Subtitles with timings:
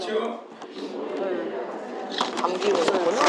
[2.40, 3.20] 감기 오는구나.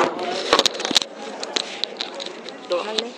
[2.69, 3.11] 너 할래?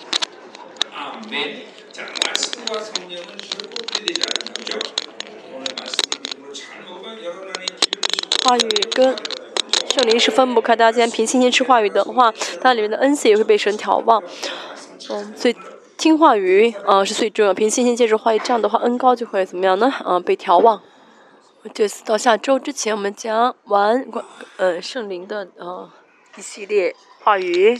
[0.94, 1.64] 아멘.
[1.92, 4.78] 자, 말씀과 성령은 결코 분리되지 않는 거죠.
[5.52, 8.00] 오늘 말씀을 믿음으로 잘 먹으면 여러분 안에 기름이
[8.44, 9.16] 话语跟
[9.92, 10.76] 圣灵是分不开。
[10.76, 14.22] 大家既然凭信心吃话语的话，它里面的恩赐也会被神调望。
[15.10, 15.56] 嗯，所以
[15.98, 17.52] 听话语，呃，是最重要。
[17.52, 19.92] 凭信心接受话语，这样的话，恩高就会怎么样呢？
[20.06, 20.80] 嗯、被调望。
[21.73, 24.23] 这次到下周之前我们将玩关
[24.57, 25.91] 呃圣灵的呃
[26.37, 27.79] 一系列话语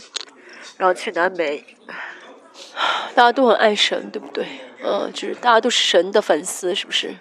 [0.76, 1.64] 然后去南美。
[3.14, 4.46] 大家都很爱神对不对？
[4.82, 7.14] 呃就是大家都是神的粉丝是不是？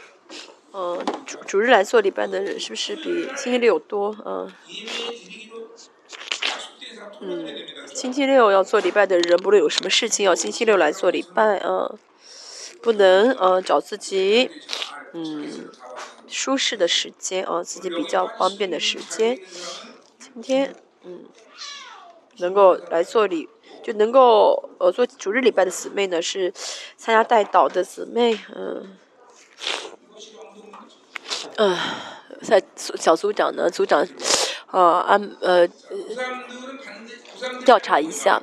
[0.71, 4.11] 呃主主日来做礼拜的人是不是比星期六多？
[4.25, 4.51] 啊
[7.21, 7.47] 嗯
[7.93, 11.95] 星期六要做礼拜的人不论有什么事情要星期六来做礼拜啊
[12.81, 14.49] 不能呃找自己
[15.13, 15.69] 嗯。
[16.27, 19.39] 舒适的时间啊自己比较方便的时间。
[20.19, 21.25] 今天嗯
[22.37, 23.47] 能够来做礼
[23.83, 26.51] 就能够呃做主日礼拜的姊妹呢是
[26.97, 28.97] 参加带导的姊妹嗯。
[31.57, 31.77] 嗯
[32.41, 34.05] 在小组长呢组长
[34.71, 35.67] 呃安呃
[37.65, 38.41] 调查一下。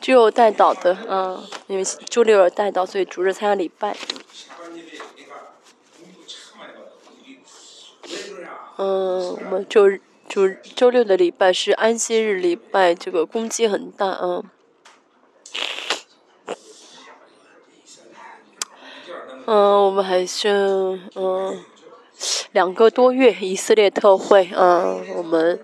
[0.00, 3.96] 就带倒的啊因为周六要带倒所以主日参加礼拜。
[8.76, 14.42] 嗯我们周日主周六的礼拜是安息日礼拜这个攻击很大啊
[19.46, 21.69] 嗯我们还剩嗯。
[22.52, 25.60] 两个多月以色列特会，嗯，我们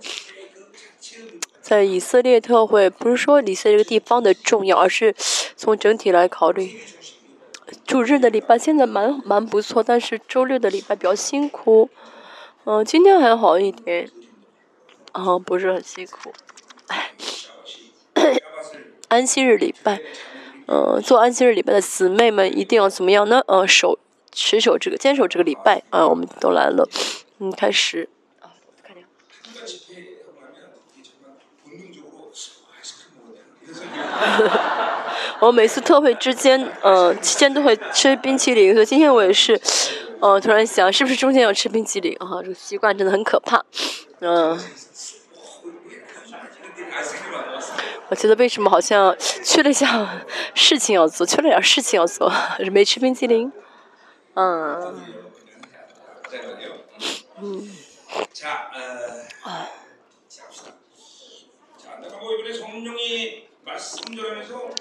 [1.61, 5.15] 在以色列特会不是说以色列这个地方的重要，而是
[5.56, 6.81] 从整体来考虑。
[7.84, 11.91] 主日的礼拜现在蛮蛮不错，但是周六的礼拜比较辛苦。
[12.65, 14.11] 嗯、今天还好一点，
[15.12, 16.33] 啊、不是很辛苦。
[16.87, 17.12] 唉
[19.09, 20.00] 安息日礼拜，
[20.67, 23.43] 嗯、做安息日礼拜的姊妹们一定要怎么样呢？
[23.47, 23.99] 嗯，守
[24.37, 26.87] 持守这个坚守这个礼拜，啊，我们都来了，
[27.39, 28.11] 嗯，开始。
[35.41, 39.59] 我每次特惠之间嗯期间都会吃冰淇淋，所以今天我也是
[40.21, 43.65] 嗯突然想，是不是中间要吃冰淇淋啊，这个习惯真的很可怕。
[44.21, 44.59] 嗯。
[48.09, 50.09] 我觉得为什么好像 缺了项
[50.55, 53.51] 事情要做，缺了点事情要做，是 没吃冰淇淋。
[54.37, 54.95] 嗯
[57.41, 57.71] 嗯，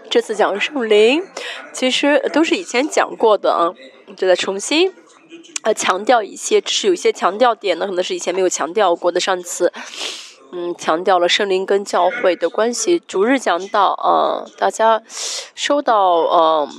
[0.10, 1.24] 这次讲圣灵，
[1.72, 3.72] 其实都是以前讲过的啊，
[4.18, 4.94] 就在重新，
[5.64, 9.72] 呃，强调一些，只是有些强调点呢，可能是以前没有强调过的，上次
[10.52, 15.02] 嗯强调了圣灵跟教会的关系，逐日讲到，呃，大家
[15.56, 16.70] 收到呃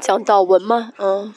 [0.00, 0.94] 讲到文吗？
[0.96, 1.34] 嗯。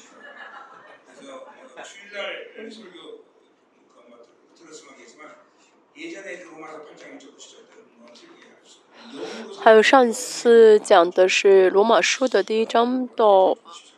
[9.68, 13.58] 还有上次讲的是罗马书的第一章到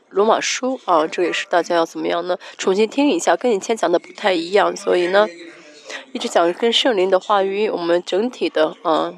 [0.09, 2.35] 罗马书啊，这也是大家要怎么样呢？
[2.57, 4.75] 重新听一下，跟以前讲的不太一样。
[4.75, 5.27] 所以呢，
[6.11, 9.13] 一直讲跟圣灵的话语，我们整体的啊，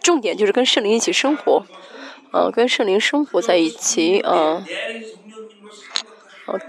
[0.00, 1.66] 重点就是跟圣灵一起生活
[2.30, 4.64] 啊，跟圣灵生活在一起啊，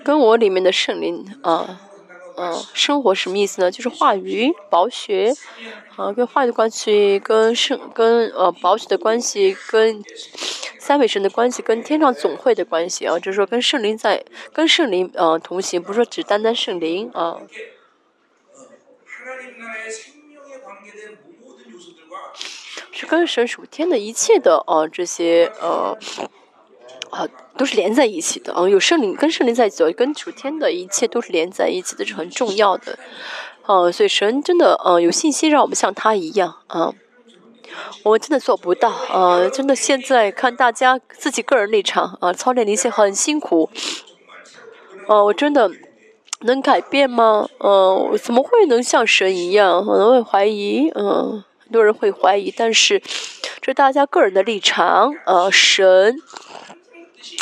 [0.03, 1.90] 跟我里面的圣灵啊。
[2.37, 2.63] 嗯。
[2.73, 3.71] 生活什么意思呢？
[3.71, 5.33] 就是化瘀保血
[5.95, 10.03] 啊跟化的关系跟圣跟呃保血的关系跟
[10.79, 17.41] 三位神的关系跟天上总会的关系啊就是说跟圣灵在跟圣灵呃同行不是说只单单圣灵啊。
[22.91, 25.97] 是跟神属天的一切的呃这些呃
[27.11, 32.97] 啊都是连在一起的啊，有圣灵跟圣灵在一起，跟主天的一切都是连在一起的，是很重要的。
[33.63, 36.93] 啊，所以神真的呃有信心让我们像他一样啊。
[38.03, 39.47] 我真的做不到啊！
[39.47, 43.69] 真的，现在看大家自己个人立场啊，操练灵性很辛苦。
[45.07, 45.71] 啊，我真的
[46.41, 47.47] 能改变吗？
[47.59, 49.85] 呃，我怎么会能像神一样？
[49.85, 53.01] 可能会怀疑，嗯、很多人会怀疑，但是
[53.61, 56.17] 这大家个人的立场，呃，神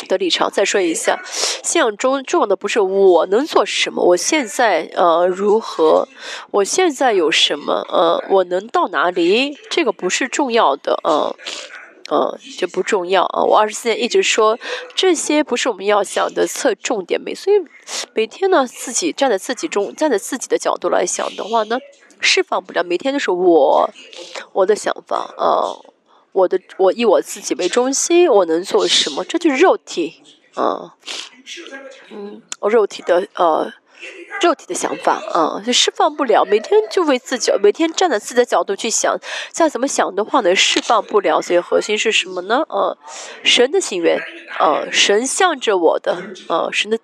[0.08, 0.50] 的立场。
[0.50, 1.20] 再说一下，
[1.62, 6.08] 信仰中重要的不是我能做什么，我现在呃如何，
[6.50, 11.34] 我现在有什么，呃，我能到哪里，这个不是重要的，呃，
[12.10, 13.44] 嗯，这不重要啊。
[13.44, 14.58] 我二十四年一直说，
[14.94, 17.56] 这些不是我们要想的侧重点，每所以
[18.14, 21.78] 每天呢，自己站在自己中，站在自己的角度来想的话呢，
[22.20, 23.90] 释放不了，每天都是我
[24.52, 25.70] 我的想法，啊，
[26.32, 29.24] 我的我以我自己为中心，我能做什么？
[29.24, 30.22] 这就是肉体。
[30.56, 30.90] 嗯，
[32.10, 33.72] 嗯，肉体的呃，
[34.42, 36.44] 肉体的想法，嗯，就释放不了。
[36.44, 39.16] 每天就为自己，每天站在自己的角度去想，
[39.52, 41.40] 再怎么想的话呢，释放不了。
[41.40, 42.64] 所以核心是什么呢？
[42.68, 42.98] 呃，
[43.44, 44.20] 神的心愿，
[44.58, 46.98] 呃，神向着我的，呃，神的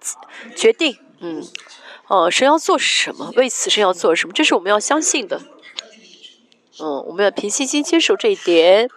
[0.57, 1.45] 决定，嗯，
[2.09, 3.33] 呃，神要做什么？
[3.37, 4.33] 为此神要做什么？
[4.33, 5.41] 这是我们要相信的。
[6.81, 8.89] 嗯，我们要凭信心接受这一点。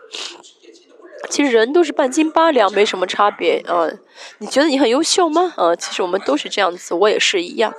[1.29, 3.87] 其实人都是半斤八两，没什么差别啊。
[4.39, 5.53] 你觉得你很优秀吗？
[5.57, 7.73] 啊，其实我们都是这样子，我也是一样，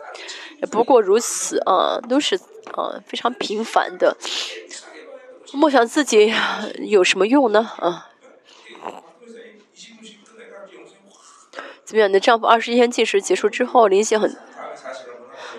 [0.70, 2.37] 不过如此啊，都是
[2.75, 4.17] 啊非常平凡的。
[5.52, 6.32] 梦想自己
[6.81, 7.70] 有什么用呢？
[7.79, 8.11] 啊，
[11.85, 12.08] 怎么样？
[12.08, 14.37] 你的丈夫二十一天禁食结束之后，灵性很，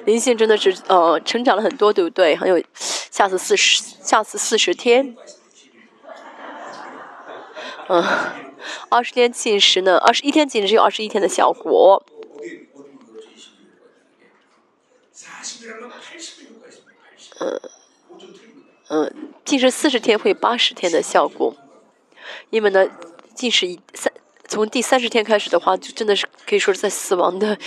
[0.06, 2.36] 灵性真的是呃成长了很多，对不对？
[2.36, 2.64] 很有
[3.12, 5.18] 下次四十，下次四十天。
[7.90, 8.02] 嗯，
[8.90, 9.98] 二十天禁食呢？
[9.98, 12.04] 二十一天禁食有二十一天的效果。
[17.40, 17.62] 嗯
[18.88, 21.54] 嗯，禁食四十天会八十天的效果。
[22.50, 22.88] 因为呢，
[23.36, 24.12] 禁食一三
[24.48, 27.58] 从第三十天开始的话，就真的是可以说是在死亡的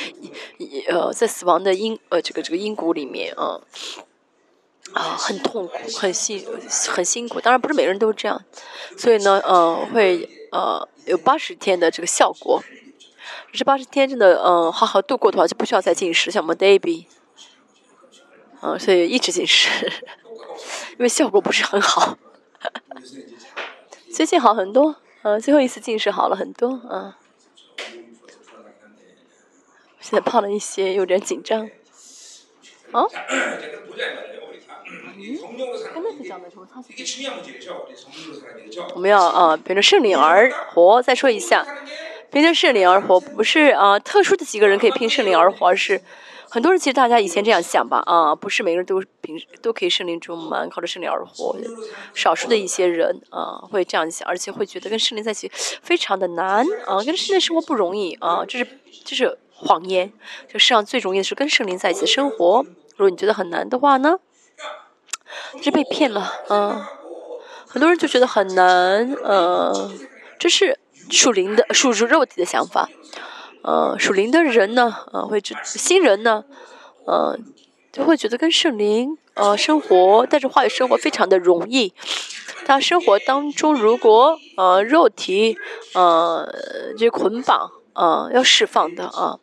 [0.88, 3.60] 呃，在死亡的阴呃这个这个阴谷里面啊。
[4.94, 6.46] 啊，很痛苦，很辛，
[6.88, 7.40] 很辛苦。
[7.40, 8.40] 当然不是每个人都是这样，
[8.96, 12.62] 所以呢，呃，会呃有八十天的这个效果。
[13.52, 17.06] 这八十天真的，嗯，好好度过的话，就不需要再进食，像我们 Baby，
[18.62, 19.68] 嗯，所以一直进食，
[20.92, 22.18] 因为效果不是很好。
[24.12, 27.12] 最近好很多，嗯，最后一次进食好了很多，嗯。
[30.00, 31.68] 现在胖了一些，有点紧张。
[32.92, 33.06] 啊？
[38.94, 41.02] 我们要啊，凭着圣灵而活。
[41.02, 41.66] 再说一下，
[42.30, 46.00] 凭着圣灵而活，不是啊，特殊的几个人可以凭圣灵而活，而是
[46.48, 51.56] 很多人其实大家以前这样想吧啊，不是每个人都凭都可以圣灵充满，靠着圣灵而活。
[52.14, 55.50] 少数的一些人啊会这样想，而且会觉得跟圣灵在一起
[55.82, 58.66] 非常的难啊，跟圣灵生活不容易啊，这是
[59.04, 60.12] 这是谎言。
[60.48, 62.64] 这世上最容易的是跟圣灵在一起生活。
[62.96, 64.18] 如果你觉得很难的话呢？
[65.62, 66.84] 是被骗了，嗯，
[67.66, 69.90] 很多人就觉得很难，呃，
[70.38, 70.78] 这是
[71.10, 72.88] 属灵的、属肉体的想法，
[73.62, 76.44] 呃，属灵的人呢，呃，会知新人呢，
[77.06, 77.38] 呃，
[77.92, 81.94] 就会觉得跟圣灵，呃，生活带着话语生活非常的容易。
[82.66, 85.58] 他生活当中如果呃肉体，
[85.94, 86.48] 呃，
[86.96, 89.38] 这捆绑，呃，要释放的啊，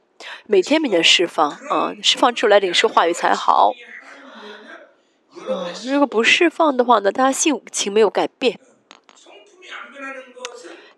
[0.48, 3.74] 每天每天释放，啊，释放出来领受话语才好。
[5.36, 8.60] 嗯，如果不释放的话呢，他性情没有改变，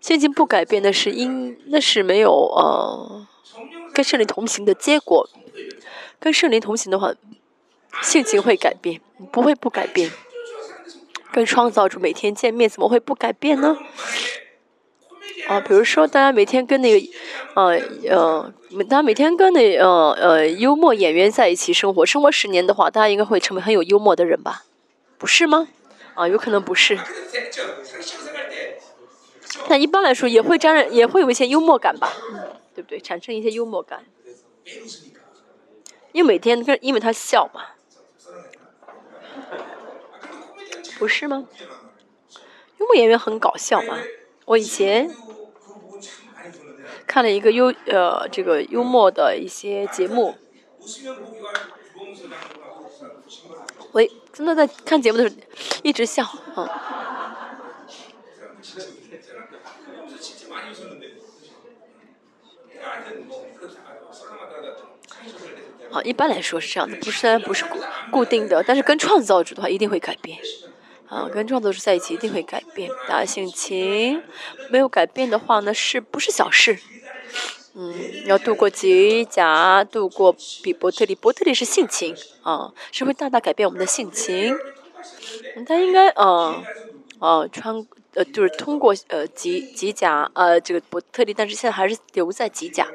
[0.00, 3.26] 性情不改变那是因那是没有呃
[3.92, 5.28] 跟圣灵同行的结果。
[6.20, 7.12] 跟圣灵同行的话，
[8.02, 10.10] 性情会改变，不会不改变。
[11.30, 13.76] 跟创造主每天见面，怎么会不改变呢？
[15.48, 17.06] 啊，比如说大家每天跟那个，
[17.54, 17.78] 呃
[18.08, 18.52] 呃，
[18.88, 24.64] 大家每天跟那呃呃幽默演员在一起生活，生活十年的话，大家应该会成为很有幽默的人吧？
[25.18, 25.68] 不是吗？
[26.14, 26.98] 啊，有可能不是。
[29.68, 32.12] 但一般来说也会沾染，也会有一些幽默感吧？
[32.74, 32.98] 对不对？
[32.98, 34.04] 产生一些幽默感。
[36.12, 37.62] 因为每天跟，因为他笑嘛。
[40.98, 41.46] 不是吗？
[42.78, 43.98] 幽默演员很搞笑嘛。
[44.46, 45.14] 我以前。
[47.06, 50.34] 看了一个幽呃这个幽默的一些节目，
[53.92, 55.42] 喂，真的在看节目的时候
[55.82, 56.64] 一直笑啊。
[65.92, 67.78] 啊，一般来说是这样的，不是不是固
[68.10, 70.38] 固定的，但是跟创造主的话一定会改变。
[71.08, 72.90] 啊，跟创造者在一起一定会改变。
[73.08, 74.22] 大家性情
[74.70, 76.78] 没有改变的话呢，是不是小事？
[77.74, 77.92] 嗯，
[78.26, 81.14] 要度过吉甲，度过比伯特利。
[81.14, 84.56] 伯特利是性情啊，是会大大改变我们的性情。
[85.66, 86.62] 他应该呃
[87.18, 92.86] 呃穿呃就是通过呃吉吉甲呃这个伯特利，但是现在还是留在吉甲。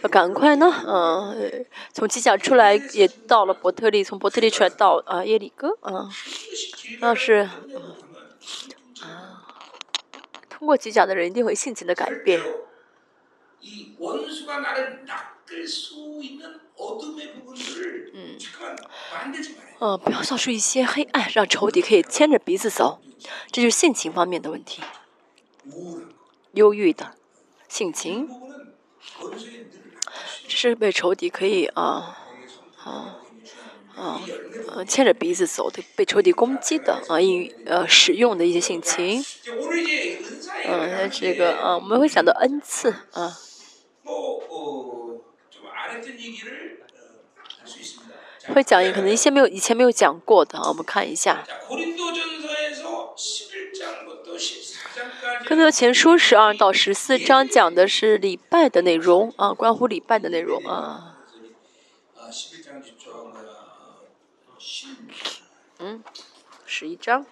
[0.00, 0.72] 要赶快呢？
[0.86, 1.66] 嗯。
[1.92, 6.10] 从机甲出来也到了伯特利从伯特利出来到啊耶里哥嗯。
[7.00, 7.48] 那是
[9.02, 9.44] 啊
[10.48, 12.40] 通过机甲的人一定会性情的改变。
[18.14, 19.98] 嗯。
[19.98, 23.00] 不要造出一些黑暗让仇敌可以牵着鼻子走
[23.50, 24.82] 这就是性情方面的问题。
[26.54, 27.14] 忧郁的
[27.68, 28.28] 性情
[30.48, 32.18] 这是被仇敌可以啊
[32.84, 33.18] 啊
[33.96, 34.20] 啊
[34.86, 39.24] 牵着鼻子走的被仇敌攻击的啊应呃使用的一些性情。
[40.64, 43.36] 嗯那这个啊我们会想到恩赐啊。
[48.54, 51.44] 会讲可能一些没有以前没有讲过的啊我们看一下。
[55.54, 61.18] 那么前书十二到十四章讲的是礼拜的内容啊关乎礼拜的内容啊。
[65.78, 66.02] 嗯
[66.64, 67.26] 十一章。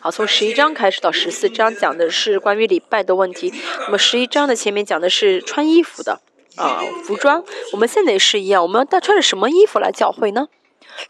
[0.00, 3.52] 好从十一章开始到十四章讲的是关于礼拜的问题。
[3.80, 6.20] 那么十一章的前面讲的是穿衣服的。
[6.56, 10.48] 啊，服装，我们现在也是一样，我们要带，穿着什么衣服来教会呢？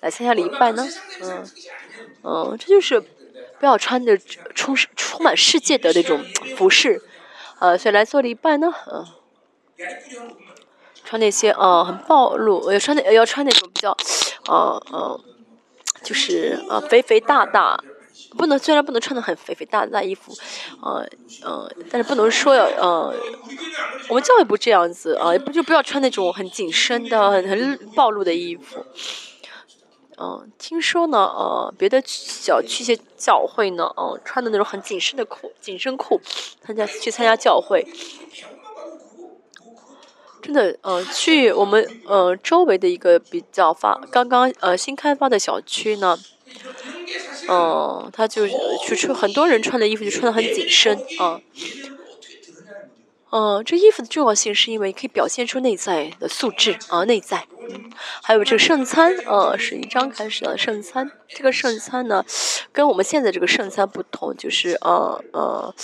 [0.01, 0.87] 来参加礼拜呢？
[1.23, 1.47] 嗯
[2.23, 4.19] 嗯，这就是不要穿的
[4.55, 6.25] 充充满世界的那种
[6.57, 7.03] 服饰。
[7.59, 8.73] 呃，所以来做礼拜呢？
[8.93, 9.07] 嗯。
[11.05, 13.97] 穿那些呃很暴露，要穿的，要穿那种比较
[14.49, 15.21] 呃呃
[16.03, 17.79] 就是呃肥肥大大。
[18.37, 20.33] 不能虽然不能穿的很肥肥大大衣服
[20.83, 21.07] 呃
[21.43, 23.15] 呃但是不能说要呃
[24.09, 28.85] 我们教育部这样子啊不就不要穿那种很紧身的很很暴露的衣服。
[30.19, 36.21] 嗯听说呢呃别的小区些教会呢嗯穿的那种很紧身的裤紧身裤
[36.65, 37.87] 参加去参加教会。
[40.47, 46.17] 真的呃去我们呃周围的一个比较发刚刚呃新开发的小区呢
[47.49, 48.47] 嗯他就
[48.85, 51.41] 去穿很多人穿的衣服就穿的很紧身啊
[53.31, 57.47] 嗯这衣服的重要性是因为可以表现出内在的素质啊内在。
[58.23, 61.11] 还有这个圣餐啊是一张开始的圣餐。
[61.29, 62.25] 这个圣餐呢
[62.73, 65.75] 跟我们现在这个圣餐不同就是呃呃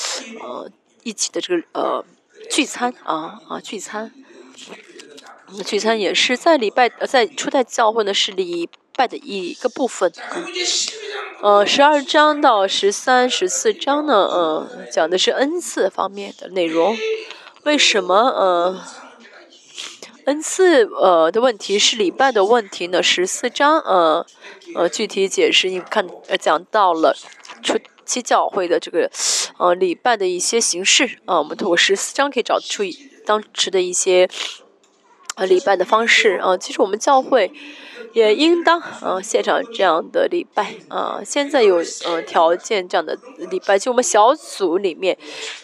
[0.41, 0.71] 呃
[1.03, 2.05] 一起的这个呃
[2.51, 4.13] 聚餐啊啊聚餐。
[5.67, 10.13] 聚餐也是在礼拜呃在初代教会呢是礼拜的一个部分，
[11.41, 16.97] 呃，十二章到十三、十四章呢，嗯，讲的是恩赐方面的内容。
[17.65, 18.81] 为什么，呃，
[20.27, 23.03] 恩赐呃的问题是礼拜的问题呢？
[23.03, 24.27] 十四章，呃，
[24.75, 27.17] 呃，具体解释你看，呃，讲到了
[27.63, 29.11] 初期教会的这个，
[29.59, 31.19] 呃，礼拜的一些形式。
[31.25, 32.83] 啊，我们通过十四章可以找出
[33.25, 34.29] 当时的一些
[35.37, 36.41] 呃礼拜的方式。
[36.43, 37.51] 啊，其实我们教会。
[38.13, 43.19] 也应当嗯现场这样的礼拜嗯现在有嗯条件这样的
[43.51, 45.17] 礼拜就我们小组里面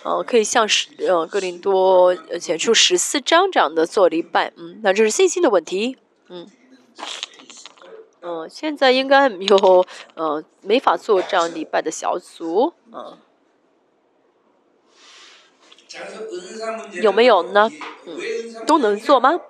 [0.04, 5.96] 嗯可以像十呃格林多呃出十四张这样的做礼拜嗯那这是信心的问题
[6.28, 6.46] 嗯。
[8.20, 9.86] 嗯现在应该有
[10.16, 13.18] 嗯没法做这样礼拜的小组嗯
[17.02, 17.70] 有没有呢？
[18.06, 19.40] 嗯都能做吗？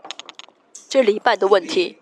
[0.88, 1.98] 这礼拜的问题。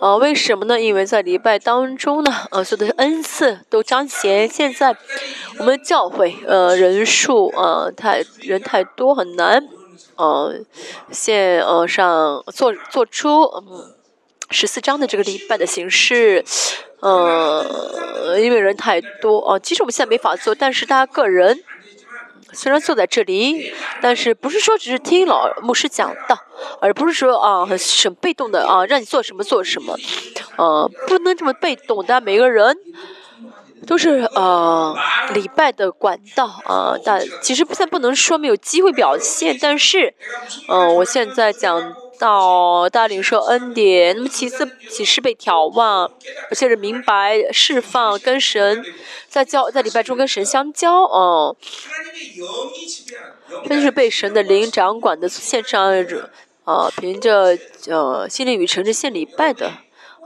[0.00, 0.80] 呃，为什么呢？
[0.80, 4.48] 因为在礼拜当中呢，呃，所有的恩赐都彰显。
[4.48, 4.94] 现在
[5.58, 9.66] 我们教会，呃，人数，呃，太人太多，很难，
[10.16, 10.54] 呃，
[11.10, 13.94] 线呃上做做出嗯
[14.50, 16.44] 十四章的这个礼拜的形式，
[17.00, 21.62] 呃，因为人太多，呃，其实我们现在没法做，但是大家个人，
[22.52, 26.38] 虽然坐在这里，但是不是说只是听老牧师讲道，
[26.80, 29.96] 而不是说啊很很被动的啊让你做什么做什么，
[30.56, 32.76] 呃不能这么被动但，每个人
[33.86, 34.96] 都是呃
[35.34, 40.14] 礼拜的管道啊、但其实不在不能说没有机会表现，但是
[40.68, 46.10] 嗯、我现在讲到大领受恩典，那么其次，启示被眺望，
[46.50, 48.84] 而且是明白释放跟神
[49.28, 51.56] 在交，在礼拜中跟神相交哦。
[53.66, 55.92] 他就是被神的灵掌管的线上，
[56.64, 57.56] 啊，凭着
[57.86, 59.72] 呃心灵与诚实献礼拜的，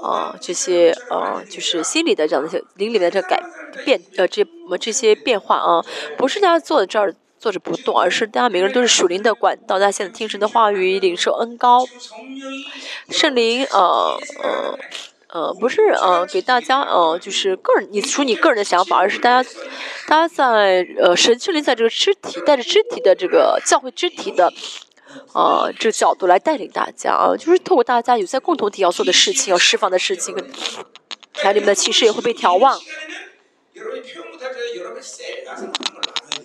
[0.01, 3.43] 啊，这些呃就是心里的这样一些灵里面的这改
[3.85, 5.85] 变呃这我这些变化啊，
[6.17, 7.15] 不是他坐在这儿。
[7.43, 11.85] 坐着不动而是大家每个人都是属灵的管道大家现在听神的话语领受恩高。
[13.11, 14.79] 圣灵呃呃
[15.27, 19.51] 呃不是呃给大家呃就是个人你属你个人的想法而是大家
[20.07, 24.53] 大家在呃神圣灵在这个肢体带着肢体的这个教会肢体的
[25.35, 30.33] 呃这个角度来带领大家啊就是透过大家有在共同体要做的事情要释放的事情
[31.43, 32.79] 来你们的骑士也会被调望。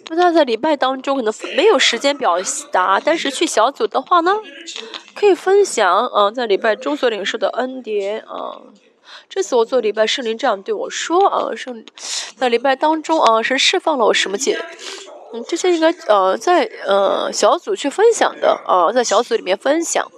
[0.07, 2.37] 不知道在礼拜当中可能没有时间表
[2.71, 4.35] 达但是去小组的话呢
[5.13, 8.73] 可以分享嗯在礼拜中所领受的恩典嗯。
[9.29, 11.85] 这次我做礼拜圣灵这样对我说啊圣
[12.37, 14.57] 在礼拜当中啊是释放了我什么解？
[15.33, 20.09] 嗯这些应该呃在呃小组去分享的啊在小组里面分享。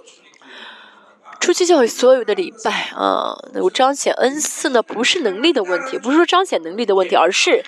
[1.40, 7.64] 初期教育所有的礼拜啊那我彰显恩赐呢不是能力的问题不是说彰显能力的问题而是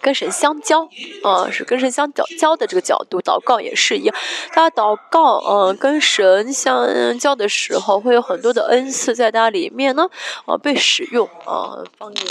[0.00, 0.88] 跟神相交，
[1.22, 4.16] 啊，是跟神相交交的这个角度，祷告也是一样。
[4.54, 10.08] 大家祷告，嗯，跟神相交的时候，会有很多的恩赐在它里面呢，
[10.46, 12.24] 啊，被使用，啊，方言，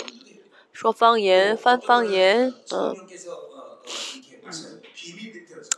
[0.73, 2.95] 说方言，翻方言，嗯，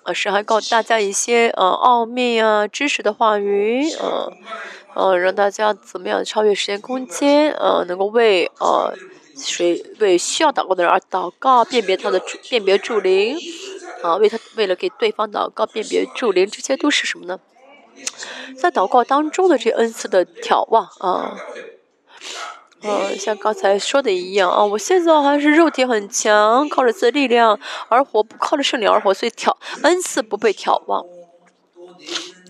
[0.04, 4.32] 啊，神还告诉大家一些，呃，奥秘啊，知识的话语，啊，
[4.94, 8.94] 啊，让大家怎么样超越时间空间，啊，能够为，啊。
[9.42, 13.38] 谁为需要祷告的人而祷告，辨别他的辨别助灵，
[14.02, 17.40] 啊，为他为了给对方祷告辨别助灵，这些都是什么呢？
[18.58, 21.38] 在祷告当中的这恩赐的眺望啊，
[22.82, 31.06] 嗯、像刚才说的一样啊，我现在还是肉体很强，靠着自力量而活，不靠着圣灵而活，所以眺恩赐不被眺望，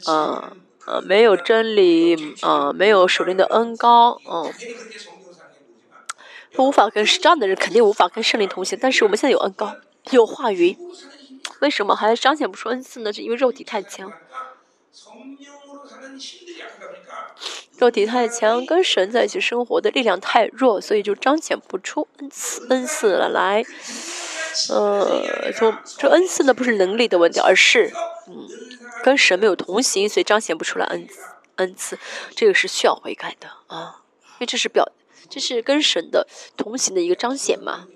[0.05, 0.53] 啊，
[0.85, 4.49] 啊，没有真理，啊，没有属灵的恩高，嗯、啊。
[6.53, 9.75] 他无法跟这样的人肯定无法跟圣灵同行，但是我们现在有恩高，
[10.11, 10.77] 有化云，
[11.61, 13.13] 为什么还彰显不出恩赐呢？
[13.13, 14.11] 是因为肉体太强。
[17.77, 22.67] 肉体太强，跟神在一起生活的力量太弱，所以就彰显不出恩赐。
[22.69, 23.63] 恩赐了来，
[24.69, 27.91] 呃，说这恩赐呢，不是能力的问题，而是
[28.27, 28.47] 嗯
[29.03, 31.07] 跟神没有同行，所以彰显不出来恩
[31.55, 31.97] 恩赐，
[32.35, 34.91] 这个是需要悔改的啊，因为这是表。
[35.31, 37.87] 这是跟神的同行的一个彰显嘛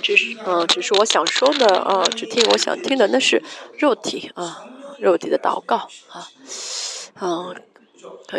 [0.00, 3.42] 只是嗯只是我想说的啊只听我想听的那是
[3.76, 4.64] 肉体啊
[5.00, 6.28] 肉体的祷告啊
[7.20, 7.62] 嗯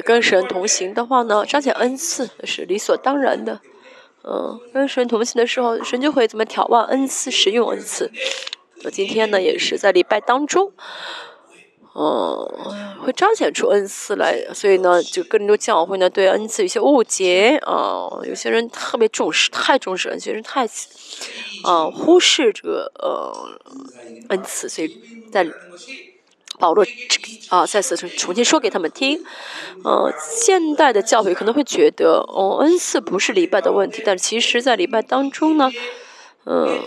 [0.05, 3.59] 跟神同行的话呢彰显恩赐是理所当然的
[4.23, 8.09] 嗯跟神同行的时候神就会怎么眺望恩赐使用恩赐。
[8.85, 10.71] 我今天呢也是在礼拜当中
[11.97, 12.45] 嗯，
[12.99, 20.67] 会彰显出恩赐来，所以呢，就更多教会呢对恩赐有些误解啊、有些人特别重视，太重视恩赐，有些人太
[21.63, 23.33] 啊、忽视这个呃
[24.27, 24.99] 恩赐，所以
[25.31, 25.47] 在
[26.59, 26.85] 保罗
[27.47, 29.23] 啊再次重重新说给他们听，
[29.85, 35.71] 呃，现代的教会可能会觉得哦，恩赐不是礼拜的问题，但其实在礼拜当中呢，
[36.45, 36.77] 嗯、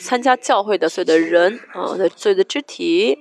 [0.00, 3.18] 参加教会的所有的人啊，的所有的肢体。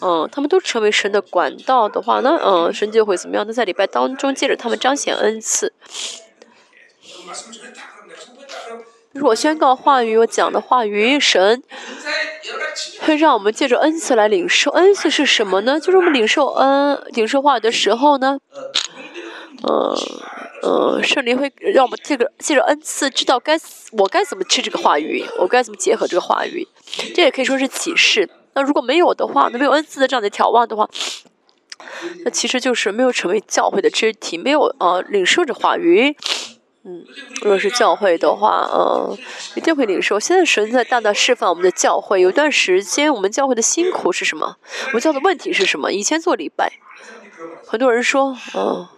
[0.00, 3.46] 嗯他们都成为神的管道的话那嗯神就会怎么样？
[3.46, 5.72] 呢在礼拜当中借着他们彰显恩赐。
[9.12, 11.62] 如果宣告话语我讲的话语神
[13.00, 14.70] 会让我们借着恩赐来领受。
[14.70, 15.80] 恩赐是什么呢？
[15.80, 18.38] 就是我们领受恩领受话语的时候呢
[19.68, 19.96] 嗯
[20.62, 23.58] 嗯圣灵会让我们这个借着恩赐知道该
[23.92, 26.68] 我该怎么吃这个话语我该怎么结合这个话语。
[27.16, 28.30] 这也可以说是启示。
[28.58, 30.90] 那如果没有的话，那没有恩赐的这样的眺望的话，
[32.24, 36.16] 那其实就是没有成为教会的肢体，没有呃领受着话语。
[36.82, 37.04] 嗯，
[37.42, 39.16] 如果是教会的话，呃，
[39.54, 40.18] 一定会领受。
[40.18, 42.20] 现在神在大大释放我们的教会。
[42.20, 44.56] 有段时间，我们教会的辛苦是什么？
[44.86, 45.92] 我们教的问题是什么？
[45.92, 46.72] 以前做礼拜，
[47.64, 48.88] 很多人说，嗯、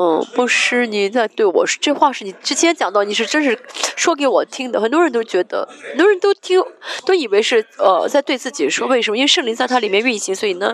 [0.00, 3.58] 嗯，不是你在对我说，这话是你之前讲到，你是真是
[3.96, 4.80] 说给我听的。
[4.80, 6.62] 很多人都觉得，很多人都听，
[7.04, 8.86] 都以为是呃在对自己说。
[8.86, 9.16] 为什么？
[9.16, 10.72] 因为圣灵在它里面运行，所以呢，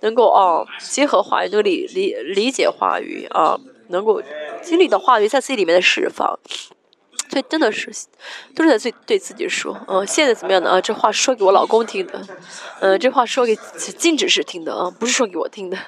[0.00, 3.56] 能够啊、结合话语，能理理理解话语啊、
[3.90, 4.20] 能够
[4.60, 6.36] 经历到话语在自己里面的释放。
[7.28, 7.92] 所以真的是
[8.56, 10.70] 都是在对对自己说，嗯、现在怎么样呢？
[10.70, 12.20] 啊，这话说给我老公听的，
[12.80, 13.56] 嗯、这话说给
[13.96, 15.78] 金指是听的啊，不是说给我听的。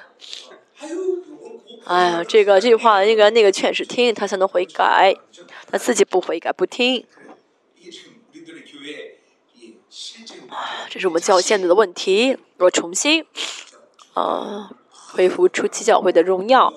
[1.85, 5.13] 哎呀，这个这句话应该那个劝是听，他才能悔改，
[5.69, 7.05] 他自己不悔改不听。
[10.89, 13.25] 这是我们教诫的问题，我重新
[14.13, 16.73] 呃恢复初期教会的荣耀，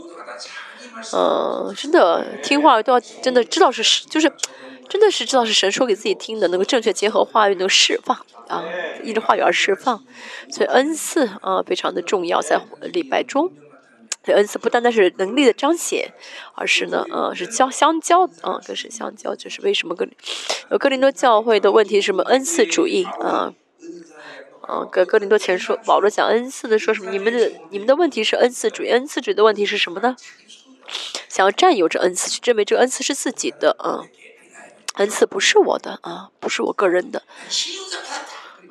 [1.12, 4.32] 呃，真的听话都要，真的知道是，就是
[4.88, 8.16] 真的是知道是神说给自己听的，能够正确结合话语能释放。
[8.48, 8.64] 啊，
[9.02, 10.04] 依着话语而释放，
[10.50, 12.60] 所以恩赐啊非常的重要，在
[12.92, 13.52] 礼拜中。
[14.34, 16.12] 恩赐不单单是能力的彰显，
[16.54, 19.34] 而是呢，呃，是交相交啊，跟神相交。
[19.34, 20.10] 就是为什么跟
[20.70, 22.22] 有哥林多教会的问题是什么？
[22.24, 23.52] 恩赐主义啊，
[24.62, 27.10] 啊，跟格林多前说，保罗讲恩赐的说什么？
[27.10, 30.16] 你们的你们的问题是恩赐主义，恩赐主义的问题是什么呢？
[31.28, 34.06] 想要占有这恩赐，去认为这恩赐是自己的啊，
[34.94, 37.22] 恩赐不是我的啊，不是我个人的。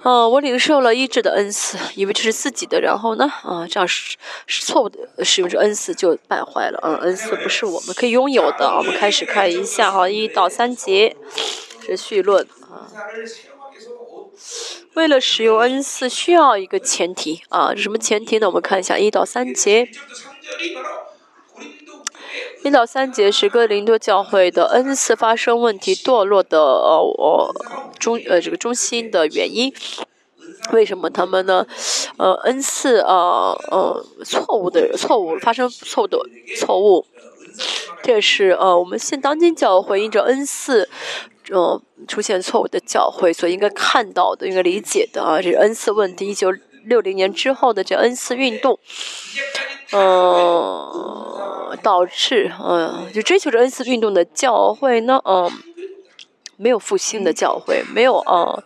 [0.06, 4.16] 嗯，我领受了医治的恩赐，以为这是自己的，然后呢，啊，这样是
[4.46, 6.80] 是错误的使用这恩赐就败坏了。
[6.84, 8.68] 嗯，恩赐不是我们可以拥有的。
[8.78, 11.16] 我们开始看一下哈，一到三节
[11.84, 12.86] 是绪论啊。
[14.94, 18.46] 为了使用恩赐，需要一个前提啊，什么前提呢？
[18.46, 19.90] 我们看一下一到三节。
[22.66, 27.54] 一到三节是哥林多教会的恩赐发生问题堕落的呃
[28.00, 29.72] 中呃这个中心的原因。
[30.72, 31.68] 为什么他们呢？
[32.18, 36.18] 呃，恩赐啊呃错误的错误发生错误的
[36.58, 37.06] 错误，
[38.02, 40.90] 这是呃我们现当今教会因着恩赐
[41.52, 46.30] 呃出现错误的教会所应该看到的、应该理解的啊，这是恩赐问题。
[46.30, 46.52] 一九
[46.86, 48.80] 六零年之后的这恩赐运动，
[49.92, 55.52] 嗯，导致嗯，就追求着恩赐运动的教会呢，嗯，
[56.58, 58.64] 没有复兴的教会，没有啊，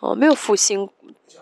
[0.00, 0.88] 呃，没有复兴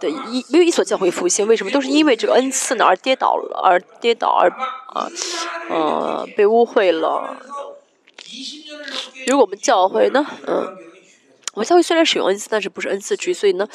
[0.01, 1.71] 的一没有一所教会复兴，为什么？
[1.71, 4.49] 都是因为这个恩赐呢而跌倒了，而跌倒而
[4.95, 5.09] 啊，
[5.69, 7.37] 呃，被污秽了。
[9.27, 10.77] 如果我们教会呢，嗯。
[11.59, 13.69] 我们教会虽然使用恩赐，但是不是恩赐局，所以呢，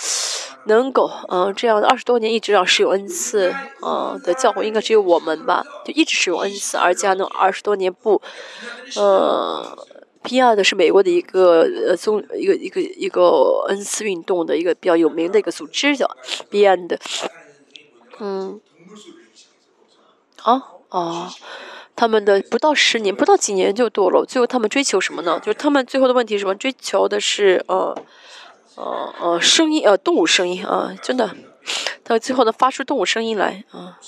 [0.68, 3.54] 能够嗯这样的二十多年一直让使用恩赐
[3.86, 8.22] 嗯的教会，应该只有我们吧，就一直使用恩赐，而且呢二十多年不，
[8.96, 9.78] 呃
[10.24, 10.56] ，P.R.
[10.56, 16.10] 的是美国的一个呃宗一个一个一个恩赐运动的一个比较有名的一个组织叫
[16.50, 16.98] Beyond，
[18.22, 18.62] 嗯，
[20.42, 21.34] 啊啊。
[21.96, 24.26] 他们的不到十年，不到几年就堕落。
[24.26, 25.40] 最后他们追求什么呢？
[25.40, 26.56] 就是他们最后的问题是什么？
[26.56, 27.96] 追求的是呃
[28.76, 31.36] 呃呃声音呃动物声音啊，真的，
[32.04, 34.00] 他最后呢发出动物声音来啊。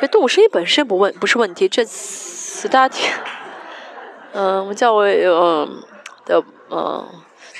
[0.00, 1.68] 这动物声音本身不问不是问题。
[1.68, 3.10] 这四大家听，
[4.32, 5.82] 嗯， 我们教会嗯
[6.24, 7.06] 的嗯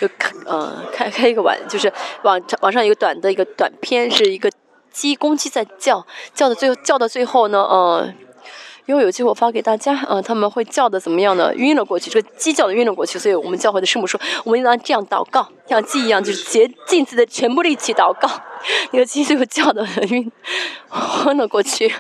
[0.01, 4.51] 就开嗯开开一个玩，就是网网上一个短的一个短片，是一个。
[4.95, 8.15] 鸡公鸡在叫，叫的最后叫到最后呢，呃，
[8.87, 11.53] 因为有机会我发给大家，呃，他们会叫的怎么样呢？
[11.57, 18.31] 晕了过去，这个鸡叫的晕了过去，所以我们教会的师母说，我们应当这样祷告，像鸡一样，就是竭尽自己的全部力气祷告，
[18.93, 20.31] 那个鸡最后叫的晕
[20.89, 21.93] 昏了过去，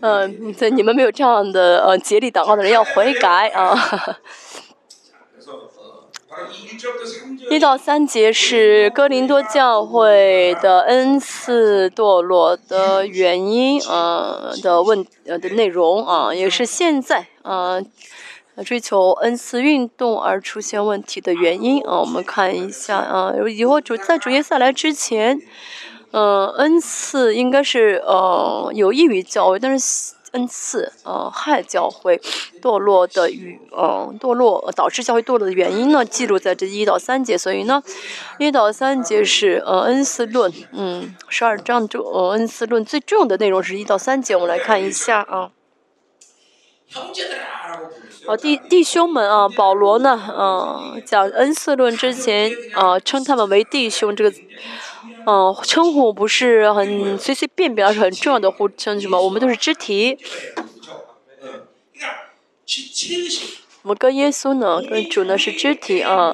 [0.00, 3.76] 嗯， 对你们没有这样的呃竭力祷告的人要悔改啊。
[7.50, 17.80] 一到三节是哥林多教会的恩赐堕落的原因啊的问呃的内容啊，也是现在啊
[18.64, 22.00] 追求恩赐运动而出现问题的原因啊。
[22.00, 25.40] 我们看一下啊，以后主在主耶稣来之前，
[26.10, 30.15] 嗯，恩赐应该是呃有益于教会，但是。
[30.36, 32.20] 恩赐，呃，害教会
[32.60, 37.38] 堕落的与，呃，堕落导致教会堕落的原因呢，记录在这一到三节。
[37.38, 37.82] 所以呢，
[38.38, 44.36] 一到三节是呃恩赐论，嗯，十二章中呃恩赐论最重要的内容是一到三节。
[44.36, 45.50] 我们来看一下啊。
[48.26, 54.36] 哦，弟弟兄们啊，保罗呢，嗯，讲恩赐论之前，啊，称他们为弟兄这个。
[55.26, 59.20] 嗯，称呼不是很随随便便，而是很重要的呼称，什么？
[59.20, 60.18] 我们都是肢体。
[63.82, 66.32] 我们跟耶稣呢，跟主呢是肢体啊，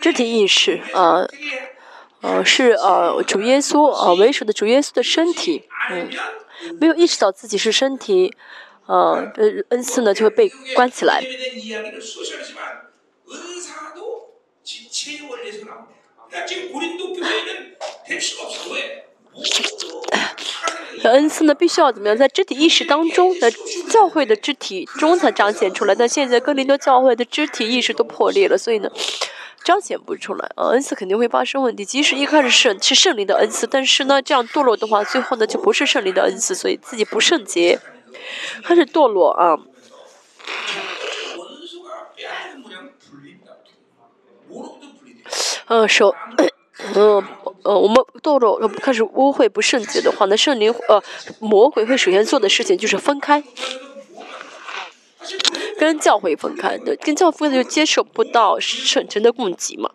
[0.00, 1.26] 肢体意识啊，
[2.20, 6.10] 呃，是呃主耶稣啊为首的主耶稣的身体，嗯，
[6.80, 8.34] 没有意识到自己是身体，
[8.86, 9.32] 呃，
[9.68, 11.22] 恩赐呢就会被关起来。
[21.04, 23.52] 恩赐呢，必须要怎么样，在肢体意识当中，在
[23.90, 25.94] 教会的肢体中才彰显出来。
[25.94, 28.90] 但现在哥林多教会的肢体意识都破裂了，所以呢，
[29.62, 30.50] 彰显不出来。
[30.56, 31.84] 恩赐肯定会发生问题。
[31.84, 37.78] 即使一开始是是圣灵的恩赐，但是呢，这样堕落的话，最后呢就不是圣灵的恩赐，所以自己不圣洁，
[38.64, 39.58] 开始堕落啊。
[45.66, 46.14] 嗯，手，
[46.94, 47.22] 嗯，
[47.62, 51.02] 呃，我们堕落开始污秽不圣洁的话，那圣灵呃，
[51.40, 53.42] 魔鬼会首先做的事情就是分开。
[55.78, 59.90] 跟教会分开的，跟教会就接受不到圣神的供给嘛。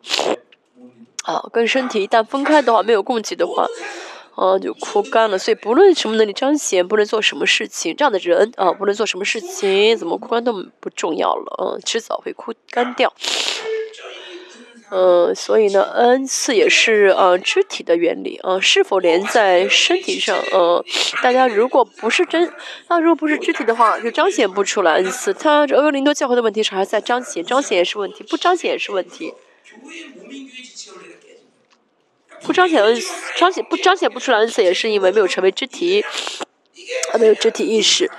[1.23, 3.67] 啊，跟身体一旦分开的话，没有供给的话，
[4.35, 5.37] 啊，就枯干了。
[5.37, 13.13] 所以不论什么能力彰显，不论做什么事情，这样的人啊，不论做什么事情，怎么枯干都不重要了，嗯，迟早会枯干掉。
[14.91, 20.35] 嗯，所以呢，恩赐也是呃肢体的原理啊，是否连在身体上？
[20.51, 20.83] 呃，
[21.21, 22.51] 大家如果不是真，
[22.87, 25.31] 那如果不是肢体的话，就彰显不出来恩赐。
[25.33, 29.33] 他这俄林多教会的问题是还在彰显，彰显也是问题，不彰显也是问题。
[32.41, 32.97] 不彰显恩，
[33.37, 36.03] 彰显不彰显不出来恩赐，也是因为没有成为肢体，
[37.11, 38.09] 还没有肢体意识。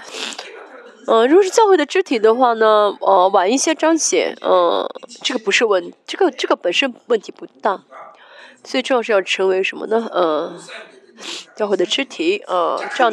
[1.11, 4.89] 嗯，如果是教会的肢体的话呢，呃，晚一些彰显，嗯，
[5.25, 7.83] 这个不是问，这个这个本身问题不大，
[8.63, 10.09] 最重要是要成为什么呢？
[10.13, 10.57] 呃，
[11.57, 13.13] 教会的肢体，呃，这样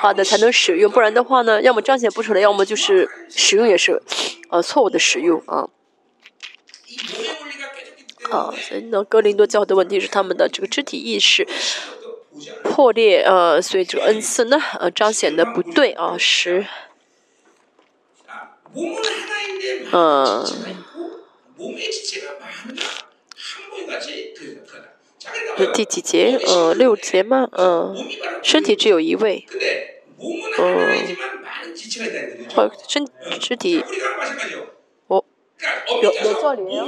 [0.00, 4.02] 话的才能使用，不然的话呢，要么彰显不出来，要么就是使用也是，
[4.48, 5.68] 呃，错误的使用啊。
[8.30, 11.46] 啊，所以呢，格林多教会的问题是他们的这个肢体意识
[12.64, 16.64] 破裂，呃，所以这个恩赐呢，呃，彰显的不对啊，是。
[19.92, 20.44] 嗯，
[25.56, 26.38] 是第几节？
[26.46, 27.48] 呃，六节吗？
[27.52, 27.96] 嗯，
[28.42, 29.46] 身体只有一位。
[30.58, 31.16] 嗯，
[32.54, 33.08] 或身
[33.40, 33.82] 肢体，
[35.06, 35.24] 我
[36.02, 36.86] 有有做零。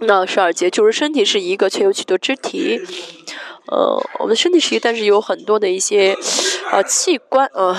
[0.00, 2.80] 那十二节就是身体是一个，却有许多肢体。
[3.66, 6.16] 呃，我们的身体是一个，但是有很多的一些
[6.70, 7.76] 呃器官，呃。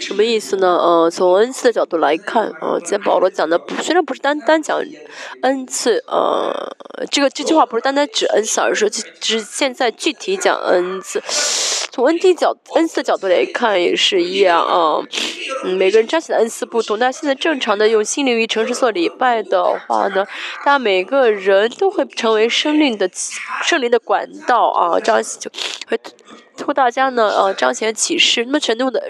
[0.00, 0.76] 什么意思呢？
[0.76, 4.80] 呃，从恩赐的角度来看，呃，在保罗讲的，虽然不是单单讲
[5.42, 6.76] 恩赐，呃，
[7.10, 11.22] 这个这句话不是单单指恩赐，而是只现在具体讲恩赐。
[11.90, 15.00] 从恩赐角恩赐的角度来看也是一样啊。
[15.64, 16.98] 嗯，每个人彰显的恩赐不同。
[16.98, 20.26] 那现在正常的用心灵与城市做礼拜的话呢，
[20.64, 23.08] 大家每个人都会成为生命的
[23.62, 25.50] 圣灵的管道啊，这样就
[25.86, 25.98] 会。
[26.56, 28.44] 托大家呢，呃，彰显启示。
[28.44, 29.02] 那么程度的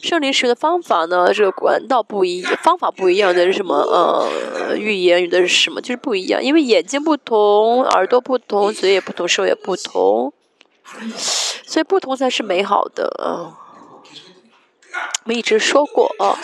[0.00, 3.74] 圣灵使的方法呢，这个管道不一，方法不一样的是什么？
[3.76, 5.80] 呃，预言有的是什么？
[5.80, 10.32] 就是不一样，因为眼睛不同，耳朵不同，嘴也不同，手也不同，
[11.64, 13.67] 所以不同才是美好的啊。
[15.24, 16.38] 我们一直说过啊，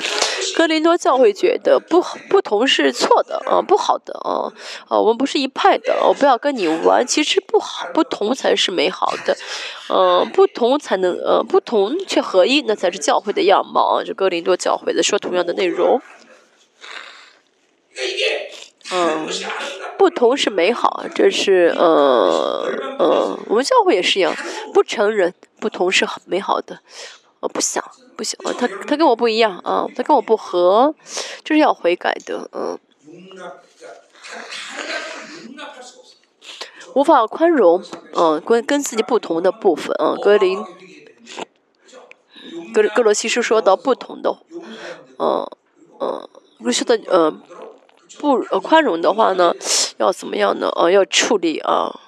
[0.57, 4.53] 格林多教会觉得不不同是错的啊，不好的啊
[4.89, 7.05] 啊，我们不是一派的，我不要跟你玩。
[7.07, 9.37] 其实不好，不同才是美好的，
[9.89, 14.05] 嗯，不同才能呃，不同却合一，那才是教会的样貌啊。
[14.05, 16.03] 这格林多教会的说同样的内容，
[18.93, 19.27] 嗯，
[19.97, 24.37] 不同是美好，这是呃呃，我们教会也是一样，
[24.75, 26.81] 不承认不同是美好的。
[27.45, 27.85] 我不想，
[28.17, 30.95] 不想，他他跟我不一样啊，他跟我不合，
[31.45, 32.79] 这是要悔改的，嗯，
[36.95, 40.65] 无法宽容，嗯，跟跟自己不同的部分，嗯，格林，
[42.73, 44.39] 格格罗西是说到不同的，
[45.19, 45.47] 嗯
[46.01, 46.27] 嗯，
[46.61, 47.43] 罗西的，嗯，
[48.19, 49.55] 不呃宽容的话呢，
[49.99, 50.71] 要怎么样呢？
[50.77, 52.01] 呃，要处理啊。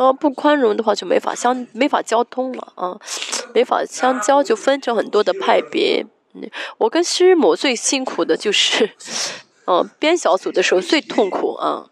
[0.00, 2.98] 啊，不宽容的话就没法相没法交通了啊，
[3.54, 6.06] 没法相交就分成很多的派别。
[6.78, 8.90] 我跟师母最辛苦的就是，
[9.66, 11.90] 嗯，编小组的时候最痛苦啊。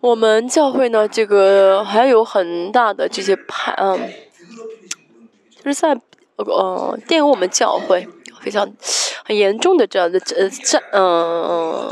[0.00, 4.12] 我们教会呢，这个还有很大的这些派，嗯，
[5.56, 6.00] 就是在。
[6.36, 8.08] 呃，玷污我们教会
[8.42, 8.70] 非常
[9.24, 11.90] 很严重的这样的呃这嗯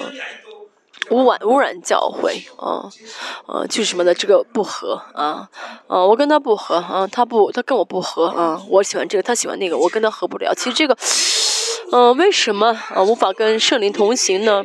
[1.11, 2.91] 污染污染教会啊
[3.47, 5.49] 呃就是什么呢这个不和啊
[5.87, 10.97] 啊我跟他不和啊他不他跟我不和啊我喜欢这个他喜欢那个我跟他合不了其实这个
[11.93, 14.65] 嗯为什么啊无法跟圣灵同行呢？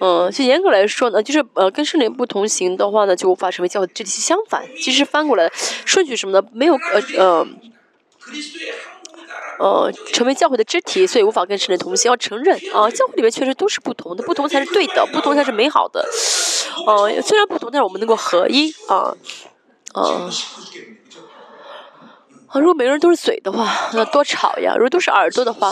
[0.00, 3.86] 嗯，就严格来说呢，就是呃，跟圣灵不同行的话呢，就无法成为教会。
[3.94, 5.50] 这里相反，其实翻过来
[5.84, 7.26] 顺序什么的，没有呃呃。
[7.26, 7.46] 呃，
[9.58, 12.10] 呃成为教会的肢体，所以无法跟圣人同行。
[12.10, 16.06] 要承认啊，教会里面确实都是不同的，不同才是对的，不同才是美好的。
[16.86, 19.16] 呃，虽然不同，但是我们能够合一啊
[19.92, 20.30] 啊
[22.48, 22.58] 啊！
[22.60, 24.74] 如果每个人都是嘴的话，那多吵呀！
[24.76, 25.68] 如果都是耳朵的话，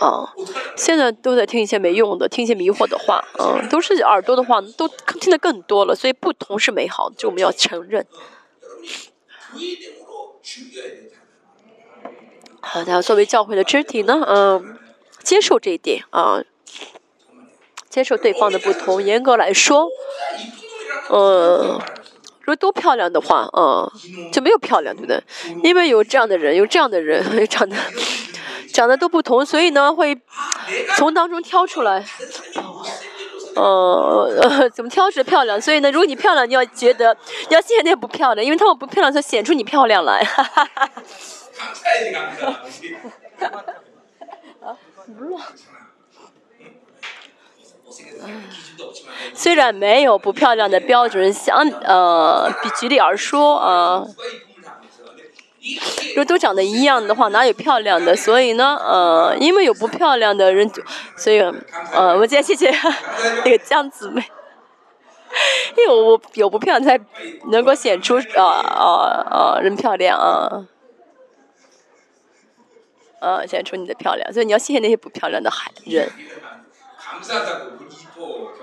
[0.00, 0.32] 啊，
[0.76, 4.88] 现在都在听一些没用的，听一些迷惑的话，嗯，都是耳朵的话，都
[5.20, 5.94] 听得更多了。
[5.94, 8.06] 所以不同是美好的，就我们要承认。
[12.64, 14.78] 好的，作为教会的肢体呢，嗯，
[15.22, 16.40] 接受这一点啊，
[17.90, 19.02] 接受对方的不同。
[19.02, 19.88] 严格来说，
[21.10, 21.80] 嗯，
[22.40, 23.90] 如果都漂亮的话，嗯，
[24.32, 25.22] 就没有漂亮，对不对？
[25.64, 27.76] 因为有这样的人，有这样的人， 长得
[28.72, 30.16] 长得都不同，所以呢，会
[30.96, 32.04] 从当中挑出来。
[33.54, 35.60] 呃呃， 怎么挑是漂亮？
[35.60, 37.14] 所以呢，如果你漂亮，你要觉得
[37.50, 40.24] 你要谢谢那不漂亮，因为他们不漂亮才显出你漂亮来。
[40.24, 40.90] 哈哈哈哈
[41.57, 42.63] 감사해야지 감사.
[47.87, 55.05] 기준도 없지만 虽然没有不漂亮的标准，相呃，比举例而说啊， 누가 이 부분을 다 있어.
[55.05, 55.31] 근데
[55.61, 55.79] 이게
[56.09, 58.15] 如果都长得一样的话，哪有漂亮的？
[58.15, 60.69] 所以呢，呃，因为有不漂亮的人，
[61.15, 61.39] 所以
[61.93, 62.69] 呃，我今天谢谢
[63.45, 64.21] 那个江姊妹，
[65.77, 66.99] 因为我有不漂亮才
[67.51, 70.65] 能够显出呃呃呃人漂亮啊。
[73.21, 76.09] 呃，显出你的漂亮，所以你要谢谢那些不漂亮的孩人。
[76.99, 78.53] 감사하다고 그 이뻐.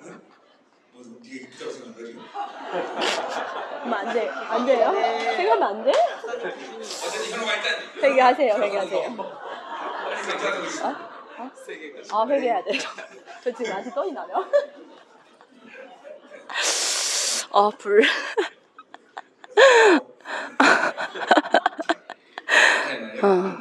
[0.00, 0.20] 응?
[0.92, 2.18] 뭐 네가 이쁘다고 생각하지?
[3.84, 4.92] 안 돼, 안 돼요?
[5.36, 5.92] 생각하면 안 돼?
[5.92, 7.68] 어쨌든 현우가 일단
[8.02, 9.16] 회개하세요, 회개하세요.
[9.16, 10.80] 감사하다고 있어.
[12.10, 12.80] 아, 회개해야 돼요.
[13.42, 14.46] 저 지금 나한테 떠이 나요?
[17.52, 18.02] 아, 불.
[23.21, 23.59] 嗯。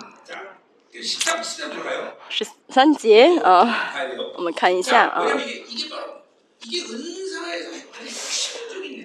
[2.29, 3.85] 十三节啊
[4.37, 5.25] 我们看一下啊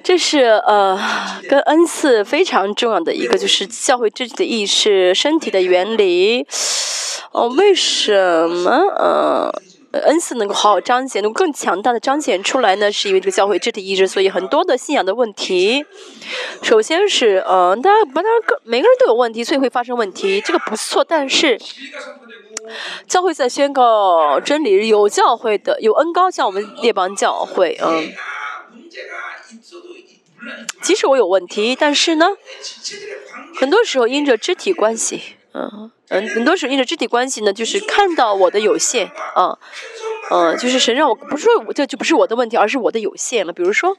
[0.03, 0.99] 这是呃
[1.47, 6.45] 跟恩赐非常重要的一个就是教会自己的意识身体的原理。
[7.31, 8.71] 哦为什么？
[8.71, 9.51] 呃
[9.99, 15.85] 恩赐能够好好彰显能更强大的彰显出来呢是因为这个教会肢体意志所以很多的信仰的问题。
[16.63, 17.97] 首先是嗯大家
[18.63, 21.59] 每个人都有问题所以会发生问题这个不错但是
[23.07, 28.11] 教会在宣告真理有教会的有恩高像我们列邦教会嗯。
[30.81, 32.29] 即使我有问题但是呢
[33.55, 35.21] 很多时候因着肢体关系
[35.53, 39.57] 嗯嗯，很多时候因为肢体关系呢，就是看到我的有限啊，
[40.31, 43.53] 嗯，就是谁让我不是这就不是我的问题，而是我的有限了。
[43.53, 43.95] 比如说，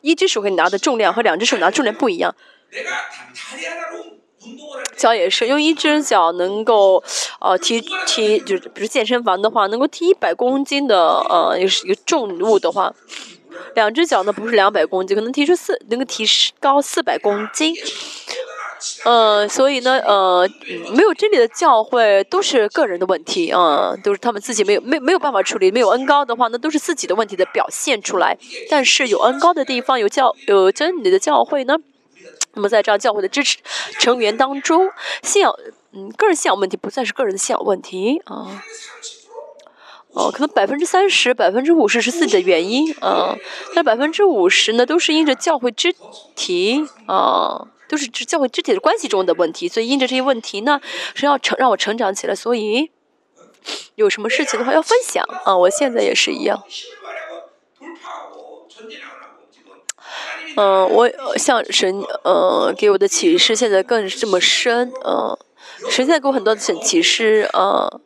[0.00, 2.34] 一只手给你拿的重量和两只手拿重量不一样。
[4.96, 7.04] 脚也是，用一只脚能够
[7.40, 12.94] 呃提提，就是比如健身房的话，能够提一百公斤的呃，也是一个重物的话，
[13.74, 16.24] 两只脚呢不是两百公斤，可能提出四能够提
[16.58, 17.74] 高四百公斤。
[19.04, 20.48] 呃，所以呢，呃，
[20.94, 25.70] 没有真理的教会都是个人的问题啊、都是他们自己没有没没有办法处理。
[25.70, 28.36] 没有恩高的话，那都是自己的问题的表现出来。
[28.68, 31.76] 但是有恩高的地方，有教有真理的教会呢，
[32.54, 33.58] 那么在这样教会的支持
[33.98, 34.90] 成员当中，
[35.22, 35.52] 信仰
[35.92, 38.62] 嗯个人信仰问题不再是个人的信仰问题啊。
[40.12, 43.36] 哦，可能百分之三十、百分之五十是自己的原因啊，
[43.76, 45.94] 那百分之五十呢，都是因着教会肢
[46.34, 50.80] 体啊，都是教会肢体的关系中的问题，所以因着这些问题呢，
[51.14, 52.34] 是要成让我成长起来。
[52.34, 52.92] 所以
[53.96, 56.62] 有什么事情的话要分享啊，我现在也是一样。
[60.56, 65.36] 嗯，我向神呃给我的启示现在更这么深，嗯，
[65.90, 68.00] 现在给我很多的启示，嗯。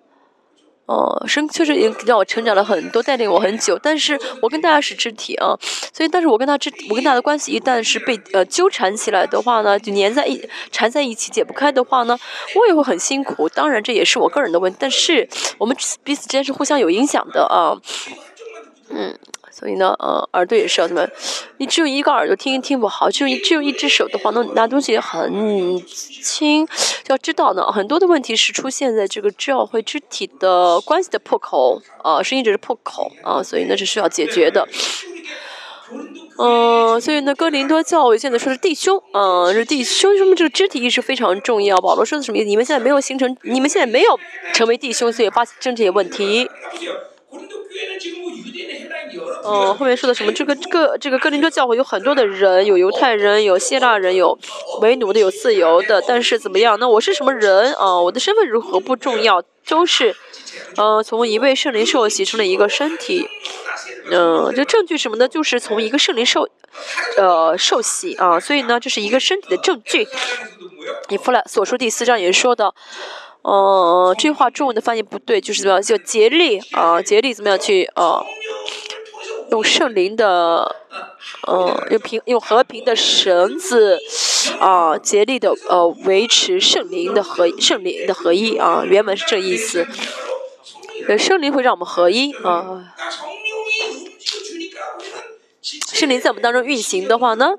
[0.86, 3.78] 哦，生确实也让我成长了很多，带领我很久。
[3.82, 5.56] 但是我跟大家是肢体啊，
[5.92, 12.18] 所以，但是我跟他肢，我跟他的关系一旦是被呃纠缠起来的话呢，就粘在一缠在一起解不开的话呢，
[12.54, 13.48] 我也会很辛苦。
[13.48, 17.80] 当然，这也是我个人的问题，但是我们彼此之间是互相有影响的啊。
[18.90, 19.18] 嗯，
[19.56, 21.06] 所以呢，呃，耳朵也是要怎么？
[21.58, 26.66] 你只有一个耳朵听听不好，只有一只有一只手的话，那拿东西也很轻。
[27.06, 34.66] 要知道呢，很多的问题是出现在这个教会肢体的关系的破口啊、是因着是破口啊、所以呢是需要解决的。
[36.36, 41.76] 嗯、所以呢，哥林多教会现在说是弟兄，嗯、是弟兄，说明这个肢体意识非常重要。
[41.78, 42.48] 保罗说的什么意思？
[42.48, 44.18] 你们现在没有形成，你们现在没有
[44.52, 46.50] 成为弟兄，所以发生这些问题。
[49.42, 50.32] 哦，后面说的什么？
[50.32, 54.38] 这个个这个哥林多教会有很多的人，有犹太人，有希腊人，有
[54.80, 56.02] 为奴的，有自由的。
[56.06, 56.78] 但是怎么样？
[56.78, 58.00] 那我是什么人啊？
[58.00, 59.42] 我的身份如何不重要？
[59.66, 60.14] 都是，
[60.76, 63.28] 嗯，从一位圣灵受洗成了一个身体。
[64.10, 65.28] 嗯，这证据什么呢？
[65.28, 66.48] 就是从一个圣灵受，
[67.16, 68.38] 呃，受洗啊。
[68.38, 70.06] 所以呢，这是一个身体的证据。
[71.08, 72.74] 你看了所说第四章也说的。
[73.44, 78.24] 呃，这句话中文的翻译不对，就是怎么样，就竭力啊、竭力怎么样去呃，
[79.50, 80.74] 用圣灵的，
[81.46, 83.98] 呃，用平用和平的绳子
[84.58, 89.86] 啊、竭力的呃维持圣灵的合圣灵的合一啊、原文是这意思。
[91.06, 92.94] 呃，圣灵会让我们合一啊。
[95.64, 97.54] 心灵在我们当中运行的话呢，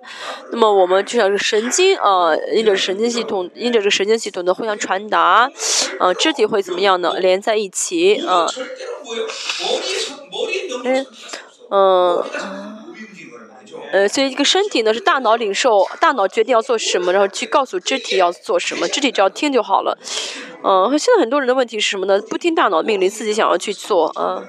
[0.52, 5.50] 那么我们就像是神经啊，因着神经系统，因着这个神经系统的互相传达，
[5.98, 7.16] 啊，肢体会怎么样呢？
[7.18, 8.46] 连在一起啊。
[11.72, 12.24] 嗯，
[13.92, 19.98] 呃，所以一个身体呢是大脑领受，大脑决定要做什么，然后去告诉肢体要做什么，肢体只要听就好了。
[20.64, 22.22] 嗯，现在很多人的问题是什么呢？
[22.30, 24.44] 不听大脑命令，自己想要去做啊。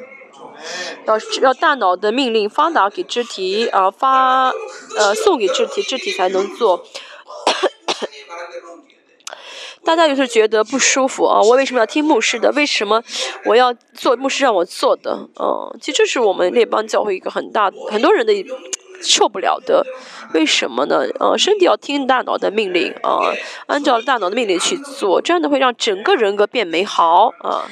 [1.06, 4.50] 要要大脑的命令，发达给肢体啊，发
[4.96, 6.84] 呃，送给肢体，肢体才能做。
[9.84, 12.50] 大家有时候觉得不舒服啊，我为什么要听牧师的？
[12.56, 13.00] 为什么
[13.44, 14.42] 我要做牧师？
[14.42, 18.32] 让我做的嗯，其实这是我们列邦教会一个很大很多人的
[19.00, 19.86] 受不了的。
[20.34, 21.06] 为什么呢？
[21.20, 23.30] 呃，身体要听大脑的命令啊，
[23.68, 27.68] 按照大脑的命令去做，这样的，会让整个人格变美好啊。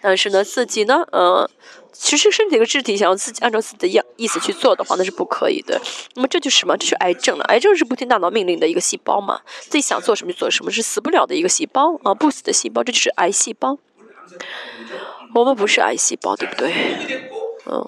[0.00, 1.48] 但是呢，自己呢，嗯，
[1.92, 5.80] 其实身体和肢体想要自己按照自己的意意思去做的话，那是不可以的。
[6.14, 6.76] 那么这就是什么？
[6.76, 7.44] 这是癌症了。
[7.44, 9.40] 癌症是不听大脑命令的一个细胞嘛？
[9.60, 13.78] 自己想做什么就做什么，是死不了的一个细胞啊，不死的细胞，这就是癌细胞。
[15.34, 16.72] 我们不是癌细胞，对不对？
[17.66, 17.84] 嗯。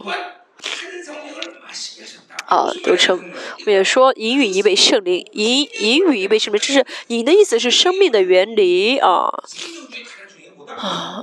[2.47, 3.33] 啊，都称
[3.65, 9.31] 也说引语一位圣灵，引引语一位圣灵，这是引的意思是生命的原理啊。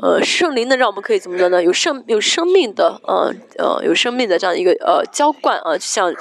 [0.02, 1.64] 呃，圣灵呢，让我们可以怎么的呢？
[1.64, 6.14] 有生有生命的，呃呃，有生命的这样一个呃浇灌啊、就像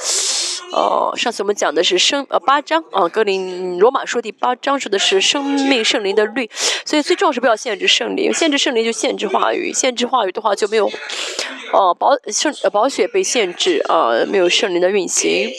[0.73, 6.49] 呃上次我们讲的是生呃八章啊，格林罗马书第八章说的是生命圣灵的律，
[6.85, 10.91] 所以最重要是不要限制圣灵，限制圣灵就限制话语，限制话语的话就没有
[11.73, 15.51] 哦、保圣保血被限制啊、没有圣灵的运行。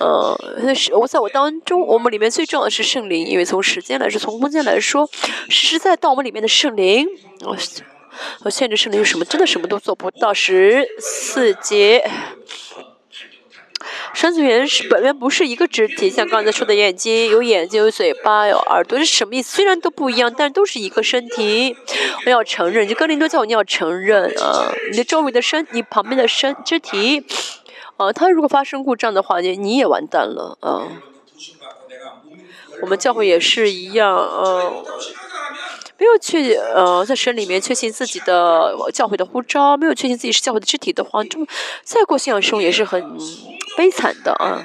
[0.00, 5.08] 呃，是我在我当中，我们里面最重要的是圣灵，因为从时间来说，从空间来说，
[5.48, 7.06] 实实在到我们里面的圣灵，
[7.44, 7.56] 我、
[8.44, 9.24] 我限制圣灵有什么？
[9.24, 10.32] 真的什么都做不到。
[10.34, 12.10] 十四节。
[14.12, 19.56] 身子原是本源，不是一个肢体，像刚才说的眼睛，有眼睛，有嘴巴，有耳朵，是什么意思？
[19.56, 21.76] 虽然都不一样，但都是一个身体。
[22.26, 27.24] 我要承认，就格林多教你要承认啊，你的周围的身，你旁边的身肢体，
[28.00, 30.88] 啊，他如果发生故障的话，你你也完蛋了啊！
[32.80, 34.72] 我们教会也是一样啊，
[35.98, 41.44] 没有去呃在神里面确信自己的教会的呼召，没有确信自己是教会的肢体的话，这么
[41.84, 43.18] 再过信仰生活也是很
[43.76, 44.64] 悲惨的啊！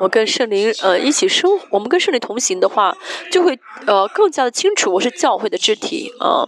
[0.00, 2.96] 我跟圣灵呃一起生，我们跟圣灵同行的话，
[3.30, 3.56] 就会
[3.86, 6.44] 呃更加的清楚我是教会的肢体啊。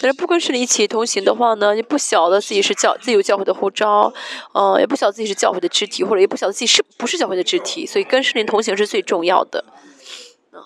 [0.00, 4.12] 但是不跟圣灵一起同行的话呢，也不晓得自己是教自由教会的护照，
[4.52, 9.64] 嗯，也不晓得自己是教会的肢体，或者也不晓得自己是不是教会的肢体，所以跟圣灵同行是最重要的。
[10.52, 10.60] 啊，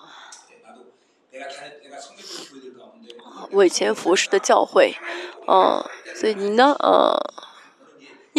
[3.65, 4.95] 以前服侍的教会，
[5.47, 5.83] 嗯，
[6.15, 7.17] 所以你呢，嗯。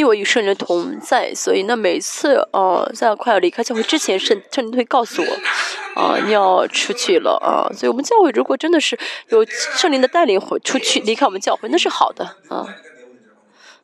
[0.00, 8.98] 因为我与圣灵同在，所以那，每次呃在快要离开教会之前，圣圣灵会告诉我，啊、你要出去了啊、所以我们教会如果真的是
[9.28, 12.66] 有圣灵的带领，会出去离开我们教会，那是好的啊。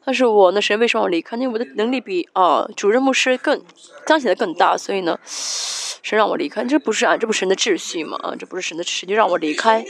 [0.07, 1.37] 但是我呢，神为什么要离开？
[1.37, 3.63] 因为我的能力比啊、主任牧师更
[4.07, 8.17] 彰显的更大，所以呢，神让我离开，这不是啊这不是神的秩序嘛？
[8.23, 9.85] 啊，这不是神的秩序，就让我离开。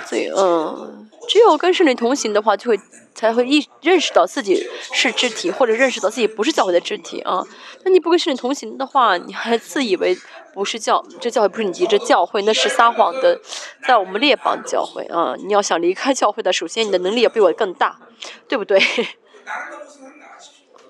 [0.00, 2.80] 罪，嗯，只有跟圣灵同行的话，就会
[3.14, 7.44] 才会意认识到自己是肢体，或者认识到自己不是教会的肢体啊。
[7.84, 10.16] 那你不跟圣灵同行的话，你还自以为
[10.54, 13.40] 不是教，这教会不是你这教会，那是撒谎的，
[13.86, 15.34] 在我们列邦教会啊。
[15.38, 17.98] 你要想离开教会的，首先你的能力要比我更大，
[18.48, 18.80] 对不对？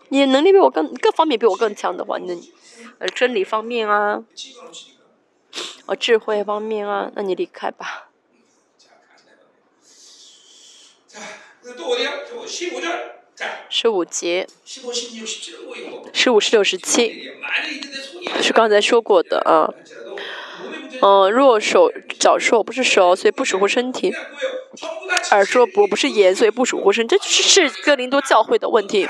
[0.09, 2.35] 你能力比我更各方面比我更强的话，那
[2.99, 4.23] 呃真理方面啊，
[5.87, 8.09] 呃智慧方面啊，那你离开吧。
[13.69, 14.47] 十五节。
[16.13, 17.33] 十五十六十七
[18.41, 19.75] 是刚才说过的啊
[21.03, 21.31] 嗯。
[21.31, 21.91] 若手
[22.21, 24.15] 脚瘦不是手所以不守护身体。
[25.33, 29.09] 耳说不不是眼所以不守护身这就是是哥林多教会的问题。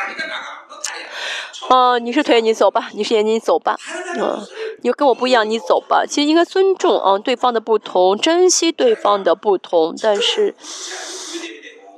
[1.68, 3.76] 嗯你是腿你走吧你是眼睛你走吧。
[4.18, 4.40] 嗯
[4.82, 6.06] 你跟我不一样你走吧。
[6.08, 10.54] 其实应该尊重嗯对方的不同珍惜对方的不同但是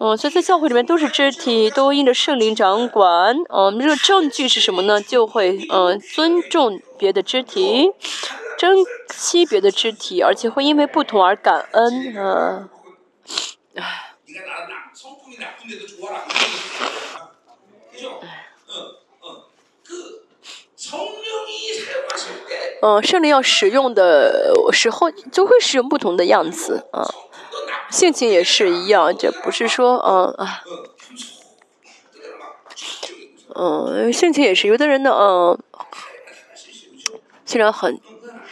[0.00, 3.36] 嗯，所以在教会里面都是肢体，都因着圣灵掌管。
[3.48, 5.00] 嗯，这个证据是什么呢？
[5.00, 7.90] 就会嗯尊重别的肢体，
[8.56, 8.76] 珍
[9.12, 12.14] 惜别的肢体，而且会因为不同而感恩。
[12.16, 12.68] 嗯，
[13.74, 14.04] 啊。
[22.80, 26.86] 嗯，圣灵要使用的时候，就会使用不同的样子。
[26.92, 27.10] 嗯、啊。
[27.90, 30.62] 性情也是一样，这不是说嗯啊，
[33.54, 35.58] 嗯，性情也是，有的人呢，嗯，
[37.46, 37.98] 虽然很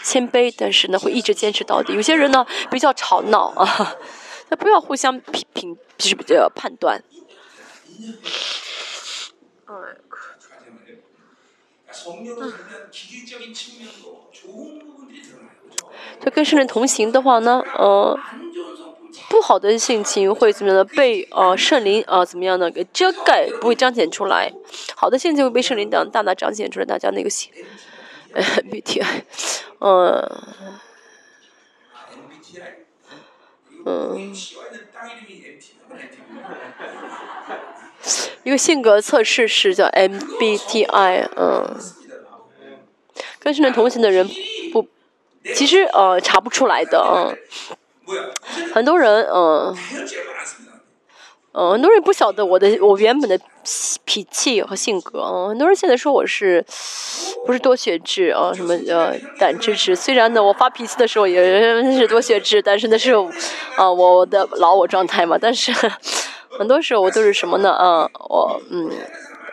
[0.03, 3.97] 谦卑，但是呢会一直坚持到底；有些人呢比较吵闹啊，
[4.49, 7.03] 那不要互相评评，就是比较判断。
[9.69, 10.01] 嗯，
[16.25, 18.19] 就跟圣人同行的话呢，嗯。
[19.29, 24.51] 不好的性情会怎么样的被呃圣灵啊怎么样呢给遮盖，不会彰显出来；
[24.95, 26.87] 好的性情会被圣灵等大大彰显出来。
[26.87, 27.51] 大家那个性
[28.35, 29.23] ，MBTI，
[29.81, 30.43] 嗯，
[33.85, 34.35] 嗯，
[38.45, 41.77] 一个性格测试是叫 MBTI，嗯，
[43.39, 44.29] 跟圣灵同行的人
[44.73, 44.87] 不，
[45.55, 47.33] 其实呃查不出来的啊。
[48.75, 49.77] 很多人嗯。
[51.59, 53.41] 嗯很多人不晓得我的我原本的
[54.05, 56.63] 脾气和性格嗯很多人现在说我是
[57.47, 59.97] 不是多血质啊什么呃胆汁质。
[59.97, 61.43] 虽然呢我发脾气的时候也
[61.97, 63.15] 是多血质但是那是
[63.75, 65.73] 啊我的老我状态嘛但是
[66.59, 67.75] 很多时候我都是什么呢？
[67.81, 68.91] 嗯我嗯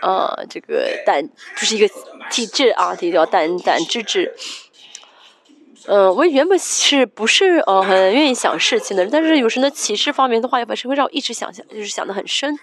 [0.02, 1.24] 啊这个胆
[1.56, 1.88] 就是一个
[2.30, 4.34] 体质啊这叫胆胆汁质。
[5.88, 12.58] 嗯，我原本是不是呃很愿意想事情的，但是有时呢启示方面的话，也本身会让我一直想想，就是想的很深。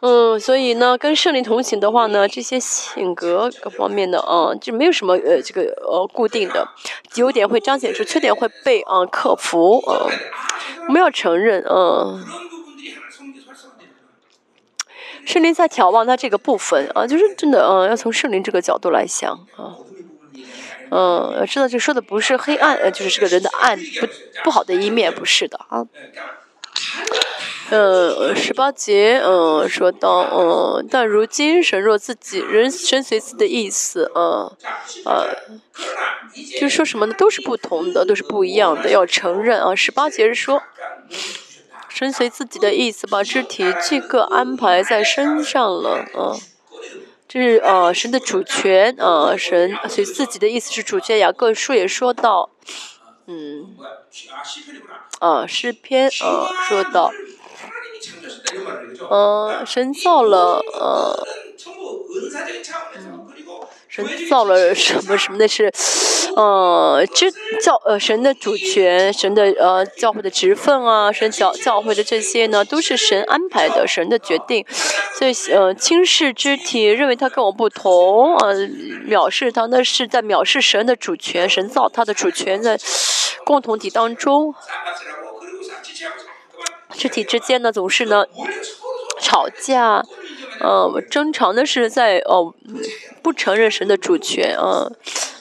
[0.00, 6.68] 嗯，所以呢，跟圣灵同行的话呢，这些性格各方面的，嗯，就没有什么呃这个呃固定的，
[7.14, 9.82] 优点会彰显出，缺点会被啊克服。
[9.88, 10.10] 嗯，
[10.88, 12.22] 我们要承认，嗯。
[15.24, 19.72] 圣灵在眺望他这个部分，啊，就是真的，嗯，要从圣灵这个角度来想，啊。
[20.96, 24.06] 嗯，知道就说的不是黑暗，呃，就是这个人的暗，不
[24.44, 25.12] 不好的一面。
[25.12, 25.84] 不是的啊，
[27.70, 34.08] 呃，十八节，嗯，说到，嗯，但如今神若自己人，神随自己的意思。
[34.14, 34.48] 嗯，
[35.04, 35.36] 呃，
[36.60, 37.14] 就说什么呢？
[37.18, 38.90] 都是不同的，都是不一样的。
[38.90, 40.62] 要承认啊，十八节是说，
[41.88, 46.04] 神随自己的意思，把肢体这个安排在身上了。
[46.16, 46.38] 嗯。
[47.40, 51.18] 是呃神的主权，呃，神，所以自己的意思是主权。
[51.18, 52.50] 雅各书也说到，
[53.26, 53.74] 嗯，
[55.18, 57.10] 呃，诗篇，呃，说到，
[59.10, 61.26] 呃，神造了，呃。
[63.94, 65.72] 神造了什么什么的是，
[66.34, 67.30] 呃，这
[67.62, 74.66] 教呃神的主权，神的呃教会的职分啊，神教教会的这些呢，都是神安排的，神的决定。
[75.16, 78.52] 所以呃，轻视肢体，认为他跟我不同，呃，
[79.06, 82.76] 藐视他，那是在藐视神的主权，神造他的主权在
[83.44, 84.52] 共同体当中，
[86.96, 88.24] 肢体之间呢总是呢
[89.20, 90.02] 吵架。
[90.60, 92.54] 呃，争吵呢是在呃
[93.22, 94.90] 不承认神的主权啊、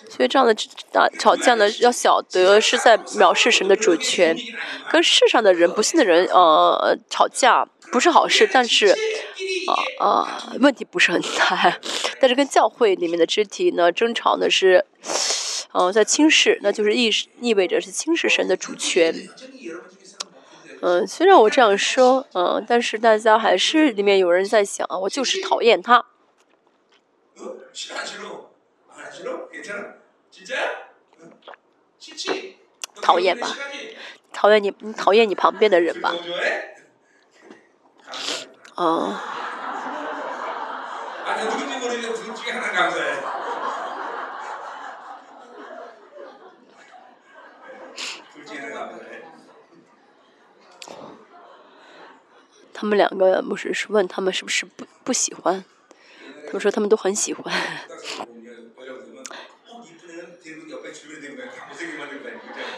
[0.09, 0.55] 所以这样的
[0.91, 4.37] 打吵架呢，要晓得是在藐视神的主权，
[4.91, 8.87] 跟世上的人、不信的人呃吵架不是好事，但是
[9.99, 11.79] 啊啊、问题不是很大，
[12.19, 14.85] 但是跟教会里面的肢体呢争吵呢是，
[15.71, 17.09] 呃在轻视，那就是意
[17.39, 19.13] 意味着是轻视神的主权。
[20.85, 26.03] 嗯，虽然我这样说，嗯，但是大家还是里面有人在想，我就是讨厌他。
[33.01, 33.47] 讨厌吧，
[34.33, 36.13] 讨厌你讨厌你旁边的人吧。
[38.75, 39.15] 嗯。
[52.73, 55.63] 他们两个不是是问他们是不是不不喜欢？
[56.45, 57.53] 他们说他们都很喜欢。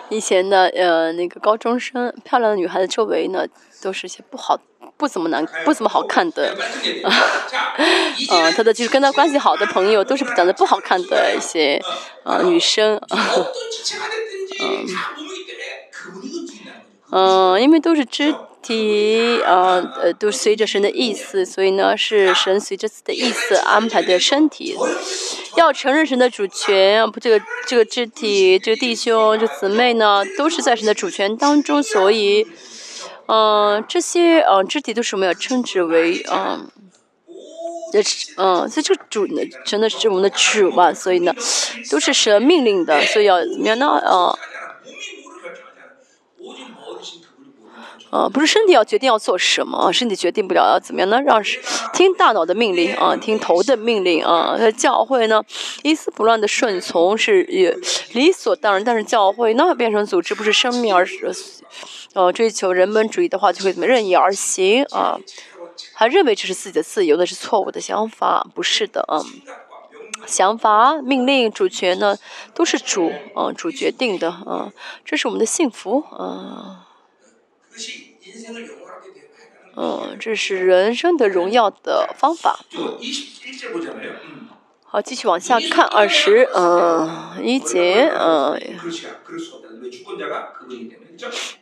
[0.09, 3.47] 以前的呃那个高中生漂亮的女孩子周围呢，
[3.81, 4.59] 都是些不好
[4.97, 6.55] 不怎么难不怎么好看的
[7.03, 7.09] 啊。
[8.31, 11.81] 嗯， 他的就是跟他关系好的朋友都是长得不好看的一些
[12.23, 12.97] 啊女生。
[14.61, 14.85] 嗯。
[17.11, 24.75] 嗯，因为都是肢体，呃呃，都随着神的意思，所以呢，是神随着自己的意思安排的身体。
[25.55, 32.45] 要承认神的主权，不，这个这个肢体，这个弟兄，这姊妹呢，都是在神的主权当中，所以，
[33.27, 36.67] 嗯、这些呃肢体都是我们要称之为嗯、
[37.93, 37.99] 这
[38.35, 41.33] 嗯，所以这个主呢，真的是我们的主嘛，所以呢，
[41.89, 43.87] 都是神命令的，所以要怎么样呢？
[43.87, 44.37] 啊、
[48.15, 51.21] 啊，不是身体要决定要做什么，身体决定不了要怎么样呢？
[51.21, 51.43] 让
[51.93, 54.57] 听大脑的命令啊，听头的命令啊。
[54.71, 55.43] 教会呢，
[55.83, 57.43] 一丝不乱的顺从是
[58.13, 58.81] 理所当然。
[58.81, 61.29] 但是教会那变成组织，不是生命，而是
[62.13, 65.19] 呃追求人本主义的话，就会怎么任意而行啊？
[65.93, 69.19] 还认为这是自己的自由，那是错误的想法，不是的啊。
[70.25, 72.17] 想法、命令、主权呢，
[72.53, 74.71] 都是主啊主决定的啊。
[75.03, 76.87] 这是我们的幸福啊。
[79.77, 82.59] 嗯，这是人生的荣耀的方法。
[84.83, 88.61] 好，继续往下看，二十，嗯，一节，嗯。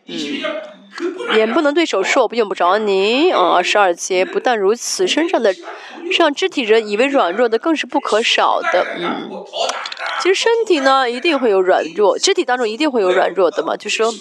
[0.06, 3.62] 嗯，眼不能对手术用不着你啊。
[3.62, 5.54] 十二节不但如此，身上的，
[6.12, 8.86] 这肢体人以为软弱的更是不可少的。
[8.98, 9.30] 嗯，
[10.22, 13.76] 其实身体呢一定会有软弱，肢体当中一定会有软弱的嘛。
[13.76, 14.12] 就说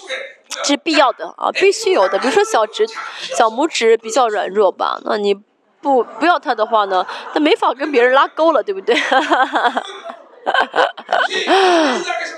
[0.63, 2.17] 这，是必要的啊，必须有的。
[2.19, 2.85] 比如说小指、
[3.35, 5.35] 小拇指比较软弱吧，那你
[5.81, 8.95] 不不要它的话呢，那没法跟别人拉钩了，对不对？
[8.95, 9.83] 哈哈哈哈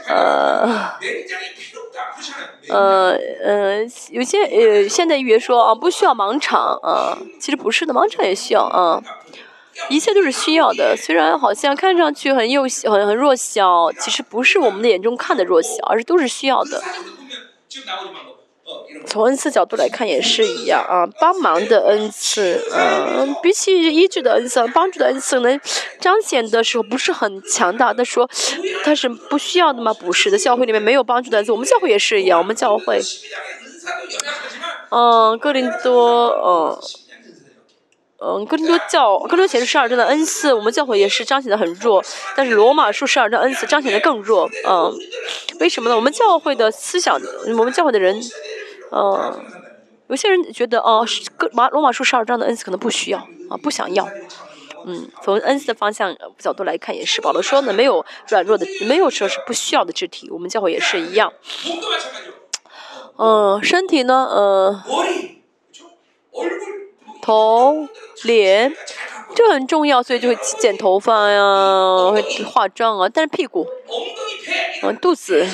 [0.07, 0.99] 哈！
[2.69, 3.81] 呃呃
[4.11, 9.01] 有些呃现代预言说啊不需要盲场啊其实不是的盲场也需要啊。
[9.89, 16.81] 一切都是需要的虽然好像看上去很幼小很很弱小其实不是我们的眼中看的弱小而是都是需要的。
[19.05, 25.59] 从恩赐角度来看也是一样啊，帮忙的恩赐，嗯，比起医治的恩赐、帮助的恩赐能
[25.99, 27.93] 彰显的时候不是很强大。
[27.93, 28.28] 他说，
[28.84, 29.93] 他是不需要的吗？
[29.93, 32.99] 不是的，教会里面没有帮助的恩赐，我们教会也是一样，我们教会，
[34.89, 37.05] 嗯，哥林多，嗯。
[38.18, 42.01] 嗯，哥林多教哥林多前书十二章的恩赐，我们教会也是彰显的很弱，
[42.36, 44.93] 但是罗马书十二章恩赐彰显的更弱，嗯，
[45.59, 45.95] 为什么呢？
[45.95, 47.20] 我们教会的思想，
[47.57, 48.18] 我们教会的人，
[48.91, 49.43] 嗯，
[50.07, 51.05] 有些人觉得哦，
[51.36, 54.07] 哥马罗马书十二章的恩赐可能不需要啊，不想要，
[54.86, 61.34] 嗯，从恩赐的方向角度来看也是，保罗说呢，没有软弱的，没有说是不需要的肢体，我们教会也是一样，
[63.18, 64.84] 嗯，身体呢，呃，
[67.22, 67.89] 头。
[68.24, 68.74] 脸，
[69.36, 73.68] 这很重要，所以就会剪头发呀，会化妆啊，但是屁股，
[74.84, 75.45] 嗯，肚子。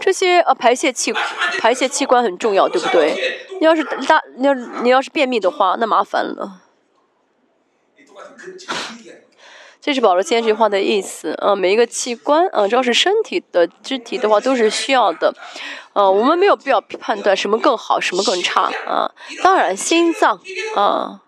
[0.00, 1.12] 这些呃排泄器，
[1.60, 3.38] 排泄器官很重要，对不对？
[3.60, 6.62] 你要是大，你要是你要是便秘的话，那麻烦了。
[9.82, 15.34] 这是保罗先这句话的意思啊，每一个器官啊，只要是身体的肢体的话，都是需要的，
[15.94, 19.10] 啊，我们没有必要判断什么更好，什么更差啊。
[19.42, 20.38] 当然，心脏
[20.76, 21.22] 啊，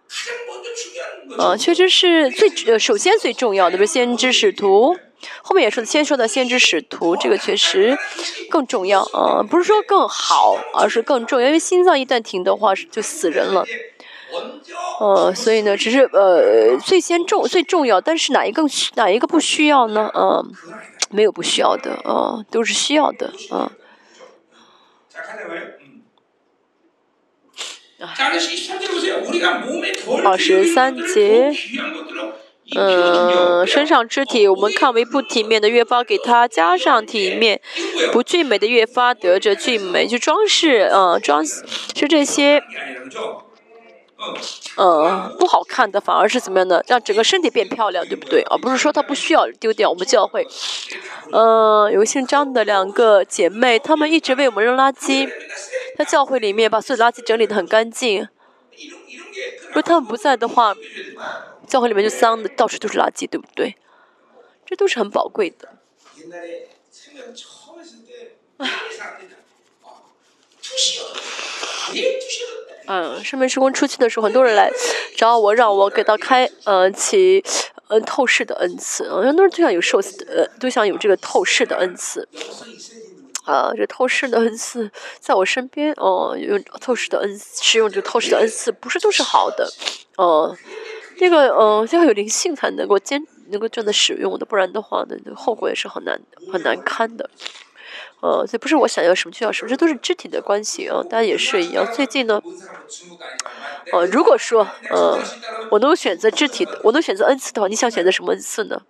[1.38, 4.96] 啊，确实是最首先最重要的不是先知使徒，
[5.42, 7.96] 后面也说先说到先知使徒，这个确实
[8.50, 13.64] 更重要啊，不是说更好，而是更重要，因为心脏一旦停的话，就死人了。
[15.00, 18.62] 呃所以呢只是呃最先重最重要但是哪一个
[18.94, 20.10] 哪一个不需要呢？
[20.14, 20.44] 呃
[21.10, 23.70] 没有不需要的呃都是需要的啊
[30.24, 31.52] 二十三节
[32.74, 37.60] 嗯身上肢体我们看为不体面的越发给他加上体面
[38.10, 41.62] 不俊美的越发得着俊美就装饰嗯装饰
[42.08, 42.62] 这些
[44.76, 46.84] 嗯，不好看的反而是怎么样的？
[46.88, 48.42] 让整个身体变漂亮，对不对？
[48.50, 49.90] 而不是说他不需要丢掉。
[49.90, 50.46] 我们教会，
[51.32, 55.28] 嗯，有个姓张的两个姐妹，她们一直为我们扔垃圾，
[55.98, 58.28] 在教会里面把所有垃圾整理的很干净。
[59.68, 60.74] 如果她们不在的话，
[61.66, 63.76] 教会里面就脏的到处都是垃圾，对不对？
[64.64, 65.68] 这都是很宝贵的。
[72.92, 74.70] 嗯，圣命施工初期的时候，很多人来
[75.16, 77.42] 找我，让我给他开呃，起
[77.88, 79.04] 呃透视的恩赐。
[79.22, 82.28] 很多人就想有受，呃，就想有这个透视的恩赐。
[83.46, 89.72] 啊，这透视的恩赐在我身边哦，用透视的恩，使用这个透视的恩赐不是都是好的。
[90.18, 90.54] 哦，
[91.18, 96.20] 这个呃，要有灵性才能够坚，能够真的使用的，不然的话呢，后果也是很难
[96.52, 97.30] 很难堪的。
[98.22, 101.84] 呃，这不是我想要什么就要什么，这都是肢体的关系啊，大家也是一样。
[101.92, 102.40] 最近呢，
[103.92, 105.18] 呃，如果说，呃，
[105.72, 108.82] 我能选择肢体，我能选择恩赐的话，你想选择什么恩赐呢？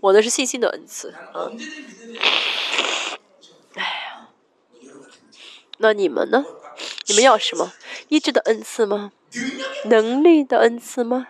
[0.00, 1.52] 我呢是信心的恩赐，啊，
[3.74, 4.28] 哎呀，
[5.76, 6.46] 那你们呢？
[7.08, 7.74] 你们要什么？
[8.08, 9.12] 意志的恩赐吗？
[9.84, 11.28] 能力的恩赐吗？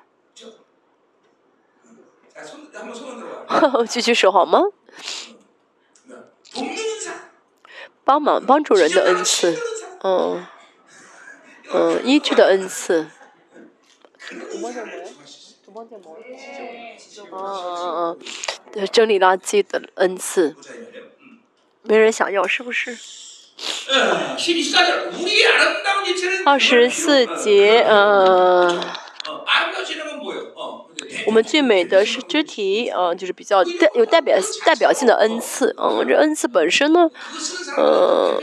[3.47, 4.61] 哈，举手 好吗？
[8.05, 9.57] 帮忙帮助人的恩赐。
[10.03, 10.45] 嗯
[11.73, 13.09] 嗯嗯，依据的恩赐。
[17.33, 17.75] 嗯嗯
[18.13, 18.19] 嗯
[18.75, 20.55] 嗯，整理垃圾的恩赐。
[21.83, 22.97] 没人想要是不是？
[26.45, 27.85] 二十四节。
[27.89, 29.04] 嗯。
[31.27, 37.11] 我们最美的是肢体，呃，就是比较代有代表代表性的恩赐，嗯，这恩赐本身呢，
[37.77, 38.39] 呃，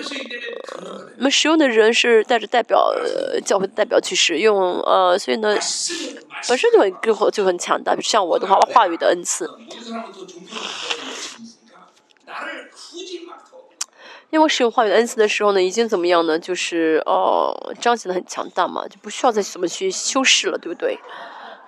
[1.17, 2.93] 我们使用的人是带着代表
[3.45, 5.55] 教会的代表去使用，呃，所以呢，
[6.47, 9.49] 本身就很就就很强大，像我的话，话语的恩赐。
[14.31, 16.39] 因为我使用话语的恩赐的时候呢，已经怎么样呢？
[16.39, 20.97] 就是哦，彰显的很强大嘛，就不需要再怎么去修饰了，对不对？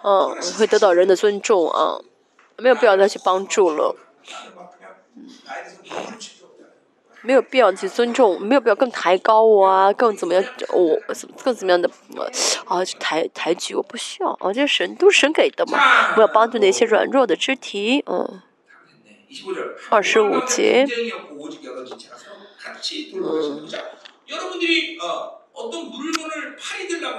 [0.03, 1.99] 嗯，会得到人的尊重啊，
[2.57, 3.95] 没有必要再去帮助了，
[5.16, 5.28] 嗯，
[7.22, 10.43] 没有必要去尊重，没有必要更抬高我啊，更怎么样？
[10.74, 11.89] 我怎更怎么样的
[12.66, 12.84] 啊？
[12.97, 15.78] 抬抬举我不需要啊，这些神都是神给的嘛，
[16.16, 18.41] 我要帮助那些软弱的肢体，嗯，
[19.89, 20.86] 二十五节。
[23.16, 23.68] 嗯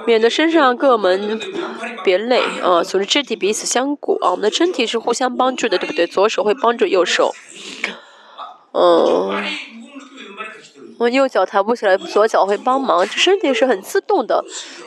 [0.05, 1.39] 免得身上各门
[2.03, 6.05] 别累啊总之肢体彼此相顾啊我们的身体是互相帮助的对不对？
[6.05, 7.33] 左手会帮助右手。
[8.73, 9.43] 嗯
[10.97, 14.43] 我右脚抬不起来左脚会帮忙这身体是很自动的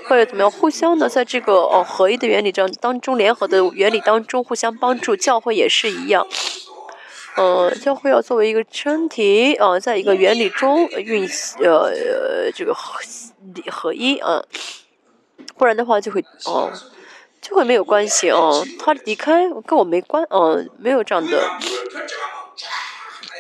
[0.09, 0.51] 或者怎么样？
[0.51, 6.27] 互相的在这个哦合一的原理这当中联合的原理当中互相帮助教会也是一样。
[7.39, 11.25] 嗯，教会要作为一个身体啊，在一个原理中运
[11.63, 12.99] 呃这个合
[13.55, 14.43] 理合一啊，
[15.57, 16.73] 不然的话就会哦
[17.41, 21.41] 就会没有关系啊，他离开跟我没关啊，没有这样的，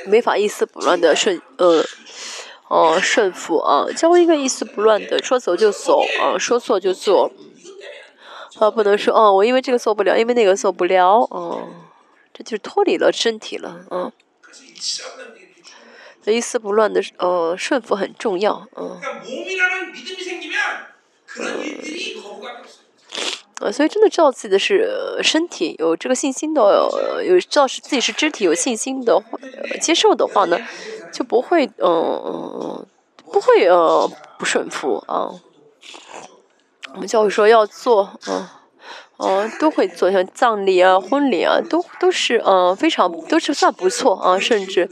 [0.06, 1.84] 没法一丝不乱的顺呃
[2.68, 7.32] 哦顺服啊，教会一个一丝不乱的，说走就走啊，说做就做
[8.60, 11.66] 啊，不能说哦，我因为这个做不了，因为那个做不了哦。
[12.38, 14.12] 这就脱离了身体了，嗯。
[16.26, 19.00] 一丝不乱的，呃，顺服很重要，嗯。
[23.60, 26.60] 呃，所以真的知道自己的是身体有这个信心的，
[27.26, 29.22] 有知道是自己是肢体有信心的，
[29.80, 30.58] 接受的话呢，
[31.12, 32.86] 就不会，嗯嗯，
[33.32, 34.08] 不会呃
[34.38, 35.30] 不顺服啊。
[36.92, 38.46] 我们教会说要做，嗯。
[39.18, 44.88] 嗯，都会做像葬礼啊、婚礼啊，都都是嗯，非常都是算不错啊，甚至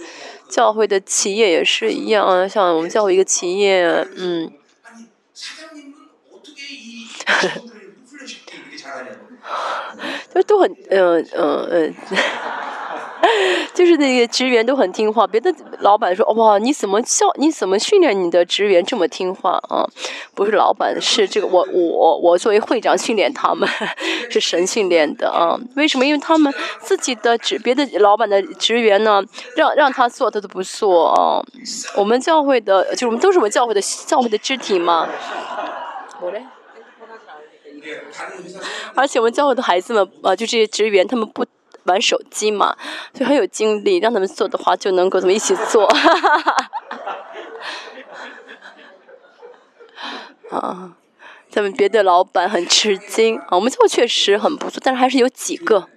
[0.49, 3.85] 教会的企业也是一样啊，像我们教会一个企业，
[4.17, 4.51] 嗯。
[10.35, 11.95] 就都很，嗯嗯嗯。
[13.75, 19.87] 就是那些职员都很听话，别的老板说，哇，你怎么教，你怎么训练你的职员这么听话啊？
[20.35, 23.69] 不是老板，是这个我我我作为会长训练他们，
[24.31, 25.59] 是神训练的啊。
[25.77, 26.05] 为什么？
[26.07, 29.23] 因为他们自己的职，别的老板的职员呢，
[29.57, 31.43] 让让他做他都不做啊。
[31.97, 35.09] 我们教会的，就是我们都是我们教会的教会的肢体嘛。
[38.95, 41.45] 而且我们教会的孩子们啊，就这些职员，他们不。
[41.87, 42.77] 玩手机嘛，
[43.13, 43.99] 就很有精力。
[43.99, 45.87] 让他们做的话，就能够怎么一起做。
[50.51, 50.97] 啊，
[51.51, 55.89] 咱们别的老板很吃惊啊，我们做确实很不错，但是还是有几个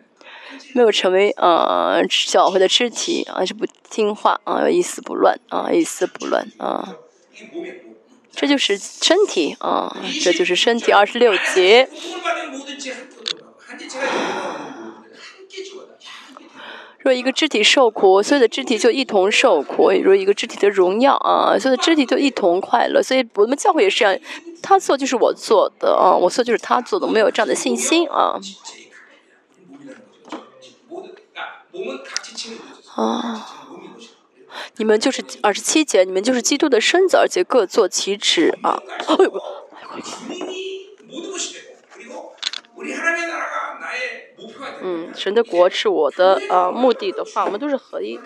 [0.74, 6.96] 没有成为呃小会的肢体啊，是不听话啊，一丝不乱啊，一丝不乱啊。
[8.32, 11.90] 这就是身体啊，这就是身体二十六节。
[17.10, 23.02] 若一个肢体受苦，所有的肢体就一同受苦；若一个肢体的荣耀啊，所有的肢体就一同快乐。
[23.02, 24.16] 所以我们教会也是这样，
[24.62, 28.40] 他做就是我做的啊，我做就是他做的，没有这样的信心啊。
[32.96, 33.48] 啊，
[34.78, 38.80] 你们就是二十七节，你们就是基督的身子，而且各做其职啊。
[44.82, 46.42] 嗯，神的国是我的。
[46.50, 48.24] 呃，目的的话，我们都是合一的。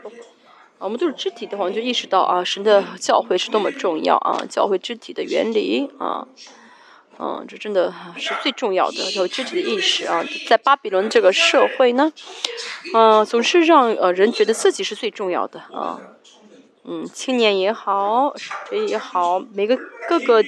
[0.80, 6.28] 我们都是肢体的话，我们就意识到啊，神的教诲是多么重要啊，教会肢体的原理啊。
[7.20, 9.12] 嗯，这真的是最重要的。
[9.12, 12.12] 有肢体的意识啊，在巴比伦这个社会呢，
[12.94, 16.02] 嗯，总是让呃人觉得自己是最重要的啊。
[16.86, 18.34] 嗯，青年也好，
[18.70, 19.78] 谁也好，每个
[20.10, 20.44] 各个，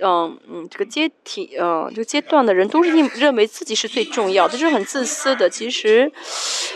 [0.00, 5.48] 嗯嗯，这个阶体，嗯，这个阶段的人都是认认为自己是最重要的，这是很自私的。
[5.48, 6.12] 其实，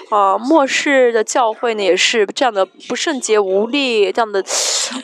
[0.09, 4.43] 啊，末世的教会呢，也是这样的不圣洁、无力，这样的，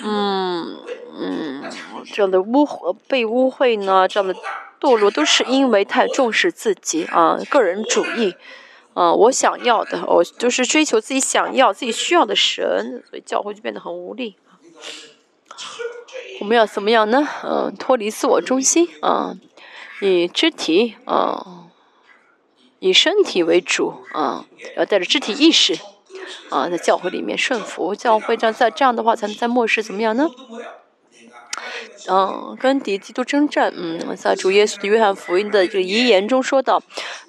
[0.02, 0.78] 嗯
[1.20, 1.64] 嗯，
[2.10, 2.66] 这样的污
[3.06, 4.34] 被污秽呢，这样的
[4.80, 8.34] 堕落，都是因为太重视自己啊，个人主义。
[8.98, 14.36] 啊，我想要的，我就是追求自己想要、自己需要的神，所以教会就变得很无力。
[16.40, 17.24] 我们要怎么样呢？
[17.44, 19.36] 嗯，脱离自我中心啊，
[20.00, 21.68] 以肢体啊，
[22.80, 24.46] 以身体为主啊，
[24.76, 25.78] 要带着肢体意识
[26.50, 30.28] 啊，在教会里面顺服教会，这样在这样的话，才能在末世怎么样呢？
[32.08, 33.72] 嗯，跟敌基督征战。
[33.76, 36.82] 嗯，在主耶稣的约翰福音的这个遗言中说到，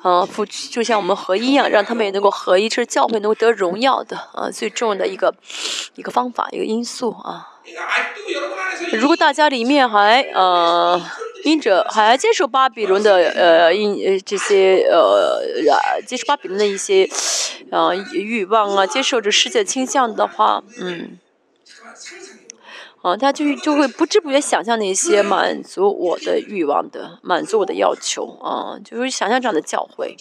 [0.04, 5.34] 嗯，父就像我们合一一样，让他们也能够合一，这是教会能够得荣耀的啊，最重要的一个
[5.96, 7.48] 一个方法，一个因素啊。
[8.94, 11.00] 如果大家里面还呃
[11.44, 17.08] 因着还接受巴比伦的呃因呃这些呃接受巴比伦的一些
[17.72, 21.20] 呃欲望啊，接受着世界倾向的话，嗯。
[23.02, 30.18] 啊，他就就会不知不觉想象那些满足我的欲望的、满足我的要求啊，就是想象这样的教会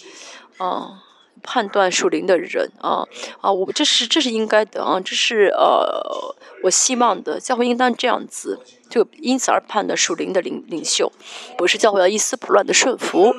[0.57, 1.03] 啊，
[1.43, 3.03] 判断属灵的人啊
[3.41, 8.57] 啊，我这是这是应该的啊，这是呃我希望的教会应当这样子，
[8.89, 11.11] 就因此而判断属灵的领领袖，
[11.57, 13.35] 不是教会要一丝不乱的顺服。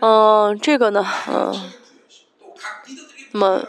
[0.00, 1.72] 嗯，这个呢，嗯，
[3.32, 3.64] 那么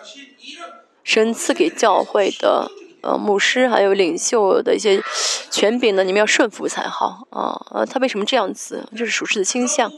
[1.02, 2.70] 神赐给教会的。
[3.08, 5.02] 呃，牧师还有领袖的一些
[5.50, 7.56] 权柄呢，你们要顺服才好啊！
[7.72, 8.86] 呃，他为什么这样子？
[8.92, 9.90] 这是属实的倾向。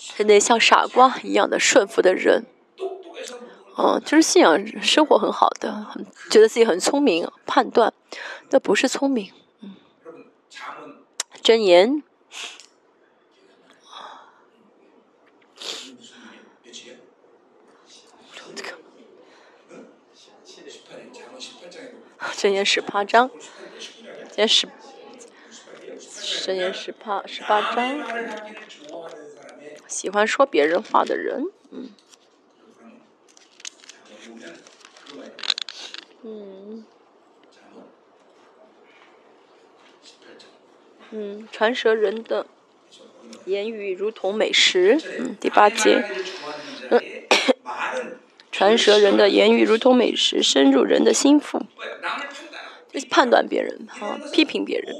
[0.00, 2.46] 是那像傻瓜一样的顺服的人，
[3.78, 7.92] 嗯，就是信仰生活很好的，很觉得自己很聪明，判断，
[8.50, 9.30] 那不是聪明。
[9.60, 9.76] 嗯，
[11.40, 12.02] 真言。
[22.36, 23.30] 真言十八章，
[24.28, 24.68] 真言十，
[26.44, 28.04] 真言十八十八章，
[29.86, 31.90] 喜欢说别人话的人，嗯，
[36.22, 36.84] 嗯，
[41.10, 42.46] 嗯，传舌人的
[43.46, 46.04] 言语如同美食，嗯，第八节，
[46.90, 47.00] 嗯。
[48.54, 51.60] 传舌人的言语如同美食，深入人的心腹。
[52.92, 54.94] 就是判断别人，啊，批评别人。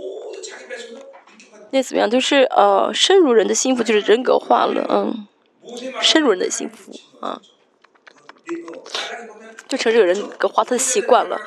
[1.70, 2.10] 那怎么样？
[2.10, 5.28] 就是呃，深入人的心腹，就是人格化了，嗯，
[6.02, 7.40] 深入人的心腹，啊，
[9.68, 11.40] 就成这个人格化他的习惯了。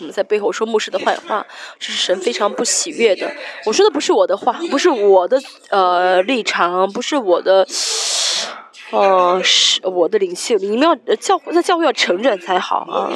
[0.00, 1.46] 我们在背后说牧师的坏话，
[1.78, 3.30] 这是神非常不喜悦的。
[3.66, 5.40] 我说的不是我的话，不是我的
[5.70, 7.64] 呃立场，不是我的。
[8.92, 13.10] 哦，是我的领袖，你们要教会在教会要承认才好啊，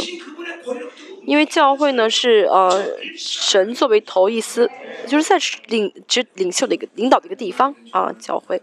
[1.26, 4.70] 因为教会呢是呃神作为头一丝，
[5.06, 8.60] 就是在领指领袖的一个领导的一个地方啊，教会，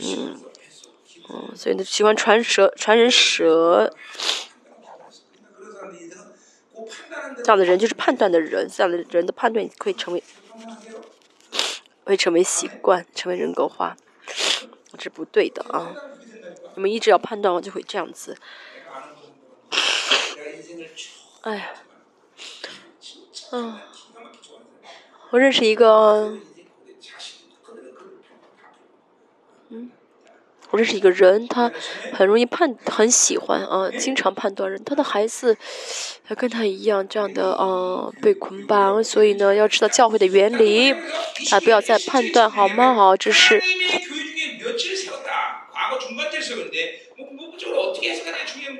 [0.00, 0.40] 嗯
[1.28, 3.94] 嗯，所以呢喜欢传舌传人舌，
[7.44, 10.22] 这样的人就是判断的人，这样的人的判断会成为
[12.04, 13.96] 会成为习惯，成为人格化。
[15.00, 15.94] 是不对的啊！
[16.74, 18.36] 你们一直要判断，我就会这样子。
[21.42, 21.70] 哎呀，
[23.52, 23.78] 嗯，
[25.30, 26.36] 我认识一个，
[29.70, 29.90] 嗯，
[30.70, 31.72] 我认识一个人，他
[32.12, 34.84] 很容易判，很喜欢啊，经常判断人。
[34.84, 35.56] 他的孩子
[36.28, 40.92] 要跟他一样这样的啊，被捆绑，所以呢，要知道教会的原理，
[41.50, 42.94] 啊，不要再判断，好吗？
[42.94, 43.62] 好，这是。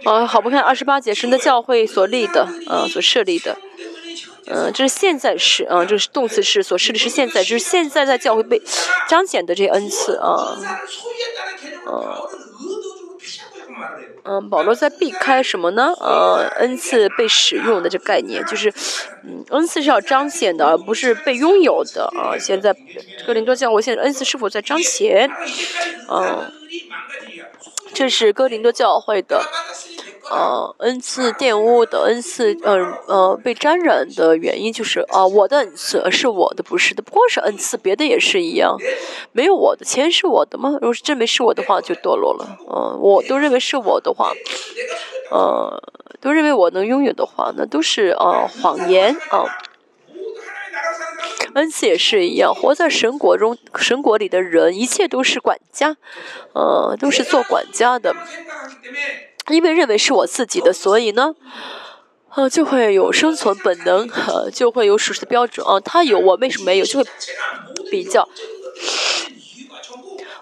[0.05, 3.57] 啊，好不看二十八节神的教会所立的，呃，所设立的，
[4.47, 8.61] 嗯，这是现在式，嗯，这是动词式所设立是现在，就是现在在教会被
[9.09, 10.59] 彰显的这些恩赐，啊，
[11.87, 12.40] 嗯。
[14.25, 15.93] 嗯，保罗在避开什么呢？
[16.01, 18.73] 呃，恩赐被使用的这概念，就是，
[19.25, 22.37] 嗯，恩赐是要彰显的，而不是被拥有的啊。
[22.39, 22.75] 现在
[23.27, 25.31] 格林多教我现在恩赐是否在彰显？
[26.11, 26.53] 嗯，
[27.93, 29.43] 这是哥林多教会的，
[30.31, 32.77] 呃恩赐玷污的恩赐，呃
[33.07, 38.77] 呃被沾染的原因就是啊、我的恩赐是我的，不是的，不光是恩赐，别的也是一样，
[39.33, 40.71] 没有我的钱是我的吗？
[40.81, 42.59] 如果是认为是我的话，就堕落了。
[42.73, 44.33] 嗯、我都认为是我的话，
[45.31, 45.83] 呃，
[46.21, 49.45] 都认为我能拥有的话，那都是呃谎言啊。
[51.55, 55.97] 恩赐也是一样，活在神国中，神国里的人，一切都是管家，
[56.53, 58.15] 呃，都是做管家的。
[59.49, 61.35] 因为认为是我自己的，所以呢，
[62.35, 65.67] 呃，就会有生存本能，呃，就会有属实的标准。
[65.67, 66.85] 啊、呃，他有，我为什么没有？
[66.85, 67.11] 就会
[67.91, 68.29] 比较。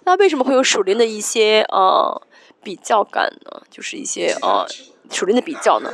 [0.04, 2.20] 那为什么会有属灵的一些呃
[2.62, 3.62] 比较感呢？
[3.70, 4.66] 就是一些呃
[5.10, 5.90] 属灵的比较呢，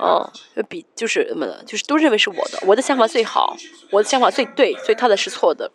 [0.00, 3.56] 嗯，比就是怎么的，就是都认为是我的，我的想法最好，
[3.90, 5.70] 我的想法最对，所以他的是错的。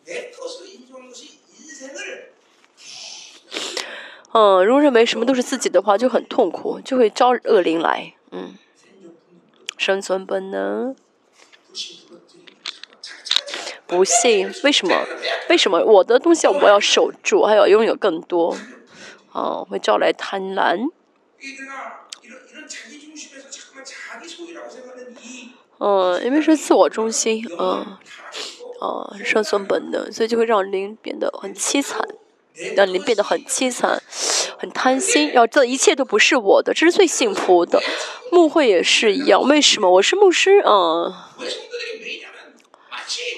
[4.32, 8.14] 嗯，如果认为什么都是自己的话，就很痛苦，就会招恶灵来。
[8.32, 8.56] 嗯，
[9.78, 10.96] 生存本能。
[13.88, 15.04] 不信，为什么？
[15.50, 15.84] 为什么？
[15.84, 18.56] 我的东西我要守住，还要拥有更多。
[19.34, 20.90] 嗯，会招来贪婪。
[25.80, 27.98] 嗯，因为是自我中心，嗯，
[29.24, 32.08] 生存本能，所以就会让您变得很凄惨，
[32.76, 34.02] 让您变得很凄惨，
[34.58, 37.82] 很贪心，然后这一切都不是我的，这是最幸福的。
[38.32, 40.62] 牧会也是一样，为什么我是牧师？
[40.66, 41.14] 嗯。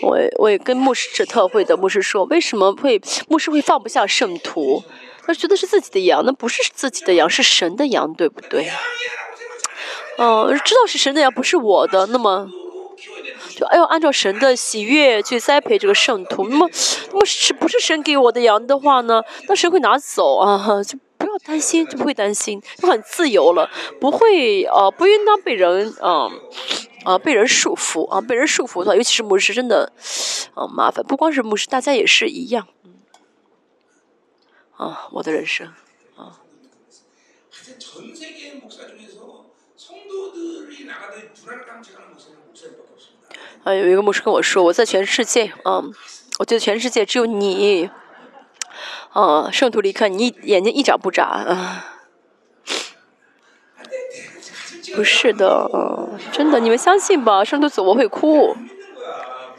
[0.03, 4.83] 我我也跟牧师这特会的牧师说，为什么会牧师会放不下圣徒？
[5.25, 8.69] 他觉得是自己的羊，那不是自己的羊，是神的羊，对不对？
[10.17, 12.47] 哦，知道是神的羊，不是我的，那么
[13.55, 16.47] 就哎呦，按照神的喜悦去栽培这个圣徒。
[16.47, 16.69] 那么，
[17.11, 19.21] 那么是不是神给我的羊的话呢？
[19.47, 20.83] 那谁会拿走啊？
[20.83, 26.29] 就不要担心，就不会担心，就很自由了，不会啊，不应当被人啊
[27.05, 29.91] 啊被人束缚啊，被人束缚的话，尤其是牧师，真的
[30.53, 31.03] 啊麻烦。
[31.05, 32.67] 不光是牧师，大家也是一样。
[34.77, 35.71] 啊，我的人生。
[43.63, 45.93] 啊，有一个牧师跟我说，我在全世界，嗯，
[46.39, 47.89] 我觉得全世界只有你
[49.51, 51.79] 圣徒离开，你眼睛一眨不眨，嗯。
[54.93, 58.57] 不是的，嗯，真的，你们相信吧，圣徒走我会哭，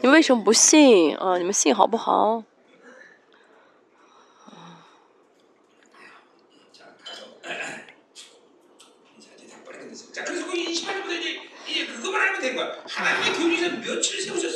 [0.01, 1.15] 你为什么不信？
[1.17, 2.43] 啊，你们信好不好？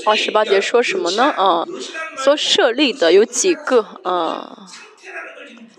[0.05, 1.23] 好、十八节说什么呢？
[1.23, 1.65] 啊，
[2.17, 3.81] 所设立的有几个？
[4.03, 4.67] 啊，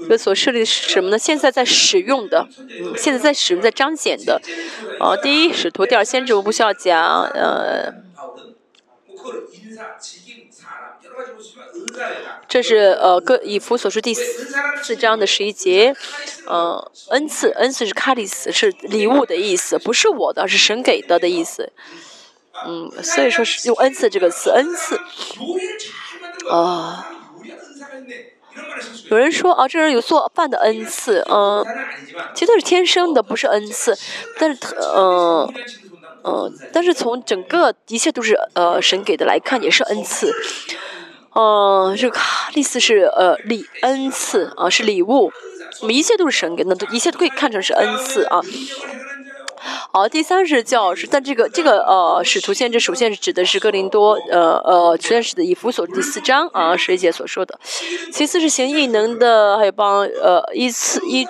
[0.09, 1.19] 这所设立的是什么呢？
[1.19, 4.41] 现在在使用的，嗯，现在在使用在彰显的。
[4.99, 7.23] 啊，第一使徒，第二先知，我不需要讲。
[7.35, 7.93] 呃、
[12.49, 15.95] 这是呃哥以弗所书第四章的十一节。
[16.47, 21.73] 嗯、呃，恩赐，恩赐是卡里斯，是礼物的意思，不是我的，是神给的的意思。
[22.67, 24.99] 嗯，所以说是用恩赐这个词，恩赐。
[26.51, 27.07] 啊
[29.11, 31.25] 有人说啊，这人有做饭的恩赐。
[31.31, 31.65] 嗯，
[32.35, 33.97] 其实他是天生的，不是恩赐。
[34.39, 34.71] 但是他，
[36.25, 40.31] 嗯，但是从整个一切都是呃神给的来看，也是恩赐。
[41.35, 42.19] 嗯，这个，
[42.55, 45.33] 类似是呃礼，恩赐，啊，是礼物。
[45.81, 48.41] 我们一切都是神给的，一切都可以看成是恩赐啊。
[49.91, 57.59] 好，第三是教师，但这个这个呃，使徒限制首先是指的是哥林多呃呃，首先是以弗所第四章啊，十一所说的，
[58.13, 61.27] 其次是行异能的，还有帮呃依次一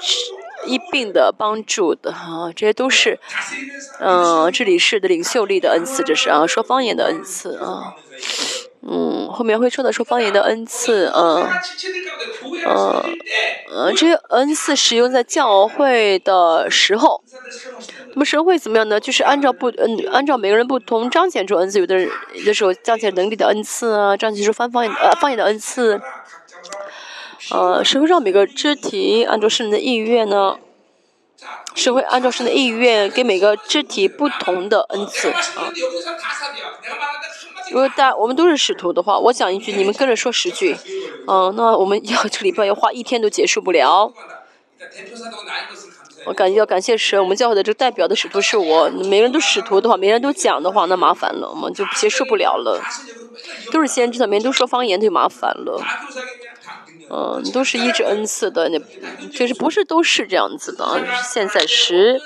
[0.67, 3.21] 一病的帮助的啊，这些都是
[4.01, 7.95] 嗯、呃，治理式的领袖力的恩赐，这是啊，说方言的恩赐啊。
[8.91, 11.47] 嗯后面会说的说方言的恩赐嗯。
[12.67, 13.03] 嗯
[13.71, 17.23] 嗯这些恩赐使用在教会的时候
[18.13, 18.99] 那么神会怎么样呢？
[18.99, 26.01] 就是按照不嗯按照每个人不同彰显出恩赐有的人有的时候彰显能力的恩赐啊彰显出方方呃方言的恩赐。
[27.51, 30.59] 呃社会让每个肢体按照圣人的意愿呢
[31.75, 35.73] 社会按照圣人的意愿给每个肢体不同的恩赐啊。
[37.71, 40.77] 如果大我们都是使徒的话，我讲一句，你们跟着说十句。
[41.27, 44.13] 嗯，那我们要这个礼拜要花一天都结束不了。
[46.27, 48.89] 我感觉要感谢神，我们教会的这个代表的使徒是我。
[48.91, 52.83] 每人都使徒的话，每人都讲的话，那麻烦了，我们就结束不了了。
[53.71, 55.83] 都是先知的，每人都说方言，就麻烦了。
[57.11, 58.79] 嗯，都是一直恩赐的，那
[59.33, 61.01] 其实不是都是这样子的。
[61.33, 62.21] 现在十。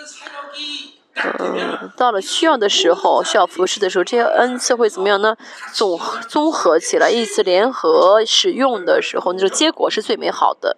[1.15, 5.37] 嗯，到了需要的时候，需要服侍的时候，这些恩赐会怎么样呢？
[5.73, 10.77] 总综合起来，一次联合使用的时候，那就结果是最美好的。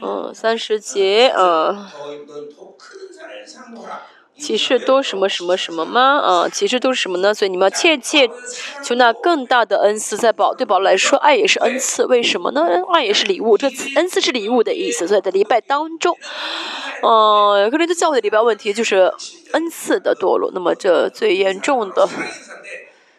[0.00, 1.86] 嗯，三十节，嗯。
[4.42, 6.18] 其实都什么什么什么吗？
[6.18, 7.32] 啊，其实都是什么呢？
[7.32, 8.28] 所以你们要切切，
[8.82, 10.16] 求那更大的恩赐。
[10.16, 12.04] 在宝，对宝来说，爱也是恩赐。
[12.06, 12.66] 为什么呢？
[12.92, 13.56] 爱也是礼物。
[13.56, 15.06] 这恩赐是礼物的意思。
[15.06, 16.18] 所以在礼拜当中，
[17.02, 19.12] 呃，可能在教会的礼拜问题就是
[19.52, 20.50] 恩赐的堕落。
[20.52, 22.08] 那么这最严重的。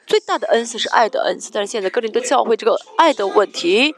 [0.05, 3.95] 最大的恩赐是爱的恩赐，但是现在哥林多教会这个爱的问题，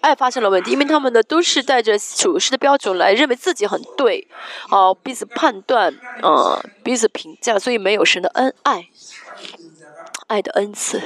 [0.00, 4.26] 爱发生了问题，因为他们呢都是带着处世的标准来认为自己很对，
[4.70, 5.92] 啊、彼此判断，
[6.22, 8.86] 呃，彼此评价，所以没有神的恩爱，
[10.28, 11.00] 爱的恩赐，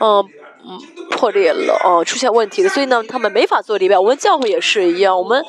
[0.00, 0.24] 嗯、
[0.64, 0.80] 嗯，
[1.10, 3.98] 破裂了，哦、出现问题了，所以呢，他们没法做礼拜。
[3.98, 5.44] 我们教会也是一样，我们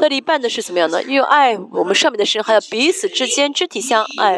[0.00, 1.02] 的礼拜呢是怎么样呢？
[1.04, 4.36] 因为爱我们上面的神，还有彼此之间肢体相爱。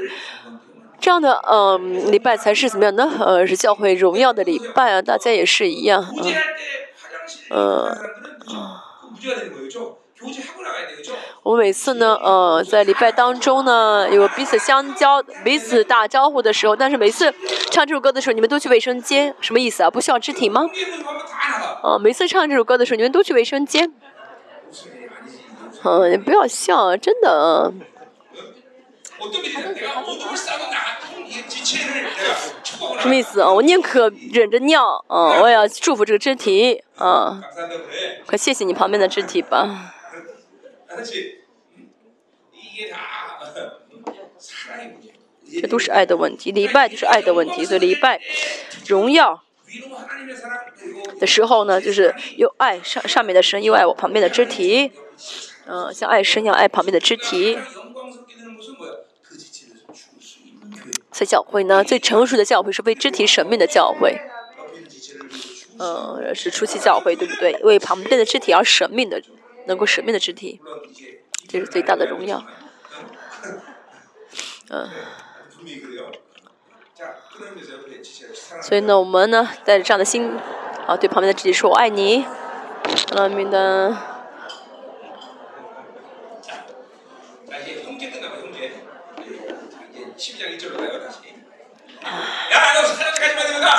[1.01, 3.11] 这样的嗯，礼拜才是怎么样呢？
[3.21, 6.05] 呃，是教会荣耀的礼拜啊，大家也是一样，
[7.51, 8.81] 嗯，啊。
[11.43, 17.35] 我每次呢，呃，在礼拜当中呢，有彼此相交、彼此打招呼的时候，但是每次
[17.71, 19.91] 唱这首歌的时候，你们都去卫生间，什么意思啊？
[19.91, 20.67] 不需要肢体吗？
[21.85, 23.93] 嗯，每次唱这首歌的时候，你们都去卫生间，
[25.85, 27.73] 嗯，不要笑，真的啊。
[33.01, 33.41] 什么意思？
[33.41, 37.43] 啊我宁可忍着尿啊我也要祝福这个肢体啊
[38.27, 39.95] 快谢谢你旁边的肢体吧。
[45.61, 48.21] 这都是爱的问题礼拜就是爱的问题所以礼拜
[48.87, 49.43] 荣耀
[51.21, 54.91] 的时候呢就是又爱上上面的神又爱我旁边的肢体
[55.67, 57.59] 嗯像爱神一样爱旁边的肢体
[61.15, 64.21] 所以教会呢，最成熟的教会是为肢体舍命的教会。
[65.79, 67.53] 嗯、呃，是初期教会，对不对？
[67.63, 69.23] 为旁边的肢体而舍命的，
[69.67, 70.61] 能够舍命的肢体，
[71.49, 72.45] 这是最大的荣耀。
[74.71, 74.89] 嗯、
[78.61, 80.37] 所以呢，我们呢，带着这样的心，
[80.89, 82.25] 啊，对旁边的自己说：“我爱你。”
[83.15, 83.97] 那明的，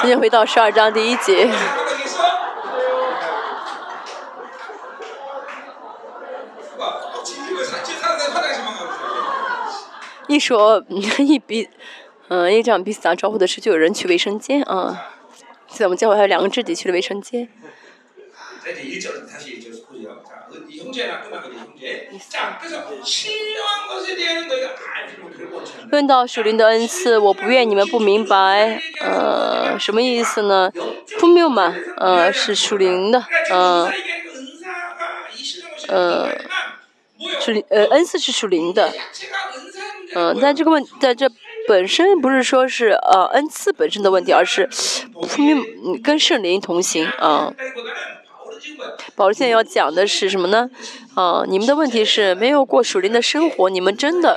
[0.02, 1.50] 今天回到十二章第一节。
[10.28, 10.84] 一说
[11.20, 11.70] 一比，
[12.30, 15.12] 嗯，一场彼此打招呼的事，就有人去卫生间啊。
[15.68, 17.48] 现在我们教会还有两个自己去了卫生间。
[25.92, 30.72] 问到属灵的恩赐，我不愿你们不明白，呃，什么意思呢？
[31.20, 33.92] 父命嘛，呃，是属灵的，呃，
[35.88, 36.30] 呃，
[37.40, 38.92] 属灵呃恩赐是属灵的，
[40.16, 41.30] 嗯，但这个问在这
[41.68, 47.54] 本身不是说是呃恩赐本身的问题，而是父命跟圣灵同行啊。
[49.16, 50.70] 宝剑要讲的是什么呢？
[51.16, 54.36] 啊你们的问题是没有过属灵的生活你们真的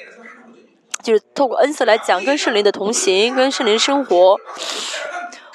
[1.03, 4.37] 就是透过恩赐来讲跟圣灵的同行跟圣灵生活。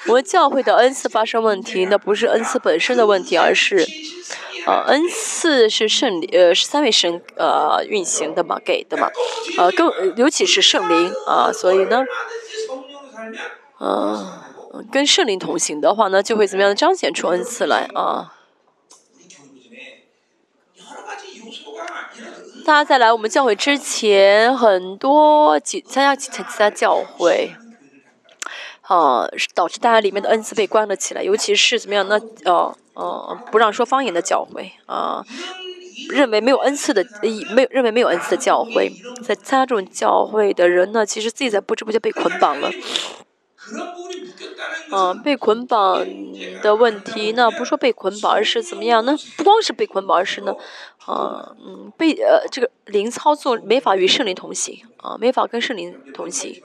[0.06, 3.86] 我们教会的恩赐发生问题那不是恩赐本身的问题而是
[4.66, 9.10] 啊恩赐是圣灵呃是三位神呃运行的嘛给的嘛。
[9.56, 12.04] 呃更尤其是圣灵啊所以呢
[13.78, 14.44] 啊
[14.92, 18.32] 跟圣灵同行的话呢就会怎么样彰显出恩赐来啊。
[22.64, 27.54] 他在来我们教会之前很多几参加几参加教会。
[28.84, 32.18] 啊导致大家里面的恩赐被关了起来尤其是怎么样那
[32.50, 35.24] 哦哦不让说方言的教会啊
[36.10, 37.04] 认为没有恩赐的
[37.54, 38.92] 没有认为没有恩赐的教会
[39.22, 42.70] 在他这种教会的人呢其实自己在不知不觉被捆绑了。
[44.92, 46.06] 嗯被捆绑
[46.62, 47.32] 的问题。
[47.32, 50.54] 那不说被捆绑而是怎么样那不光是被捆绑而是呢
[51.08, 56.62] 嗯嗯被呃这个零操作没法与圣灵同行啊没法跟圣灵同行。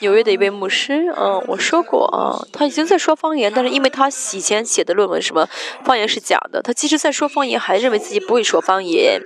[0.00, 5.48] 纽约的一位牧师嗯我说过啊他已经在说方言但是因为他以前写的论文什么
[5.84, 9.22] 方言是假的他其实在说方言还认为自己不会说方言。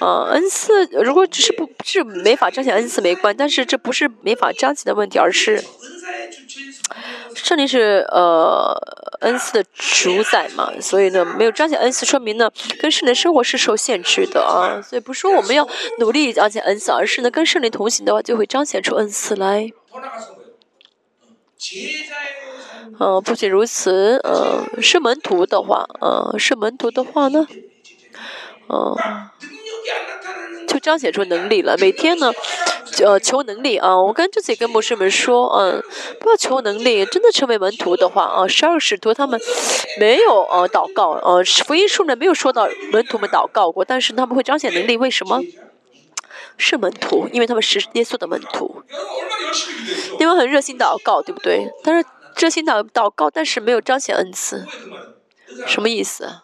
[0.00, 5.62] 嗯，恩赐如果只是不是没法彰显恩赐没关，但是这不是没法彰显的问题，而是
[7.34, 8.76] 圣灵是呃
[9.20, 12.50] 恩赐的主宰嘛，所以呢没有彰显恩赐，说明呢
[12.80, 15.68] 跟圣灵生活是受限制的啊，所以不是说我们要
[16.00, 19.70] 努力彰显恩赐，而是呢跟圣灵同行的话就会彰显出恩赐来。
[22.98, 27.46] 嗯，不仅如此，嗯，是门徒的话，嗯，是门徒的话呢，
[28.68, 28.96] 嗯。
[30.66, 31.76] 就彰显出能力了。
[31.78, 32.32] 每天呢，
[33.04, 33.96] 呃，求能力啊！
[34.00, 35.82] 我刚才自己跟牧师们说，嗯，
[36.20, 37.04] 不要求能力。
[37.06, 39.40] 真的成为门徒的话啊，十二使徒他们
[39.98, 44.96] 没有啊，祷告啊，福音书呢没有说到门徒们祷告过，但是他们会彰显能力。
[44.96, 45.40] 为什么？
[46.56, 48.82] 是门徒，因为他们是耶稣的门徒，
[50.20, 51.68] 因为很热心祷告，对不对？
[51.82, 52.06] 但是
[52.36, 54.64] 热心祷祷告，但是没有彰显恩赐，
[55.66, 56.42] 什么意思？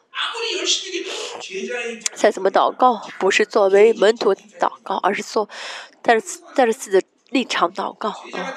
[2.14, 5.48] 再怎么祷告，不是作为门徒祷告，而是做
[6.02, 8.54] 带着带着自己的立场祷告啊。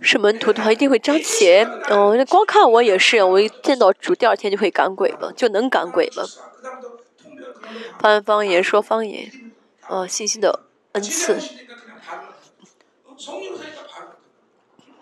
[0.00, 1.66] 是门徒的话，一定会张钱。
[1.90, 6.28] 嗯，那光看我也是，我一见到主，第二天就会赶鬼了，就能赶鬼了。
[7.98, 9.52] 翻方言，说方言，
[9.88, 10.60] 呃、信心的
[10.92, 11.36] 恩赐。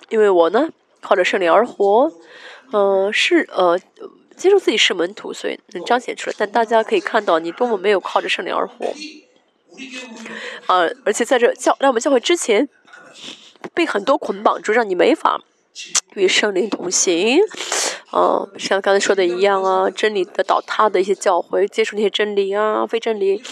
[0.08, 0.70] 因为我呢，
[1.02, 2.10] 靠着圣灵而活，
[2.72, 3.78] 嗯、呃，是呃，
[4.36, 6.36] 接受自己是门徒，所以能彰显出来。
[6.38, 8.86] 但大家可以看到，你多么没有靠着圣灵而活。
[10.66, 12.68] 啊，而且在这教在我们教会之前，
[13.74, 15.40] 被很多捆绑住，让你没法
[16.14, 17.38] 与圣灵同行。
[18.10, 23.42] 啊，像刚才说的一样啊，真理的倒塌的一些教会，接触那些真理啊、非真理，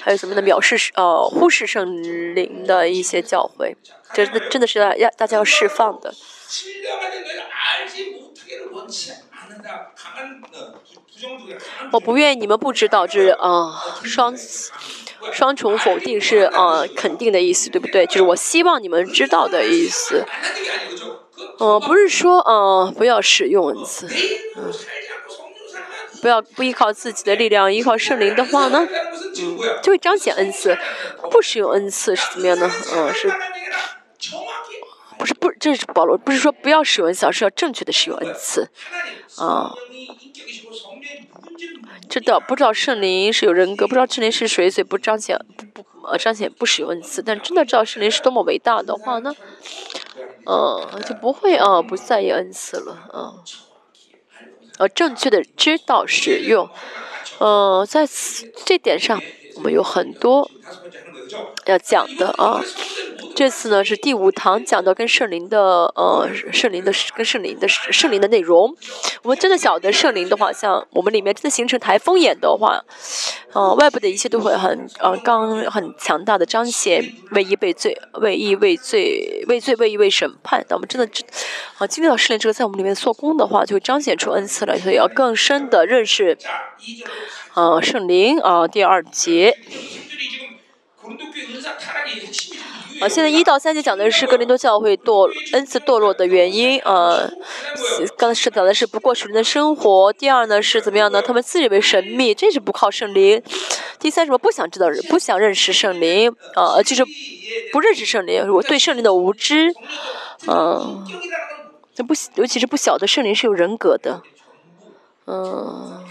[0.00, 2.02] 还有什么的藐视、呃忽视圣
[2.34, 3.76] 灵的一些教会，
[4.14, 6.14] 这真的是要要大家要释放的。
[11.92, 13.72] 我不愿意你们不知道这是嗯
[14.02, 14.34] 双
[15.32, 18.06] 双重否定是啊肯定的意思对不对？
[18.06, 20.24] 就是我希望你们知道的意思。
[21.60, 24.08] 嗯不是说嗯不要使用恩赐
[24.56, 24.72] 嗯
[26.20, 28.88] 不要不依靠自己的力量依靠圣灵的话呢？
[29.38, 30.76] 嗯就会彰显恩赐。
[31.30, 32.70] 不使用恩赐是怎么样呢？
[32.94, 33.32] 嗯是
[35.18, 38.68] 不是不这是保罗不是说不要使用恩赐而是要正确的使用恩赐。
[39.38, 39.74] 啊，
[42.08, 47.22] 知道不知道圣灵是有人格，不知道圣灵是谁，所以不彰显不不呃彰显不使用恩赐。
[47.22, 49.34] 但真的知道圣灵是多么伟大的话呢，
[50.44, 53.42] 嗯、就不会啊不在意恩赐了，啊。
[54.78, 56.68] 呃，正确的知道使用，
[57.38, 59.22] 呃，在此这点上，
[59.56, 60.50] 我们有很多
[61.66, 62.62] 要讲的啊。
[63.34, 65.58] 这次呢是第五堂讲的跟圣灵的
[65.96, 68.74] 呃圣灵的跟圣灵的圣灵的内容。
[69.22, 72.84] 我们真的晓得圣灵的话，像我们里面真的形成台风眼的话，
[73.52, 80.64] 呃，外部的一切都会很呃刚很强大的彰显，为一为罪，为一为罪，为罪为一为审判。
[80.68, 81.24] 那我们真的知
[81.78, 86.36] 啊经历到圣灵之后，在我们里面做工的话，就会彰显出恩赐来，所以要更深的认识，
[87.54, 89.56] 呃圣灵啊、第二节。
[93.08, 97.28] 现在一到三节讲的是格林多教会堕恩赐堕落的原因啊
[98.16, 101.20] 刚才是讲的是不过熟人的生活第二呢是怎么样呢？
[101.20, 103.42] 他们自以为神秘这是不靠圣灵。
[103.98, 107.04] 第三是我不想知道不想认识圣灵啊就是
[107.72, 109.72] 不认识圣灵我对圣灵的无知
[110.46, 111.06] 嗯
[111.94, 114.22] 这不尤其是不晓得圣灵是有人格的
[115.26, 116.04] 嗯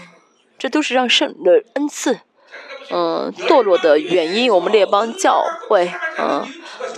[0.58, 2.20] 这都是让圣的恩赐
[2.92, 6.46] 嗯堕落的原因我们列邦教会嗯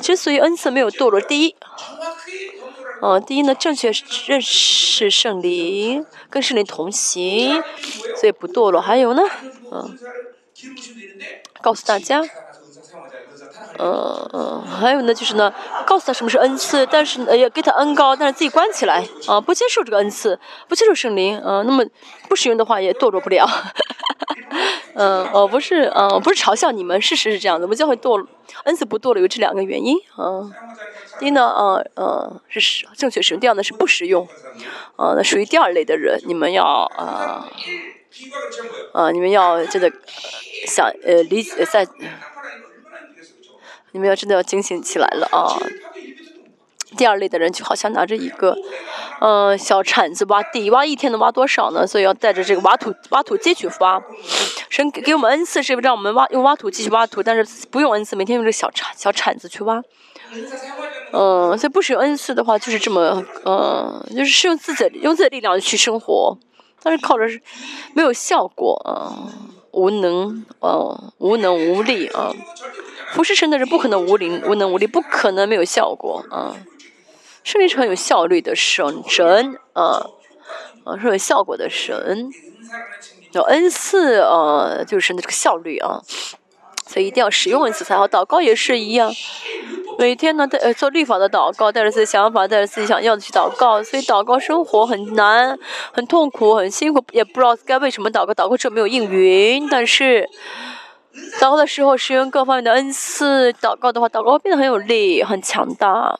[0.03, 1.55] 之所以恩赐没有堕落第一
[3.01, 3.93] 嗯第一呢正确
[4.27, 7.63] 认识圣灵跟圣灵同行
[8.17, 8.81] 所以不堕落。
[8.81, 9.23] 还有呢
[9.71, 9.97] 嗯
[11.63, 12.23] 告诉大家
[13.79, 15.53] 嗯嗯，还有呢，就是呢，
[15.87, 20.39] 告诉他什么是恩赐，但是也给他恩高，但是自己关起来啊，不接受这个恩赐，
[20.69, 21.85] 不接受圣灵啊，那么
[22.29, 23.49] 不使用的话也堕落不了。
[24.95, 28.25] 嗯，我不是嗯，不是嘲笑你们，事实是这样子，我们教会堕，
[28.65, 29.97] 恩赐不堕落有这两个原因。
[30.17, 30.53] 嗯，
[31.19, 34.29] 第一呢，嗯嗯，是使正确使用；第二呢，是不使用，
[34.97, 36.65] 嗯，属于第二类的人，你们要
[36.97, 37.49] 啊，
[38.93, 39.91] 啊，你们要这个
[40.69, 41.87] 想呃理解在。
[43.95, 45.57] 你们要真的要警醒起来了啊。
[46.97, 48.57] 第二类的人就好像拿着一个
[49.21, 51.87] 嗯小铲子挖地挖一天能挖多少呢？
[51.87, 54.03] 所以要带着这个挖土挖土机去挖。
[54.69, 57.23] 神给我们恩赐是让我们挖用挖土机去挖土？
[57.23, 59.81] 但是不用恩赐每天用这小铲小铲子去挖。
[61.13, 66.37] 嗯所以不使用恩赐的话就是这么嗯就是是用自己的用自己的力量去生活。
[66.83, 67.41] 但是靠着是
[67.95, 69.33] 没有效果啊
[69.73, 72.31] 无能哦无能无力啊
[73.15, 76.57] 不是神的人不可能无灵无能无力，不可能没有效果啊。
[77.45, 80.11] 圣灵是很有效率的神神啊，
[80.85, 82.29] 啊是有效果的神。
[83.33, 86.01] 有恩赐啊，就是神的这个效率啊，
[86.87, 88.07] 所以一定要使用恩赐才好。
[88.09, 89.13] 祷告也是一样，
[89.99, 95.59] 每天呢，呃，做律法的祷告，带着自己想法，带着自己想要的去祷告，所以祷告生活很难，
[95.93, 100.29] 很痛苦，很辛苦，也不知道该为什么祷告，祷告之后没有应允，但是。
[101.41, 106.19] 祷告的时候使用各方面的恩赐，祷告的话，祷告变得很有力，很强大。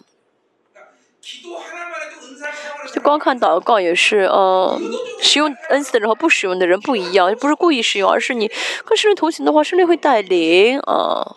[2.93, 4.79] 就光看祷告也是，嗯，
[5.21, 8.49] 使用恩赐的人和不使用的人不一样，不是故意使用，而是你
[8.85, 11.37] 跟圣灵同行的话，圣灵会带领啊。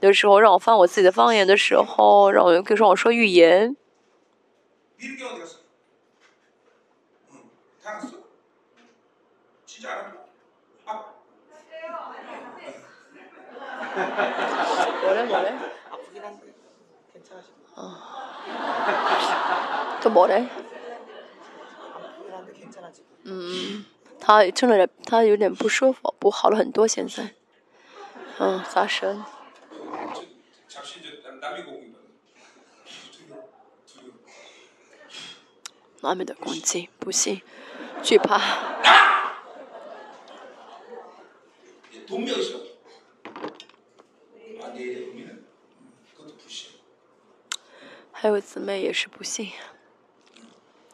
[0.00, 3.76] 有时候让我翻我自己的方言的时候，让我可以说我说预言。
[15.01, 15.57] 뭐래 뭐래
[15.89, 16.53] 아프긴 한데
[17.13, 17.59] 괜찮으신가?
[20.01, 20.49] 또 뭐래?
[21.93, 23.07] 아프긴 한데 괜찮아지고.
[23.25, 23.85] 嗯，
[24.19, 27.33] 他真的他有点不舒服，不好了很多现在。
[28.39, 29.23] 嗯，发生
[30.15, 30.23] 저,
[30.67, 32.01] 잠시 저 남- 남이 공이거든.
[33.11, 33.49] 두려워,
[33.85, 34.13] 두려워.
[36.01, 37.41] 外面的攻击，不信，
[38.01, 38.39] 惧怕。
[48.12, 49.52] 还有姊妹也是不信。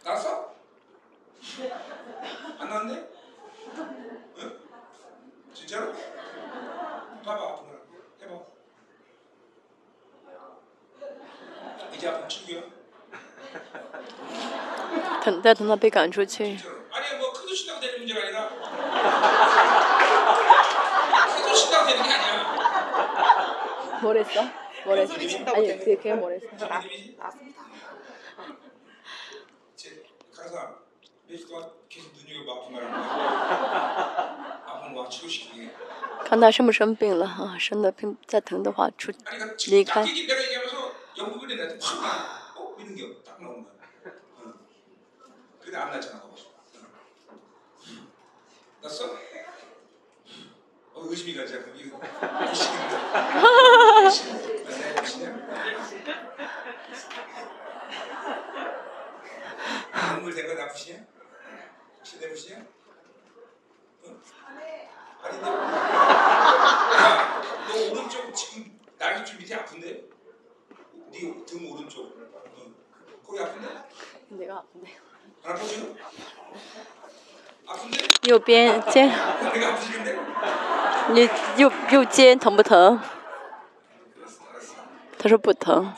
[0.04, 0.54] 哪说？
[2.58, 2.98] 안 나？
[15.68, 16.58] 到被赶出去。
[24.01, 24.41] 뭐랬어?
[24.85, 25.13] 뭐랬어?
[25.13, 26.47] 소리 친다고 아니, 되는 그게 걔 뭐랬어?
[26.51, 27.15] 무슨 믿음이지?
[27.17, 27.63] 나왔습니다.
[29.75, 30.03] 제
[30.35, 30.75] 강사
[31.27, 35.71] 며칠 동안 계속 눈여겨봐 아픈 거라는 거야 아픈 거 치료시키게
[36.25, 40.05] 看他生不生病了啊，生的病再疼的话出 아니 그离 딱 开。
[40.09, 42.53] 얘기 내가 얘기하면서 영국인이 나한테 확 나.
[42.61, 42.75] 어?
[42.77, 43.73] 믿는 게딱 나온 거야.
[44.43, 44.53] 응.
[45.61, 46.19] 근데 안 났잖아.
[46.21, 46.35] 그거.
[47.87, 48.07] 응.
[48.81, 49.05] 났어?
[51.02, 51.98] 어 의심이 가지 않고 이거
[60.14, 61.04] 눈물 된거 나쁘시냐?
[62.02, 62.64] 시대무시냐?
[64.04, 64.20] 응?
[65.22, 65.46] 아닌데?
[65.46, 70.08] 야, 너 오른쪽 지금 날개 좀 밑에 아픈데?
[71.12, 72.16] 네 등 오른쪽.
[72.58, 72.74] 응.
[73.24, 73.68] 거기 아픈데?
[74.30, 74.96] 내가 아픈데.
[75.44, 75.52] 안?
[75.52, 76.02] 아픈데?
[78.22, 79.10] 右边肩，
[81.10, 83.00] 你右右肩疼不疼？
[85.18, 85.92] 他说不疼。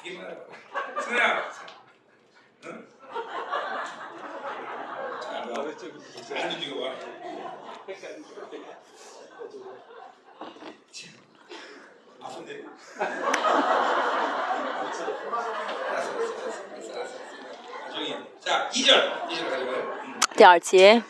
[20.36, 21.02] 第二节。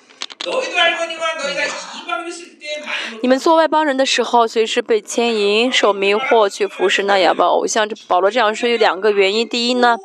[3.22, 7.88] 你们做外邦人的时候，随时被牵引、受迷惑、去服侍那哑巴偶像。
[8.06, 9.96] 保罗这样说有两个原因：第一呢，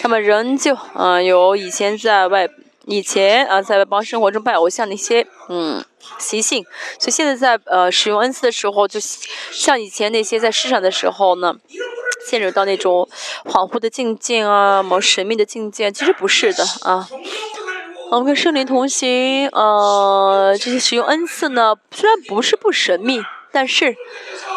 [0.00, 2.48] 他们仍旧呃有以前在外、
[2.86, 5.84] 以前呃在外邦生活中拜偶像的一些嗯
[6.18, 6.64] 习性。
[7.00, 9.00] 所以现在在呃使用恩赐的时候，就
[9.50, 11.56] 像以前那些在世上的时候呢，
[12.28, 13.08] 陷入到那种
[13.44, 17.08] 恍惚的境界啊，某神秘的境界，其实不是的啊。
[18.10, 23.20] 我们跟圣灵同行呃这些使用恩赐呢虽然不是不神秘
[23.52, 23.94] 但是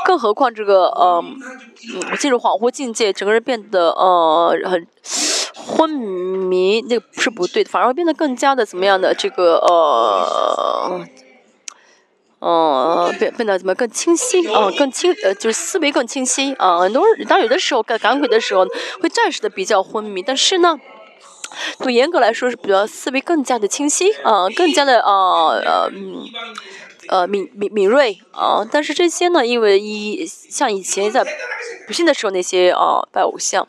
[0.06, 4.88] 更何况这个呃嗯进入恍惚境界整个人变得呃很
[5.54, 11.06] 昏迷那个不是不对的反而会变得更加的怎么样的这个呃
[12.40, 18.66] 嗯变变得怎么更清晰啊更清呃就是思维更清晰啊很多人当有的时候赶赶鬼的时候
[19.02, 20.78] 会暂时的比较昏迷但是呢
[21.80, 26.24] 对严格来说是比较思维更加的清晰啊更加的啊呃嗯
[27.08, 31.26] 呃敏敏敏锐啊但是这些呢因为一像以前在
[31.88, 33.68] 不幸的时候那些啊拜偶像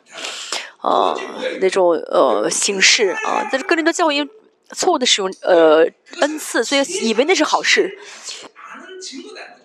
[0.77, 1.15] 啊
[1.59, 4.27] 那种呃形式啊但是个人的教育
[4.71, 5.85] 错误的使用呃
[6.21, 7.97] 恩赐所以以为那是好事。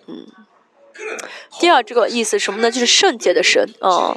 [0.07, 0.27] 嗯。
[1.59, 2.71] 第二这个意思什么呢？
[2.71, 4.15] 就是圣洁的神啊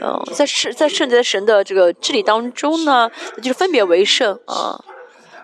[0.00, 0.22] 嗯。
[0.32, 4.82] 在圣在圣洁的神的这个治理当中呢就是分别为圣啊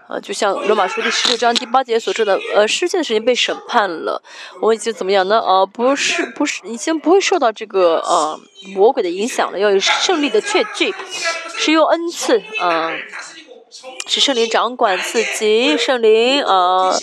[0.09, 4.23] 呃就像罗马书第十六章第八节所说的呃世界的时间被审判了
[4.62, 5.39] 我已经怎么样呢？
[5.39, 8.40] 呃不是不是已经不会受到这个呃
[8.74, 10.94] 魔鬼的影响了要有胜利的确据
[11.56, 12.90] 是用恩赐啊
[14.06, 16.97] 是圣灵掌管自己圣灵啊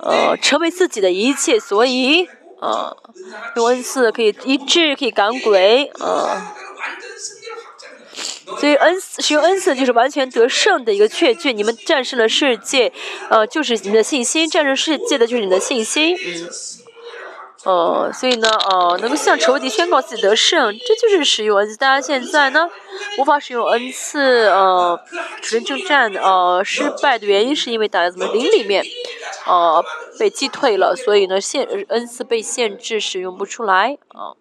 [0.00, 2.28] 呃成为自己的一切所以
[2.62, 2.96] 啊
[3.56, 6.54] 用恩赐可以医治，可以赶鬼，啊。
[8.58, 11.52] 所以恩赐使用恩赐就是完全得胜的一个确据。
[11.52, 12.92] 你们战胜了世界，
[13.30, 16.16] 呃，就是你们的信心；战胜世界的就是你的信心。
[17.64, 21.76] 呃，所以呢，呃，能够向仇敌宣告自己得胜，这就是使用恩赐。
[21.76, 22.68] 大家现在呢，
[23.18, 25.00] 无法使用恩赐，呃，
[25.40, 28.84] 主人征战，呃，失败的原因是因为大家怎么灵里面，
[29.46, 29.84] 呃，
[30.18, 34.34] 被击退了，所以呢，限恩赐被限制使用不出来，啊。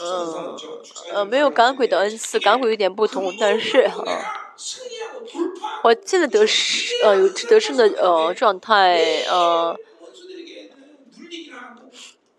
[0.00, 0.56] 嗯，
[1.14, 3.94] 呃，没有赶鬼的恩赐，赶鬼有点不同，但是啊，
[5.82, 9.00] 我现在得胜，呃，有得胜的呃状态，
[9.30, 9.74] 呃，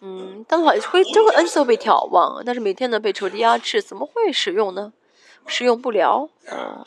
[0.01, 4.91] 嗯，但话会这个恩赐会被眺望，但是每天呢被仇敌压制，怎么会使用呢？
[5.45, 6.83] 使用不了，嗯。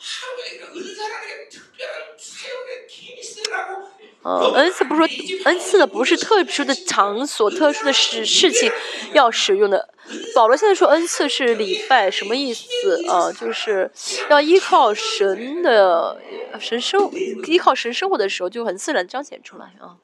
[4.23, 5.07] 呃，恩赐不是说
[5.45, 8.71] 恩赐的不是特殊的场所、特殊的事事情
[9.13, 9.89] 要使用的。
[10.33, 13.31] 保罗现在说恩赐是礼拜，什么意思啊？
[13.33, 13.91] 就是
[14.29, 16.21] 要依靠神的
[16.57, 17.11] 神生，
[17.47, 19.97] 依靠神生活的时候，就很自然彰显出来啊。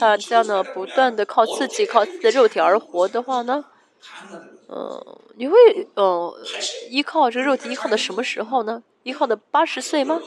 [0.00, 3.64] 大家呢，不断的靠自己、靠自己的肉体而活的话呢，
[4.68, 5.56] 嗯，你会
[5.94, 6.32] 嗯
[6.90, 8.82] 依靠这个肉体，依靠的什么时候呢？
[9.04, 10.20] 依靠的八十岁吗？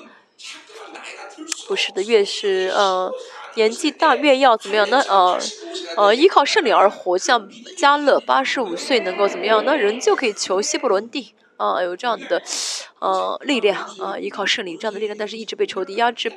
[1.67, 3.11] 不是的，越是呃
[3.55, 5.03] 年纪大，越要怎么样呢？
[5.09, 5.39] 呃
[5.97, 9.63] 呃，依靠圣灵而活，像加勒八十五岁能够怎么样？
[9.65, 12.41] 那人就可以求希伯伦地啊，有这样的
[12.99, 16.31] 呃力量啊，依靠圣灵这样的力量，但是一直被仇敌压制，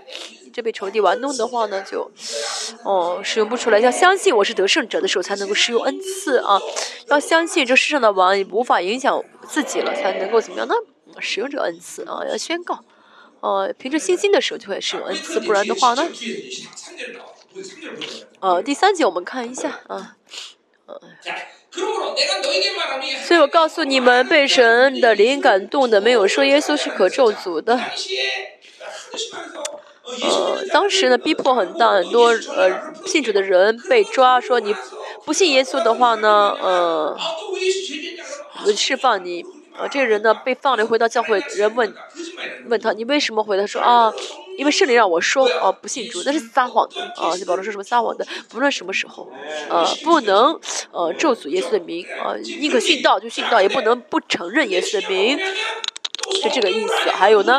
[0.44, 2.10] 一直被仇敌玩弄的话呢，就
[2.84, 3.78] 哦使用不出来。
[3.78, 6.58] 要相信我是得胜者的时候，才能够使用恩赐啊。
[7.08, 10.74] 要相信这世上的王无法影响自己了，才能够怎么样呢？
[11.18, 12.84] 使用这个恩赐啊，要宣告，
[13.40, 16.08] 呃，凭着信心的时候就会使用恩赐，不然的话呢，
[18.38, 20.16] 呃，第三节我们看一下啊，
[20.86, 21.00] 呃，
[23.26, 27.78] 所以我告诉你们，被神的灵感动的，没有说耶稣是可咒诅的。
[30.22, 34.74] 呃，当时呢，逼迫很大，很多呃信主的人被抓，说你
[35.24, 37.16] 不信耶稣的话呢，呃，
[38.66, 39.44] 我释放你。
[39.78, 41.94] 啊，这个人呢被放了，回到教会，人问
[42.66, 44.12] 问他，你为什么回他说啊，
[44.60, 49.26] 因为圣灵让我说，呃，不信主，那是撒谎的，啊，就保罗说什么撒谎的，不论什么时候，
[49.70, 50.60] 呃，不能
[50.92, 55.38] 呃咒诅耶稣的名，啊，宁可信道就信道，也不能不承认耶稣的名，
[56.42, 56.92] 是这个意思。
[57.10, 57.58] 还有呢，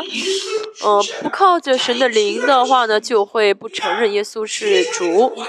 [0.84, 5.34] 嗯，不靠着神的灵的话呢，就会不承认耶稣是主。
[5.36, 5.42] 嗯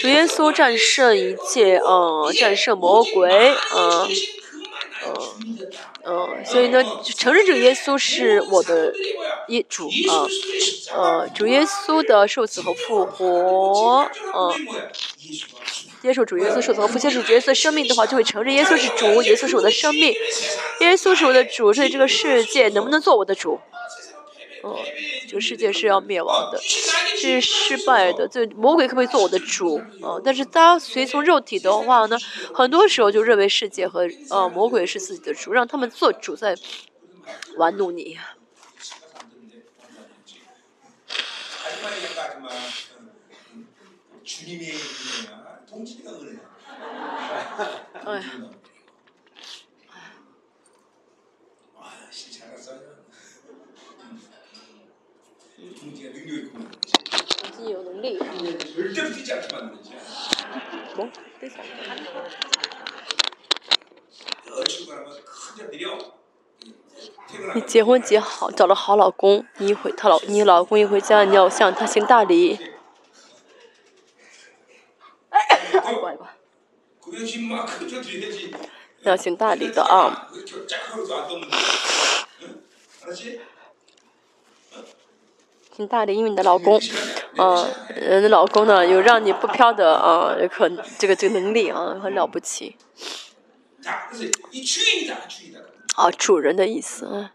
[0.00, 4.08] 主耶稣战胜一切，嗯，战胜魔鬼，嗯。
[5.06, 5.58] 嗯
[6.08, 8.92] 嗯，所以呢，承认这个耶稣是我的
[9.48, 10.24] 耶主啊，
[10.94, 14.54] 呃，主耶稣的受死和复活，嗯，
[16.00, 20.14] 接受主耶稣受死和复活，接受主耶稣的生命的话，就会承认耶稣是主，耶稣是我的生命，
[20.80, 23.58] 耶稣是我的主，所以这个世界能不能做我的主？
[24.66, 24.76] 哦，
[25.28, 28.26] 这个世界是要灭亡的，是失败的。
[28.26, 29.76] 这魔鬼可不可以做我的主？
[30.02, 32.18] 啊，但是大家随从肉体的话呢，
[32.52, 36.56] 很多时候就认为世界和呃魔鬼是自己的主，让他们做主在
[37.56, 38.18] 玩弄你。
[48.04, 48.22] 哎。
[57.68, 58.18] 有能力。
[67.54, 72.58] 你结婚结好，找了好老公，你回他老，你老公一回家，你要向他行大礼。
[79.02, 80.28] 要行大礼的啊。
[85.76, 86.80] 挺大的，因为你的老公，
[87.36, 90.66] 嗯，你的老公呢有让你不飘的啊，可
[90.98, 92.76] 这个这个能力啊，很了不起。
[95.96, 97.32] 啊，主人的意思啊。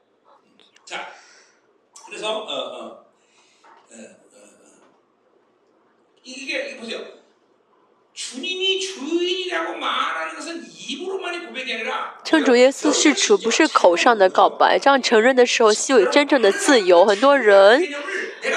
[12.23, 14.77] 称主耶稣是主，不是口上的告白。
[14.77, 17.05] 这样承认的时候，就有真正的自由。
[17.05, 17.81] 很多人，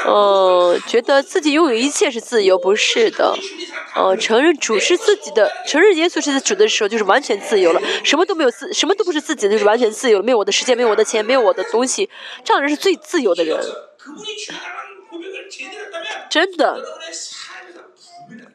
[0.07, 3.37] 嗯觉得自己拥有一切是自由不是的。
[3.97, 7.81] 嗯承认主是自己的承认耶稣是主的时候就是完全自由了。
[8.03, 12.09] 什么都没有自什么都不是自己的就是完全自由没有我的时间没有我的钱没有我的东西。
[12.45, 13.59] 这样人是最自由的人。
[16.29, 16.83] 真的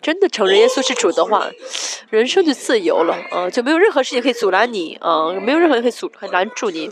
[0.01, 1.49] 真的承认耶稣是主的话
[2.09, 3.17] 人生就自由了。
[3.31, 6.89] 嗯就没有任何事情可以阻拦你嗯没有任何人可以阻拦住你。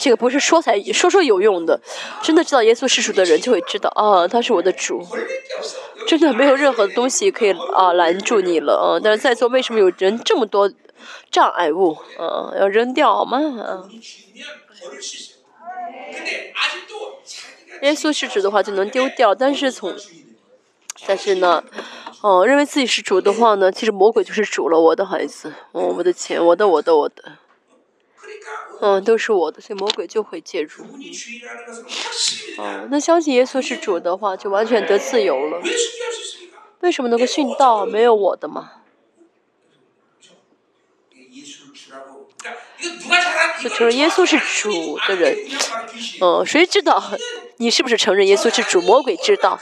[0.00, 1.78] 这个不是说才说说有用的，
[2.22, 5.06] 真的知道耶稣是主的人就会知道啊，他是我的主，
[6.06, 9.00] 真的没有任何东西可以啊拦住你了啊。
[9.02, 10.72] 但是在座为什么有人这么多
[11.30, 12.52] 障碍物啊？
[12.58, 13.38] 要扔掉好吗？
[13.38, 13.84] 啊，
[17.82, 19.94] 耶稣是主的话就能丢掉，但是从，
[21.06, 21.62] 但是呢，
[22.22, 27.36] 哦，认为自己是主的话呢，其实魔鬼就是主了，我的孩子，我的钱，我的，我的，我的。
[28.80, 29.60] 嗯，都是我的。
[29.60, 30.84] 所以魔鬼就会介入。
[32.58, 35.60] 嗯，那相信耶稣是主的话，就完全得自由了。
[36.80, 37.84] 为什么能够殉道？
[37.84, 38.72] 没有我的吗？
[43.62, 45.36] 就承认耶稣是主的人。
[46.22, 47.12] 嗯，谁知道？
[47.58, 48.80] 你是不是承认耶稣是主？
[48.80, 49.60] 魔鬼知道。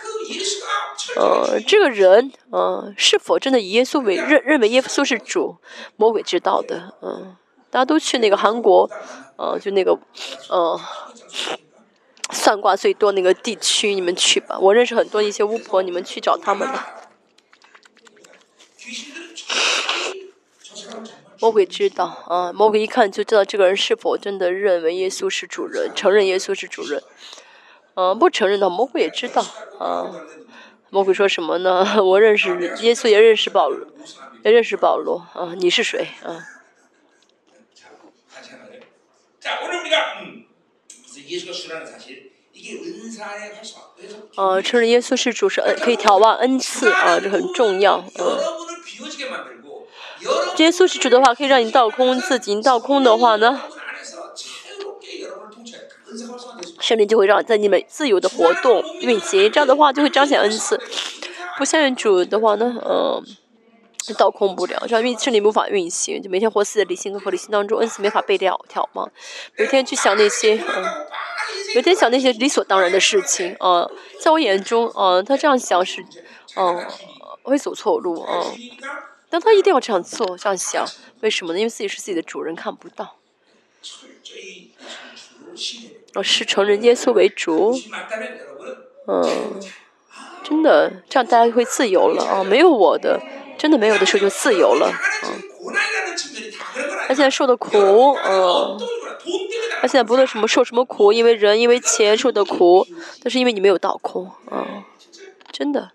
[1.20, 2.30] 嗯，这个人。
[2.52, 5.56] 嗯，是否真的以耶稣为认，认为耶稣是主？
[5.96, 6.94] 魔鬼知道的。
[7.02, 7.36] 嗯。
[7.70, 8.88] 大家都去那个韩国
[9.36, 9.98] 呃就那个
[10.48, 10.80] 呃
[12.32, 14.58] 算卦最多那个地区你们去吧。
[14.58, 16.94] 我认识很多一些巫婆你们去找他们吧。
[21.40, 27.02] 魔鬼知道啊魔鬼一看就知道这个人是否真的认为耶稣是主人承认耶稣是主人。
[27.94, 29.44] 嗯不承认的魔鬼也知道
[29.78, 30.06] 啊
[30.90, 31.84] 魔鬼说什么呢？
[32.02, 32.48] 我认识
[32.80, 33.86] 耶稣也认识保罗
[34.44, 36.08] 也认识保罗啊你是谁？
[36.24, 36.38] 啊
[39.47, 39.59] 자, 같이 하나요.
[39.59, 40.45] 자, 오늘 우리가 음,
[41.03, 43.89] 그래서 예수가 주라는 사실 이게 은사의 활성화.
[43.97, 47.97] 그래서 呃，承认耶稣是主是恩，可以眺望恩赐啊，这很重要。
[47.97, 49.87] 嗯， 여러분을 비워지게 만들고
[50.23, 52.53] 여러분 耶稣是主的话，可以让你倒空自己。
[52.55, 55.79] 你倒空的话呢， 안에서 자유롭게 여러분을 통치해.
[55.87, 56.83] 그 은사가 활성화되습니다.
[56.83, 60.79] 圣灵就会让在你们自由的活动运行，这样的话就会彰显恩赐。
[61.57, 63.23] 不相信主的话呢，嗯、
[64.08, 69.06] 是倒控不了，这样运心灵无法运行，就每天活死在理性跟理性当中，恩是没法被调调嘛。
[69.56, 70.84] 每天去想那些，嗯，
[71.74, 76.02] 每天想那些理所当然的事情，嗯，在我眼中，嗯，他这样想是，
[76.56, 76.86] 嗯，
[77.42, 78.56] 会走错路，嗯，
[79.28, 80.86] 但他一定要这样做、这样想，
[81.20, 81.58] 为什么呢？
[81.58, 83.16] 因为自己是自己的主人，看不到。
[86.14, 87.78] 我是成人耶稣为主，
[89.06, 89.60] 嗯，
[90.42, 93.20] 真的，这样大家会自由了啊，没有我的。
[93.58, 94.90] 真的没有的时候就自由了。
[95.24, 95.42] 嗯，
[97.08, 98.78] 他现在受的苦，嗯，
[99.80, 102.86] 他现在不论什么受什么苦，因为人，因为钱受的苦，
[103.22, 104.84] 但是因为你没有倒空，嗯，
[105.50, 105.90] 真的。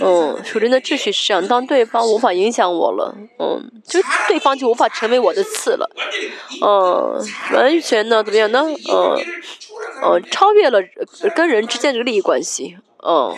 [0.00, 5.90] 嗯，属人的秩序是这样，当对方无法影响我了，嗯，就对方就无法成为我的刺了。
[6.64, 7.20] 嗯，
[7.54, 8.22] 完全呢？
[8.22, 8.62] 怎么样呢？
[8.62, 9.18] 嗯，
[10.04, 10.80] 嗯，超越了
[11.34, 12.76] 跟人之间这个利益关系。
[13.04, 13.36] 嗯，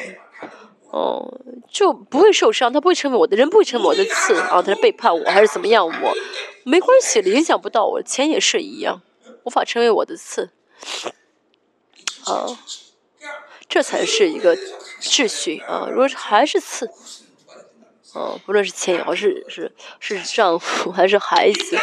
[0.93, 1.41] 嗯，
[1.71, 4.35] 就不会受伤，他不会成为我的人，不会成为我的刺。
[4.35, 5.87] 啊，他是背叛我，还是怎么样？
[5.87, 6.15] 我
[6.65, 9.03] 没关系，影响不到我，钱也是一样，
[9.45, 10.51] 无法成为我的刺。
[12.27, 12.47] 啊。
[13.75, 14.57] 这才是一个
[15.01, 15.89] 秩序啊！
[15.91, 16.89] 如果还是次，
[18.13, 21.77] 哦、不论是钱也好，是是是丈夫 还是孩子，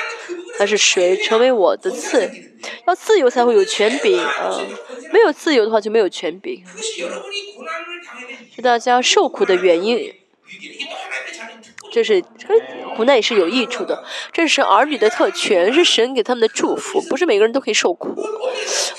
[0.58, 2.32] 还是谁，成为我的次，
[2.88, 4.58] 要自由才会有权柄啊！
[5.12, 6.64] 没有自由的话就没有权柄。
[8.56, 10.14] 是大家受苦的原因。
[11.92, 12.58] 这是这
[12.96, 14.02] 苦难也是有益处的，
[14.32, 18.16] 这是儿女的特权，是神给他们的祝福，不是每个人都可以受苦，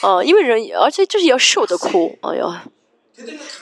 [0.03, 2.65] 啊，因为人，而且这是要受的苦，哎呀，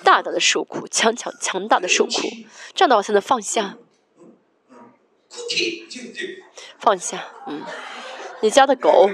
[0.04, 2.12] 大大的受苦强强强大的受苦
[2.74, 3.76] 这样的话才能放下。
[6.78, 7.64] 放下嗯。
[8.42, 9.10] 你家的狗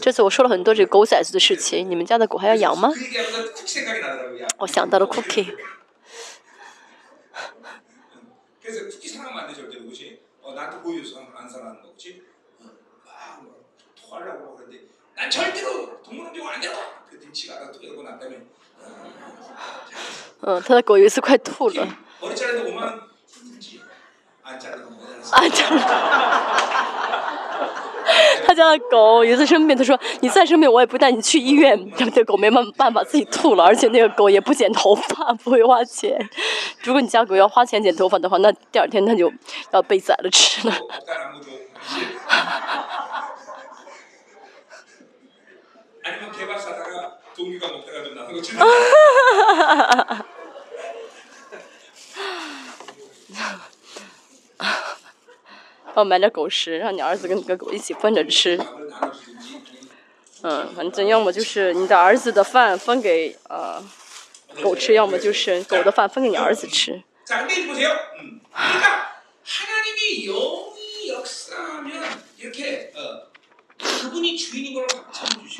[0.00, 2.88] 这次我说了很多这狗崽子的事情你们家的狗还要养吗？
[4.58, 5.56] 我想到了 cookie
[20.42, 21.86] 嗯他的狗有一次快吐了。
[28.46, 31.90] 他家的狗有一次生病他说你再生病我也不带你去医院。
[31.96, 36.18] 他的狗没办办法自己吐了而且那个狗也不剪头发 不会花钱。
[36.82, 39.30] 如果你家狗要花钱剪头发的话那第二天它就
[39.72, 40.74] 要被宰了吃了
[47.37, 47.37] 어, 없다는 거죠.
[47.37, 48.57] 동기가 목표가 좀 나는 거지.
[54.59, 54.73] 아,
[55.95, 58.57] 哦，买点 狗食，让你儿子跟跟狗一起分着吃。
[58.57, 59.61] 밥을 나눠주든지
[60.43, 63.81] 嗯，反正要么就是你的儿子的饭分给呃
[64.61, 67.03] 狗吃，要么就是狗的饭分给你儿子吃。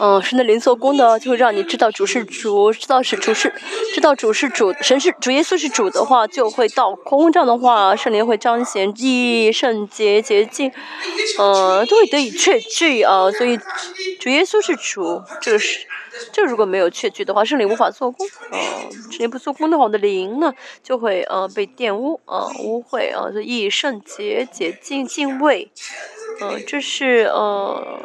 [0.01, 3.53] 嗯，神的灵做工呢，就会让你知道主是主，知道是主是，
[3.93, 7.33] 知道主是主，神是主耶稣是主的话，就会到空。
[7.33, 10.70] 这样的话，圣灵会彰显义、圣洁、洁净，
[11.39, 13.29] 呃，都会得以确据啊。
[13.33, 13.59] 所以，
[14.20, 15.85] 主耶稣是主，这是，
[16.33, 18.57] 这如果没有确据的话，圣灵无法做工啊。
[19.11, 20.55] 圣灵不做工的话，我的灵呢
[20.85, 25.73] 就会呃被玷污啊污秽啊，所以义、圣洁、洁净、敬畏，
[26.41, 27.99] 嗯，这是呃。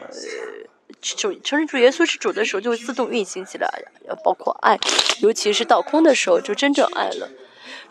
[1.03, 3.67] 主承认主耶稣是主的时候，就会自动运行起来，
[4.07, 4.80] 要包括爱，
[5.19, 7.30] 尤其是到空的时候，就真正爱了。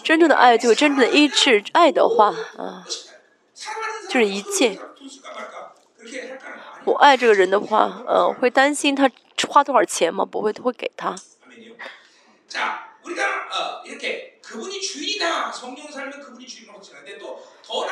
[0.02, 1.62] 真正的爱，就是真正的医治。
[1.72, 2.84] 爱的话，啊，
[4.08, 4.78] 就是一切。
[6.84, 9.08] 我爱这个人的话，嗯，会担心他
[9.48, 10.24] 花多少钱吗？
[10.24, 11.14] 不会，会给他。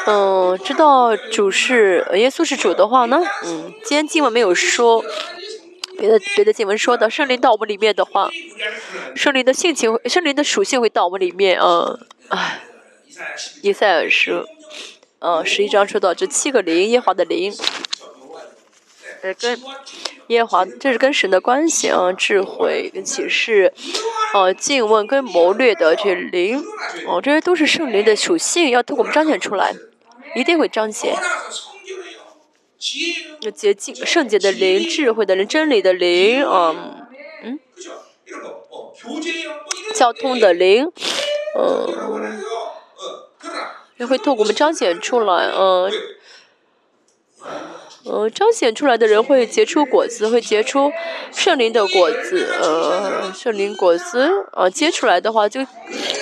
[0.07, 5.02] 嗯，知道主是耶稣是主的话呢，嗯，今天经文没有说
[5.98, 8.31] 别的，别的经文说的圣灵到我们里面的话，
[9.15, 11.98] 圣灵的性情，圣灵的属性会到我们里面，啊，
[12.28, 12.61] 哎，
[13.62, 14.44] 以赛尔书，
[15.20, 17.52] 嗯，十一章说到这七个灵，耶和华的灵。
[19.22, 19.60] 呃，跟
[20.28, 23.72] 耶华，这是跟神的关系啊，智慧跟启示，
[24.32, 26.64] 呃，静问跟谋略的这灵，
[27.06, 29.74] 哦，这些都是圣灵的属性，要透过我们彰显出来，
[30.34, 31.14] 一定会彰显。
[33.55, 36.74] 洁净圣洁的灵，智慧的灵，真理的灵啊，
[37.42, 37.60] 嗯，
[39.94, 40.90] 交通的灵，
[41.59, 42.40] 嗯，
[43.98, 45.92] 也会透过我们彰显出来，嗯。
[48.11, 50.91] 呃，彰显出来的人会结出果子，会结出
[51.32, 55.61] 圣灵的果子，呃，圣灵果子，呃，结出来的话就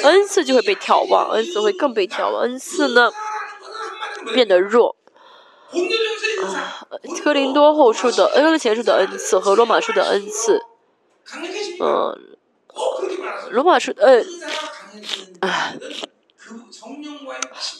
[0.03, 3.11] 恩赐就会被眺望，恩赐会更被眺望，恩赐呢
[4.35, 4.97] 变得弱。
[6.43, 6.85] 啊，
[7.25, 10.61] 哥林多后书的，恩林前书的恩赐和罗马书的恩赐，
[11.81, 12.19] 嗯、
[13.51, 14.21] 罗马书，呃，
[15.41, 15.73] 啊。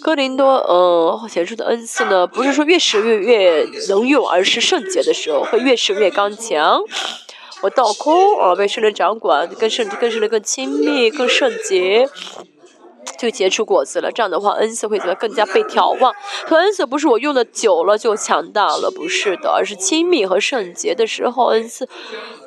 [0.01, 6.83] 哥林多呃显出的恩赐呢，不是说越使越越能用，而是圣洁的时候会越使越刚强。
[7.63, 12.09] 我倒空啊，被圣灵掌管，跟圣跟圣灵更亲密、更圣洁，
[13.17, 16.13] 就结出果子了，这样的话，恩赐会怎么更加被眺望？
[16.47, 21.89] 和恩赐不是我用的久了就强大了，不是的，而是亲密和圣洁的时候，恩赐，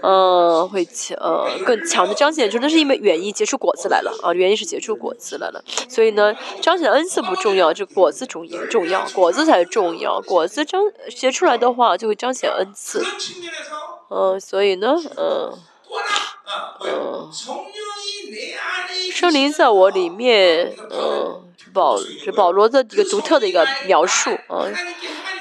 [0.04, 10.82] 嗯，会强，呃，更强的彰显出，那是因为原因结出果子来了啊，原因是结出果子来了，所以呢，彰显恩赐不重要，这果子重要，重要，果子才重要，果子彰
[11.16, 13.04] 结出来的话就会彰显恩赐，
[14.10, 15.54] 嗯，所以呢，嗯。
[19.14, 21.44] 圣灵在我里面，呃，
[21.74, 21.98] 保
[22.36, 24.38] 保罗的一个独特的一个描述。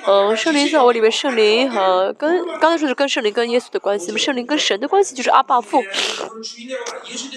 [0.07, 4.17] 呃，圣灵在我里面，圣灵和跟刚才说的跟圣灵跟耶稣的关系。
[4.17, 5.83] 圣灵跟神的关系就是阿爸父，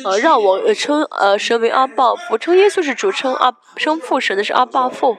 [0.06, 2.14] 呃，让我称呃，神为阿爸。
[2.30, 5.18] 我称耶稣是主，称阿称父，神的是阿爸父。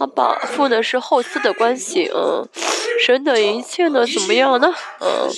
[0.00, 2.46] 阿爸父呢是后嗣的关系， 嗯，
[3.00, 4.72] 神的一切呢怎么样呢？
[5.00, 5.30] 嗯，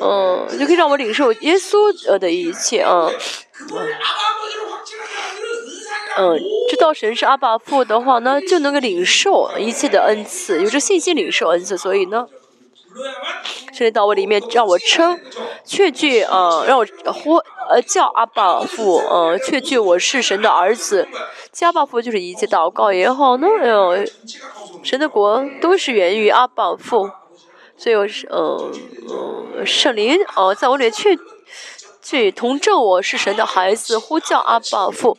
[0.00, 3.08] 嗯，就可以让我领受耶稣呃的一切啊。
[3.08, 3.88] 嗯
[6.18, 6.38] 嗯，
[6.70, 11.76] 知道神是阿爸父的话呢，就能够领受一切的恩赐，有着信心领受恩赐。
[11.76, 12.26] 所以呢，
[13.74, 15.20] 圣灵到我里面，让我称，
[15.64, 21.06] 确据啊、让我呼呃叫阿爸父，嗯、呃，确据我是神的儿子，
[21.52, 24.04] 叫阿爸父就是一切祷告也好，那哎呦，
[24.82, 27.10] 神的国都是源于阿爸父，
[27.76, 31.18] 所以我是嗯圣灵哦、呃，在我里面去
[32.02, 35.16] 去同证我是神的孩子，呼叫阿爸父，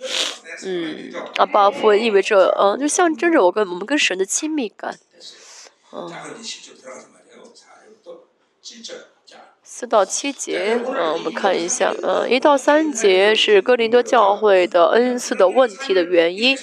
[0.65, 4.97] 嗯，阿爸父意味着嗯、呃，就象征着我跟我们跟神的亲密感，
[5.91, 6.11] 嗯、
[9.79, 16.57] 四到七节，嗯，我们看一下，嗯，一到三节是哥林多教会的恩赐的问题的原因，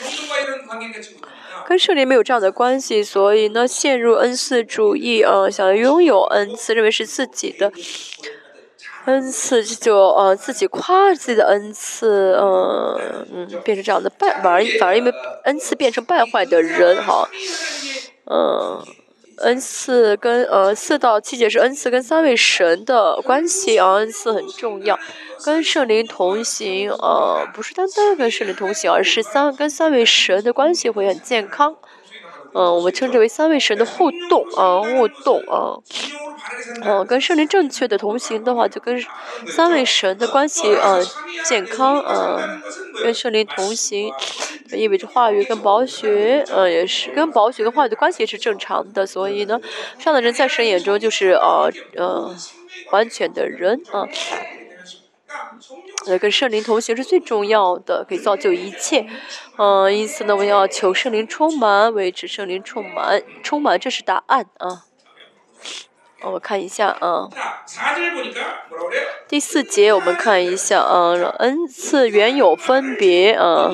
[1.64, 7.72] 跟圣灵没有这样的关系，所以呢，陷入恩赐主义，嗯，想要拥有恩赐，认为是自己的
[9.04, 15.12] 恩赐，就呃自己夸自己的恩赐，嗯嗯，变成这样的败，反而反而因为
[15.44, 17.28] 恩赐变成败坏的人，哈，
[18.28, 18.84] 嗯。
[19.38, 24.98] n 四跟呃四到七节是 n 四跟三位神的关系啊 n 四很重要
[25.44, 31.76] 跟圣灵同行呃不是单单跟圣灵同行而是三跟三位神的关系会很健康。
[32.56, 35.74] 嗯我们称之为三位神的互动啊互动啊
[36.84, 39.04] 嗯跟圣灵正确的同行的话就跟
[39.48, 40.98] 三位神的关系啊
[41.44, 42.60] 健康啊
[43.02, 44.12] 跟圣灵同行。
[44.72, 49.60] 意味着话语跟宝血呃也是，跟宝血跟话语的关系也是正常的，所以呢，
[49.98, 52.34] 上的人在神眼中就是呃呃
[52.90, 54.08] 完全的人啊。
[56.06, 59.06] 呃跟圣灵同行是最重要的，可以造就一切。
[59.56, 64.84] 嗯，因此呢，我要求圣灵充满，维持圣灵充满，充满，这是答案啊。
[66.22, 67.28] 我看一下啊。
[69.28, 73.70] 第四节我们看一下啊，n 次原有分别啊。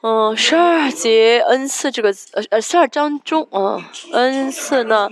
[0.00, 5.08] 嗯，十二节恩赐这个呃呃十二章中啊，恩赐呢，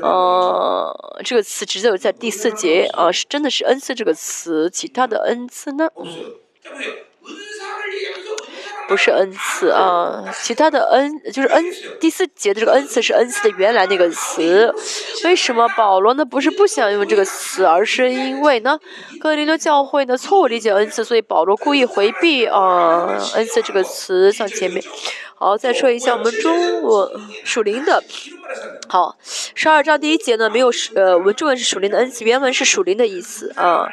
[0.00, 6.06] 呃这个词只有在第四节啊，是真的是恩赐这个词，其他的恩赐呢，嗯。
[8.92, 11.64] 不是恩赐啊，其他的恩就是恩
[11.98, 14.70] 第四节的这个恩赐是恩赐的原来那个词。
[15.24, 18.78] 为什么保罗呢不是不想用这个词，而是因为呢
[19.18, 24.30] 哥林多教会呢错误理解恩赐，所以保罗故意回避啊恩赐这个词。
[24.30, 24.84] 像前面，
[25.36, 27.10] 好再说一下我们中文
[27.44, 28.04] 属灵的，
[28.90, 29.16] 好
[29.54, 33.88] 十二章第一节呢没有呃我们中文是属灵的恩赐，原文是属灵的意思啊。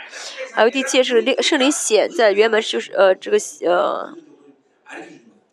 [0.52, 4.14] 还有第七节是圣灵显在原文就是呃这个呃。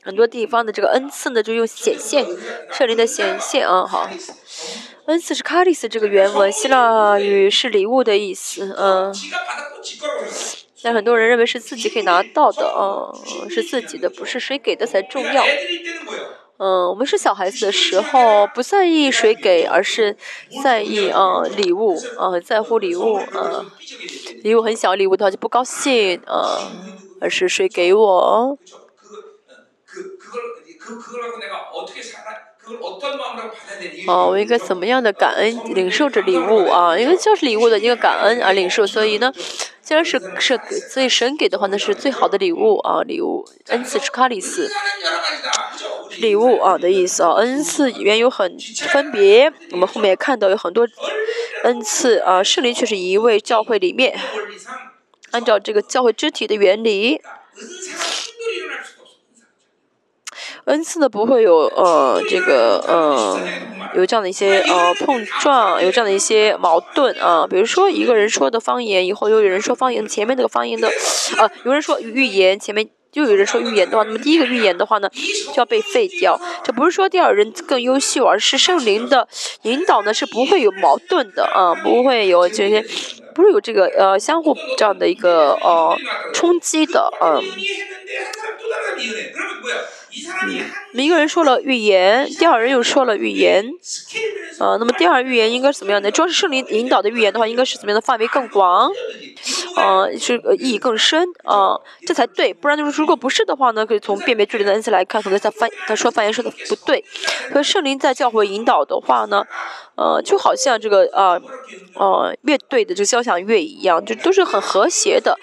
[0.03, 2.25] 很多地方的这个恩赐呢，就用显现，
[2.71, 3.85] 圣灵的显现啊。
[3.85, 4.09] 好，
[5.07, 9.13] 恩赐是卡里斯这个原文，希腊语是礼物的意思，嗯。
[10.83, 13.11] 但很多人认为是自己可以拿到的啊，
[13.51, 15.45] 是自己的，不是谁给的才重要。
[16.59, 20.17] 嗯，我们是小孩子的时候，不在意谁给，而是
[20.63, 23.67] 在意啊礼物啊，很在乎礼物啊，
[24.45, 26.71] 礼物很小，礼物的话就不高兴啊，
[27.21, 28.57] 而是谁给我。
[34.09, 36.99] 哦，我应该怎么样的感恩领受这礼物啊？
[36.99, 39.33] 因为就是礼物的一个感恩啊领受，所以呢，
[39.83, 40.59] 既然是是
[40.89, 43.45] 所以神给的话，那是最好的礼物啊礼物。
[43.69, 44.69] 恩赐是卡里斯，
[46.19, 47.35] 礼物啊的意思啊。
[47.35, 48.59] 恩赐里面有很
[48.91, 50.89] 分别，我们后面也看到有很多
[51.63, 53.39] 恩赐啊，圣灵却是一位。
[53.39, 54.19] 教会里面，
[55.31, 57.21] 按照这个教会肢体的原理。
[60.67, 63.39] 恩赐呢不会有呃这个呃
[63.95, 67.47] 有这样的一些呃碰撞，有这样的一些矛盾啊。
[67.49, 70.89] 比如说一个人说的方言，以后又有人说方言，前面那个方言的
[71.39, 75.09] 呃有人说预言，前面又有人说预言的话，那么第一个预言的话呢
[75.55, 76.39] 就要被废掉。
[76.65, 79.29] 这不是说第二人更优秀，而是圣灵的
[79.63, 82.85] 引导呢是不会有矛盾的啊，不会有这些。
[83.37, 85.95] 不是有这个呃相互这样的一个呃
[86.33, 87.43] 冲击的，嗯、
[90.93, 93.71] 每一个人说了预言，第二人又说了预言，
[94.59, 96.11] 呃，那么第二预言应该是怎么样的？
[96.11, 98.01] 主要是圣灵引导的预言的话，应该是怎么样的？
[98.01, 98.91] 范围更广，
[99.77, 102.55] 呃，是意义更深，呃，这才对。
[102.55, 107.05] 不然就是如果不是的话呢，可以从辨别距离的恩赐来看，可能他翻他说翻言说的不对。
[107.53, 109.45] 可圣灵在教会引导的话呢，
[109.97, 111.41] 呃，就好像这个呃
[111.95, 115.39] 呃乐队的这个交响乐一样，就都是很和谐的。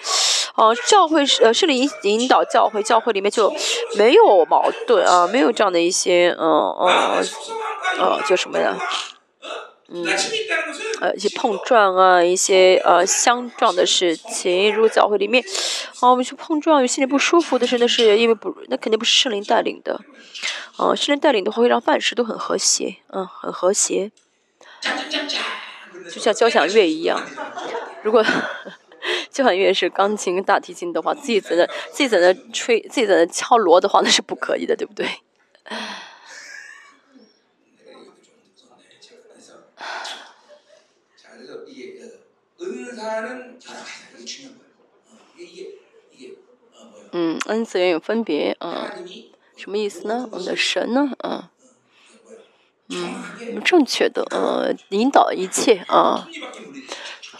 [0.56, 3.52] 呃，教会是呃圣灵引导教会，教会里面就
[3.96, 4.63] 没有矛。
[4.64, 7.24] 矛盾啊没有这样的一些嗯嗯
[7.98, 8.74] 哦叫什么呀
[9.88, 10.06] 嗯
[11.02, 15.44] 呃一些碰撞啊一些呃相撞的事情如果教会里面
[16.00, 20.00] 啊我们去碰撞有心里不舒服的事那是因为不那肯定不是圣灵带领的。
[20.76, 24.10] 哦圣灵带领的话会让万事都很和谐嗯很和谐。
[26.10, 27.20] 就像交响乐一样
[28.02, 28.24] 如果
[29.30, 35.08] 就感觉是钢琴跟大提琴的话，自己在那自己在那吹，自己在那敲锣的话，那是不可以的，对不对？
[47.16, 48.56] 嗯，n 次元有分别。
[48.60, 48.90] 嗯，
[49.56, 50.28] 什么意思呢？
[50.32, 51.12] 我们的神呢？
[51.22, 51.48] 嗯。
[52.88, 54.26] 嗯，正确的。
[54.30, 55.84] 嗯，引导一切。
[55.86, 56.28] 啊。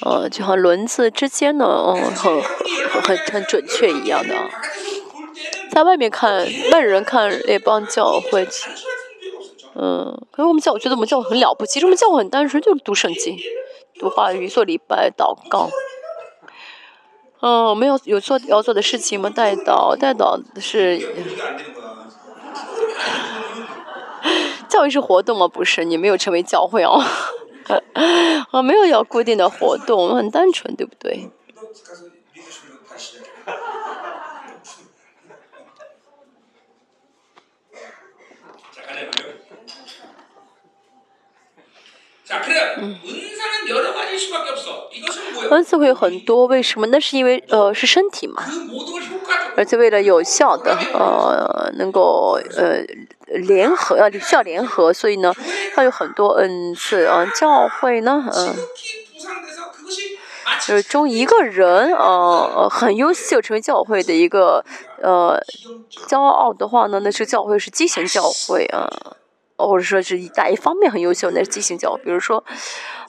[0.00, 2.42] 呃，就和轮子之间呢，嗯、很，
[2.90, 4.34] 很很很准确一样的。
[5.70, 8.46] 在外面看，外人看那帮教会，
[9.74, 13.36] 嗯、可是我们教，我觉得我们教会很了不起，我们教会很单纯，就是读圣经、
[13.98, 15.70] 读话语、做礼拜、祷告。
[17.40, 19.30] 嗯、我们要有做要做的事情吗？
[19.30, 20.98] 带祷，带祷是。
[24.68, 25.46] 教育是活动吗？
[25.46, 27.00] 不是，你没有成为教会哦。
[28.52, 31.30] 我没有要固定的活动，我们很单纯，对不对？
[42.76, 42.98] 嗯，
[45.50, 46.86] 恩赐会很多，为什么？
[46.88, 48.42] 那是因为呃是身体嘛，
[49.56, 52.82] 而且为了有效的呃能够呃
[53.38, 55.32] 联合要需要联合所以呢
[55.74, 58.54] 它有很多恩赐教会呢嗯。
[60.66, 64.64] 就是中一个人呃很优秀成为教会的一个
[65.02, 65.38] 呃
[66.06, 68.88] 骄傲的话呢那是教会是畸形教会啊
[69.56, 72.42] 或者说是一哪一方面很优秀那是畸形教比如说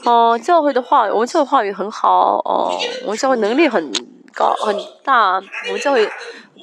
[0.03, 3.91] 哦教会的话我们教会话语很好哦我们教会能力很
[4.33, 5.35] 高很大
[5.67, 6.09] 我们教会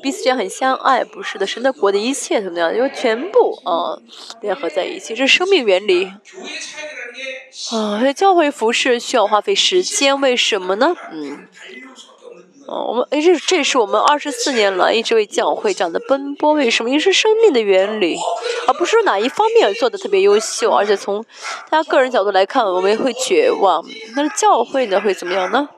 [0.02, 2.74] 彼此间很相爱不是的是那国的一切怎么样？
[2.74, 3.96] 因为全部啊
[4.40, 6.12] 联合在一起这是生命原理。
[7.70, 10.94] 啊教会服饰需要花费时间为什么呢？
[11.12, 11.46] 嗯。
[12.68, 16.88] 哦我们哎这这是我们二十四年来一直为教会这样的奔波为什么？
[16.88, 18.16] 因为是生命的原理
[18.66, 21.24] 而不是说哪一方面做的特别优秀而且从
[21.68, 23.84] 他个人角度来看我们会绝望。
[24.16, 25.68] 那教会呢会怎么样呢？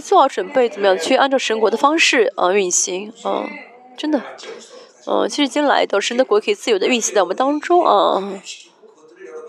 [0.00, 3.48] 做好准备怎么样去按照神国的方式啊运行啊
[3.96, 4.20] 真的
[5.06, 8.22] 嗯其实已经来到神的国可以自由的运行在我们当中啊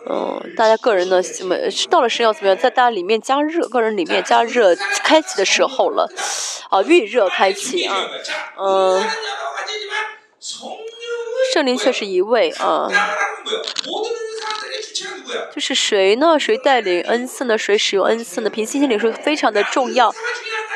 [0.07, 1.55] 嗯大家个人呢怎么
[1.89, 6.11] 到了神要怎么样在大家里面加热个人里面加热开启的时候了
[6.69, 8.07] 啊预热开启啊
[8.57, 9.03] 嗯。
[11.53, 12.90] 圣灵却是一位啊。
[15.53, 16.40] 就是谁呢？
[16.40, 17.57] 谁带领恩赐呢？
[17.57, 18.49] 谁使用恩赐呢？
[18.49, 20.14] 平息心里是非常的重要。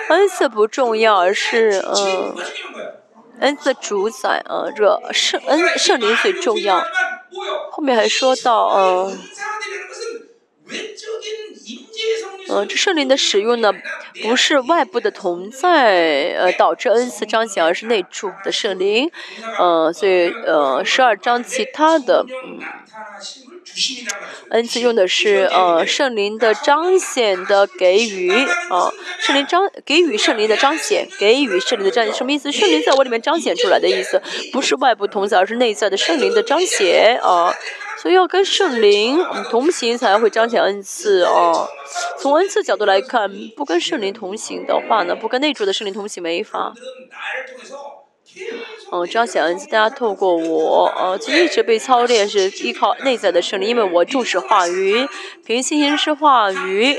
[0.10, 2.36] 恩赐不重要而是嗯
[3.42, 6.84] 恩赐主宰啊这圣恩圣灵最重要。
[7.72, 9.20] 后面还说到嗯
[12.50, 13.72] 嗯这圣灵的使用呢
[14.24, 19.10] 不是外部的同在呃导致恩赐彰显而是内住的圣灵。
[19.60, 22.60] 嗯所以呃十二章其他的嗯
[24.52, 32.52] 恩赐用的是呃圣灵的彰显的给予，呃，圣灵彰给予圣灵的彰显给予圣灵的彰显什么意思？
[32.52, 37.20] 圣灵在我里面彰显出来的意思，不是外部同在，而是内在的圣灵的彰显。
[37.22, 37.54] 呃，
[38.02, 41.24] 所以要跟圣灵同行，才会彰显恩赐。
[41.24, 41.70] 呃，
[42.20, 46.74] 从恩赐角度来看，不跟圣灵同行的话呢，不跟内住的圣灵同行，没法。
[48.92, 55.08] 嗯这样想大家透过我呃就一直被操练是依靠内在的胜利因为我重视话语
[55.46, 56.98] 平心是话语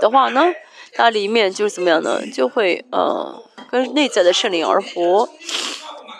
[0.00, 0.52] 的话呢
[0.92, 2.20] 它里面就是怎么样呢？
[2.32, 5.28] 就会嗯跟内在的胜利而活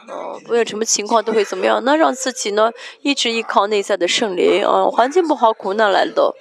[0.08, 1.82] 嗯不论什么情况都会怎么样。
[1.84, 6.34] 那让自己呢一直依靠内在的胜利嗯环境不好苦难来的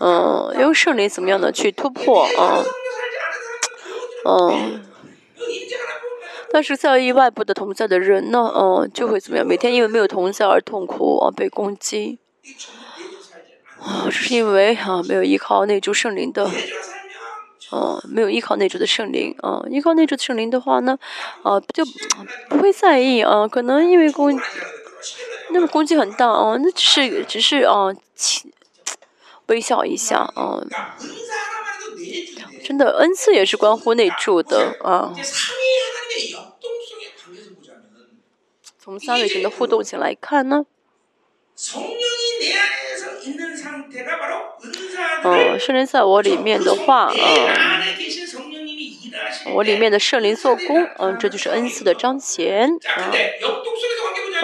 [0.00, 1.50] 嗯用胜利怎么样呢？
[1.50, 2.64] 去突破嗯
[4.24, 4.84] 嗯
[6.52, 9.46] 但是在意外部的同在的人呢，嗯，就会怎么样？
[9.46, 12.18] 每天因为没有同在而痛苦啊，被攻击
[13.80, 16.46] 啊，这是因为啊，没有依靠内住圣灵的，
[17.72, 20.98] 嗯，没有依靠内住的圣灵啊，依靠内住的圣灵的话呢，
[21.42, 21.82] 啊，就
[22.50, 24.38] 不会在意啊，可能因为攻，
[25.52, 27.88] 那个攻击很大啊，那只是只是啊，
[29.46, 30.60] 微笑一下啊。
[32.64, 35.12] 真的，恩赐也是关乎内助的啊。
[38.78, 40.66] 从三位神的互动性来看呢，
[45.24, 47.14] 嗯，圣灵在我里面的话，啊，
[49.54, 52.68] 我里面的圣灵做工，嗯，这就是恩赐的彰显。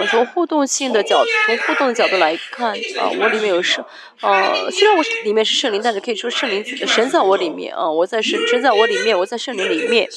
[0.07, 3.85] 从互动性的角从互动的角度来看啊我里面有圣
[4.21, 10.09] 呃虽然我里面是圣灵但是可以说圣灵神在我里面啊我在神神在我里面我在圣灵里面。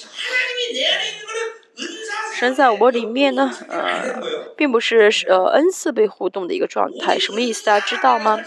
[2.33, 4.19] 神在我里面呢呃
[4.57, 8.39] 并不是呃 n 次被互动的一个状态什么意思大家知道吗？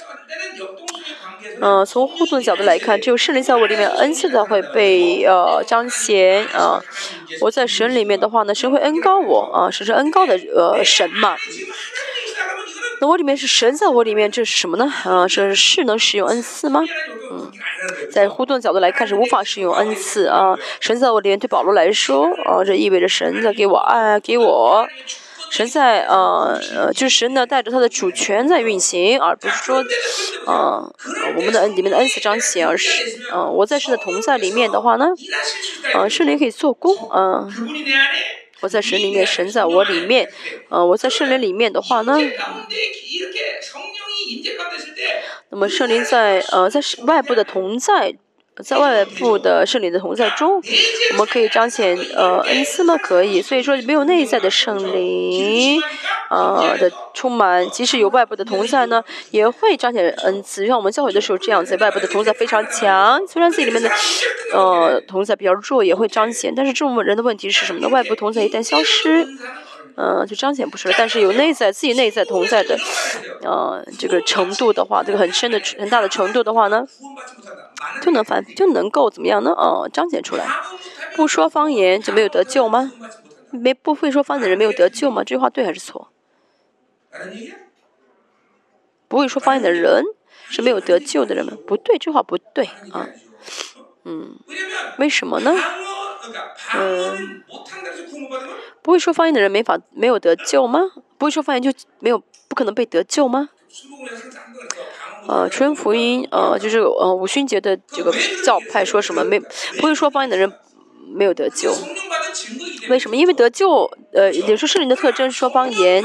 [1.61, 6.81] 嗯，从互动的角度来看，只有圣灵在我里面恩赐才会被呃彰显啊。
[7.41, 11.37] 我在神里面的话呢，神会恩高我啊，神是恩高的呃神嘛。
[13.01, 14.93] 那我里面是神在我里面，这是什么呢？
[15.05, 16.81] 啊，是是能使用恩赐吗？
[17.31, 17.51] 嗯，
[18.11, 20.57] 在互动角度来看是无法使用恩赐啊。
[20.81, 24.87] 神在我里面对保罗来说啊，这意味着神在给我爱给我。
[25.55, 29.85] 神在呃呃，就是神呢带着他的主权在运行，而不是说，
[30.47, 30.93] 呃，
[31.37, 35.07] 我们的里面的恩赐彰显，而是，呃，我在神的同在里面的话呢，
[35.93, 37.53] 呃，圣灵可以做工，啊、呃，
[38.63, 40.29] 我在神里面，神在我里面，
[40.71, 42.19] 呃，我在圣灵里面的话呢。
[45.51, 48.13] 那么圣灵在呃在外部的同在
[48.63, 50.63] 在外部的圣灵的同在中，
[51.13, 52.97] 我们可以彰显呃恩赐吗？
[52.97, 53.43] 可以。
[53.43, 55.81] 所以说没有内在的圣灵，
[56.31, 59.03] 呃的充满，即使有外部的同在呢，
[59.33, 60.63] 也会彰显恩赐。
[60.63, 63.91] 就像我们教会的时候这样子，外部的同在非常强，虽然自己里面的
[64.53, 66.53] 呃同在比较弱，也会彰显。
[66.55, 67.89] 但是这种人的问题是什么呢？
[67.89, 69.27] 外部同在一旦消失。
[69.97, 72.77] 嗯就彰显不出来但是有内在自己内在同在的
[73.43, 76.85] 呃这个程度的话这个很深的很大的程度的话呢
[78.03, 79.51] 就能反就能够怎么样呢？
[79.51, 80.47] 哦彰显出来。
[81.15, 82.91] 不说方言就没有得救吗？
[83.51, 85.23] 没不会说方言的人没有得救吗？
[85.23, 86.09] 这句话对还是错？
[89.07, 90.03] 不会说方言的人
[90.49, 91.53] 是没有得救的人吗？
[91.67, 93.09] 不对这话不对啊。
[94.05, 94.39] 嗯。
[94.99, 95.55] 为什么呢？
[96.75, 97.43] 嗯，
[98.83, 100.81] 不会说方言的人没法没有得救吗？
[101.19, 103.51] 不会说方言就没有不可能被得救吗？
[105.27, 108.13] 呃，纯福音，呃，就是呃，五旬节的这个
[108.45, 109.25] 教派说什么？
[109.25, 110.53] 没，不会说方言的人
[111.09, 111.73] 没有得救。
[112.91, 113.17] 为什么？
[113.17, 116.05] 因为得救，呃，领受圣灵的特征是说方言，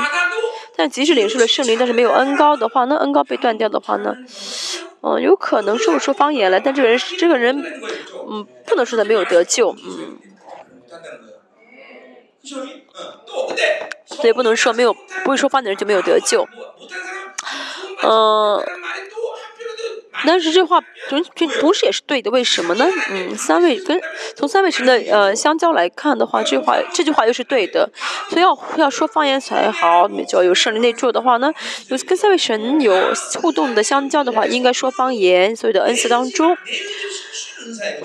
[0.78, 4.16] 但即使领受了圣灵，但是没有恩高的话，那恩高被断掉的话呢？
[5.02, 7.58] 嗯有可能说不出方言来但这个人这个人
[8.30, 10.18] 嗯不能说他没有得救嗯。
[14.06, 16.48] 所以不能说没有不会说方言的人就没有得救。
[18.02, 18.64] 嗯
[20.26, 22.86] 但是这话同同同时也是对的，为什么呢？
[23.10, 24.00] 嗯，三位跟
[24.36, 27.90] 从三位神的呃相交来看的话，这话这句话又是对的。
[28.30, 31.54] 所以要要说方言才好，你就要有圣灵内住的话呢。
[31.90, 35.56] 有跟三位神有互动的相交的话，应该说方言。
[35.56, 36.56] 所有的恩赐当中，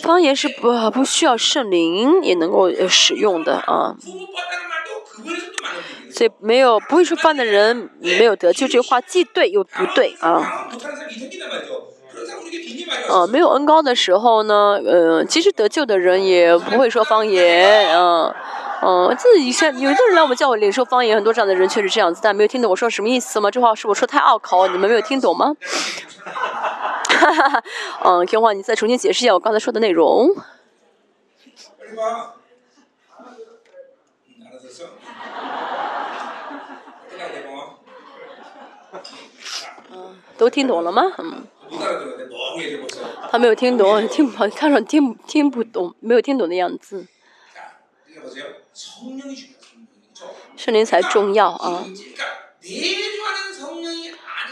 [0.00, 3.96] 方言是不不需要圣灵也能够使用的啊。
[6.10, 8.52] 所以没有不会说方言的人没有得。
[8.52, 10.68] 就这话既对又不对啊。
[13.10, 18.34] 嗯，没有恩高的时候呢，嗯、呃，其实得救的人也不会说方言，嗯、
[18.82, 23.50] 嗯，自己像有的人来我们教会领受方言，很多这样的人确实这样子，但没有听懂我说什么意思吗？
[23.50, 25.54] 这话是我说太拗口，你们没有听懂吗？
[27.08, 27.62] 哈哈，
[28.04, 30.28] 嗯，天话，你再重新解释一下我刚才说的内容。
[40.36, 41.02] 都听懂了吗？
[41.18, 41.46] 嗯。
[43.30, 47.06] 他没有听懂，听不，看听听不懂，没有听懂的样子。
[50.56, 51.84] 圣灵才重要啊！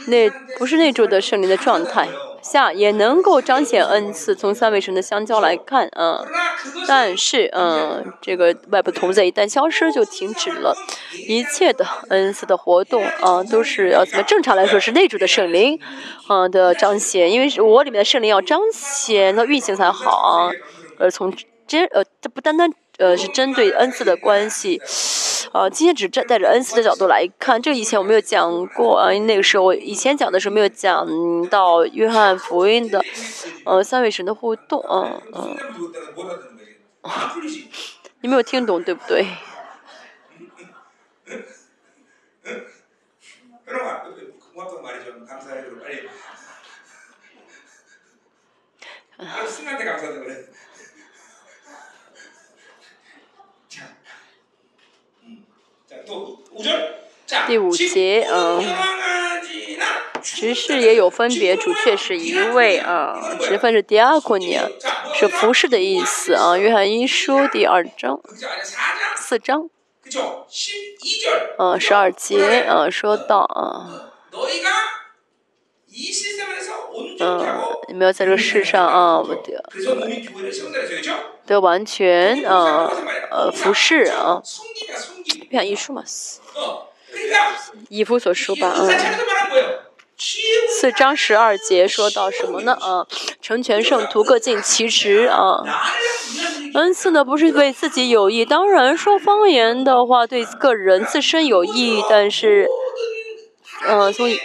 [0.07, 0.29] 那
[0.59, 2.09] 不是那种的圣灵的状态。
[2.43, 6.21] 下也能够彰显恩赐从三位神的相交来看啊
[6.87, 10.77] 但是嗯这个外部同在一旦消失就停止了
[11.29, 15.79] 一切的恩赐的活动啊都是要怎么正常来说是内主的圣灵
[16.27, 17.31] 啊的彰显。
[17.31, 20.51] 因为我里面的圣灵要彰显那运行才好啊
[20.99, 21.33] 呃从
[21.67, 24.81] 真呃它不单单呃，是针对恩赐的关系，
[25.53, 31.07] 啊，今天只站带带着恩赐的角度来看，这个以前我没有讲过啊，那个时候我以前讲的时候没有讲
[31.49, 33.03] 到约翰福音的，
[33.65, 35.57] 呃，三位神的互动，嗯嗯，
[38.21, 39.27] 你没有听懂对不对？
[57.47, 58.63] 第五节，嗯，
[60.23, 64.71] 执事也有分别，主却是一位啊，职分是第二个年，
[65.15, 66.57] 是服饰的意思啊。
[66.57, 68.21] 约翰一书第二章
[69.17, 69.71] 四章，
[71.59, 74.11] 嗯，十二节，嗯，说到啊。
[77.21, 77.47] 嗯
[77.89, 79.65] 你们要在这个世上啊我的
[81.47, 82.91] 对完全啊
[83.31, 84.43] 呃服饰啊
[85.49, 86.03] 不想一术嘛
[87.89, 88.91] 以夫所说吧嗯。
[90.69, 92.73] 四章十二节说到什么呢？
[92.81, 93.07] 啊
[93.41, 95.65] 成全圣徒各尽其职啊
[96.75, 102.69] 恩赐呢不是对自己有益当然说方言的话对个人自身有益但是
[103.87, 104.39] 嗯从以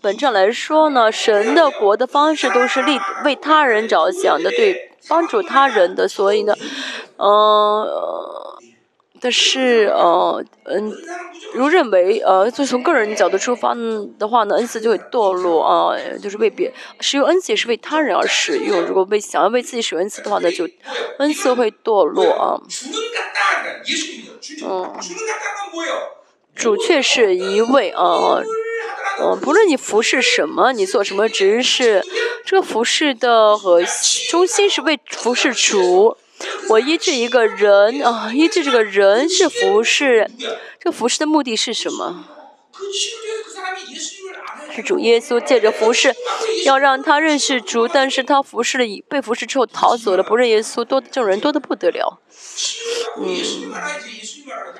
[0.00, 6.54] 本质上来说呢神的国的方式都是利为他人着想的对帮助他人的所以呢
[7.18, 7.86] 嗯
[9.20, 10.92] 但是呃嗯
[11.54, 13.74] 如认为呃就从个人角度出发
[14.18, 18.82] 的话呢恩赐就会堕落啊就是为别使用恩赐也是为他人而使用。
[18.82, 20.68] 如果为想要为自己使用恩赐的话呢就
[21.18, 22.60] 恩赐会堕落啊。
[24.66, 24.92] 嗯
[26.54, 28.40] 主却是一位啊
[29.20, 32.04] 嗯，不论你服饰什么，你做什么，只是
[32.44, 33.82] 这个服饰的和
[34.28, 36.16] 中心是为服饰主。
[36.68, 40.28] 我医治一个人啊，医治这个人是服饰，
[40.80, 42.24] 这个服饰的目的是什么？
[44.74, 46.12] 是主耶稣借着服侍
[46.64, 52.18] 要让他认识主但是他服侍了已被服侍之后逃走了不认耶稣多的这种人多的不得了。
[53.18, 53.36] 嗯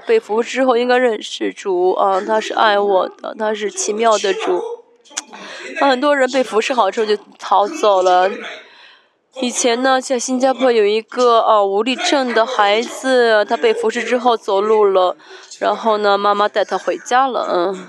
[0.06, 4.60] 被服侍之后应该认识主啊他是爱我的他是奇妙的主。
[5.80, 8.30] 很多人被服侍好之后就逃走了。
[9.40, 15.16] 以前呢在新加坡有一个啊无力症的孩子他被服侍之后走路了
[15.58, 17.88] 然后呢妈妈带他回家了嗯。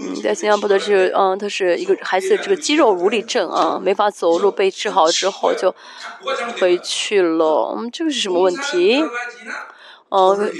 [0.00, 5.74] 嗯在新加坡的是嗯他是一个孩子这个肌肉无力症啊没法走路被治好之后就
[6.60, 7.74] 回去了。
[7.78, 9.02] 嗯这个是什么问题？
[10.10, 10.50] 嗯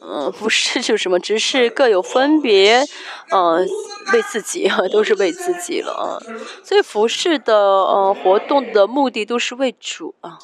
[0.00, 2.86] 嗯不是就是什么只是各有分别
[3.30, 3.66] 嗯
[4.12, 6.18] 为自己哈都是为自己了啊
[6.64, 10.38] 所以服饰的呃活动的目的都是为主啊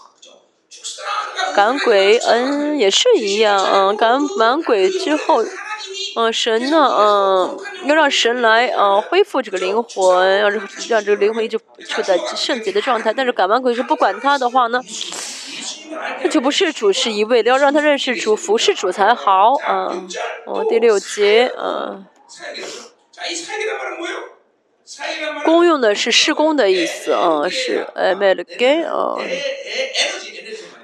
[1.55, 5.45] 赶鬼嗯也是一样嗯赶完鬼之后
[6.17, 13.13] 嗯神呢嗯要让神来嗯恢复这个灵魂让这让这个灵魂一直处在圣洁的状态。
[13.13, 14.83] 但是赶完鬼是不管他的话呢
[16.23, 19.93] 那就不是主是一味的要让他认识主服侍主才好啊
[20.47, 22.05] 哦第六节啊
[25.45, 28.85] 公用的是施工的意思啊是 amelgen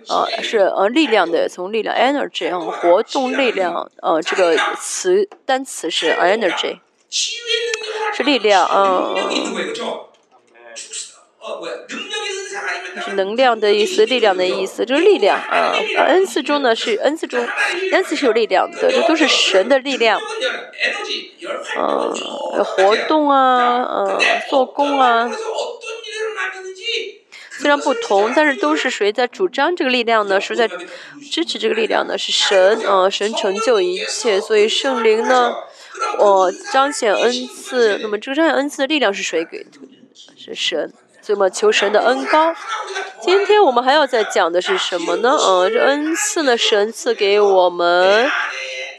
[0.09, 6.79] 呃，是呃，力量的，从力量 energy 啊，活动力量，呃，这个词单词是 energy，
[8.15, 9.17] 是力量嗯，
[13.05, 15.75] 是能量的意思，力量的意思，就是力量啊。
[16.07, 17.47] 恩赐中呢是恩赐中，
[17.93, 20.21] 恩赐是有力量的，这都是神的力量，
[21.77, 22.15] 嗯，
[22.65, 24.19] 活动啊，嗯，
[24.49, 25.31] 做工啊。
[27.65, 30.39] 虽然不同但是都是谁在主张这个力量呢？
[30.39, 30.69] 谁在
[31.33, 32.19] 支持这个力量呢？
[32.19, 35.51] 是神啊神成就一切所以圣灵呢
[36.19, 39.67] 我彰显恩赐那么这个彰显恩赐的力量是谁给
[40.37, 40.93] 是神。
[41.23, 42.55] 所以嘛求神的恩高。
[43.23, 45.31] 今天我们还要再讲的是什么呢？
[45.31, 48.31] 嗯这恩赐呢神赐给我们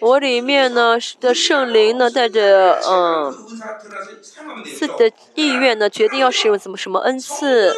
[0.01, 3.31] 我里面呢的圣灵呢带着嗯
[4.65, 7.75] 赐的意愿呢决定要使用怎么什么恩赐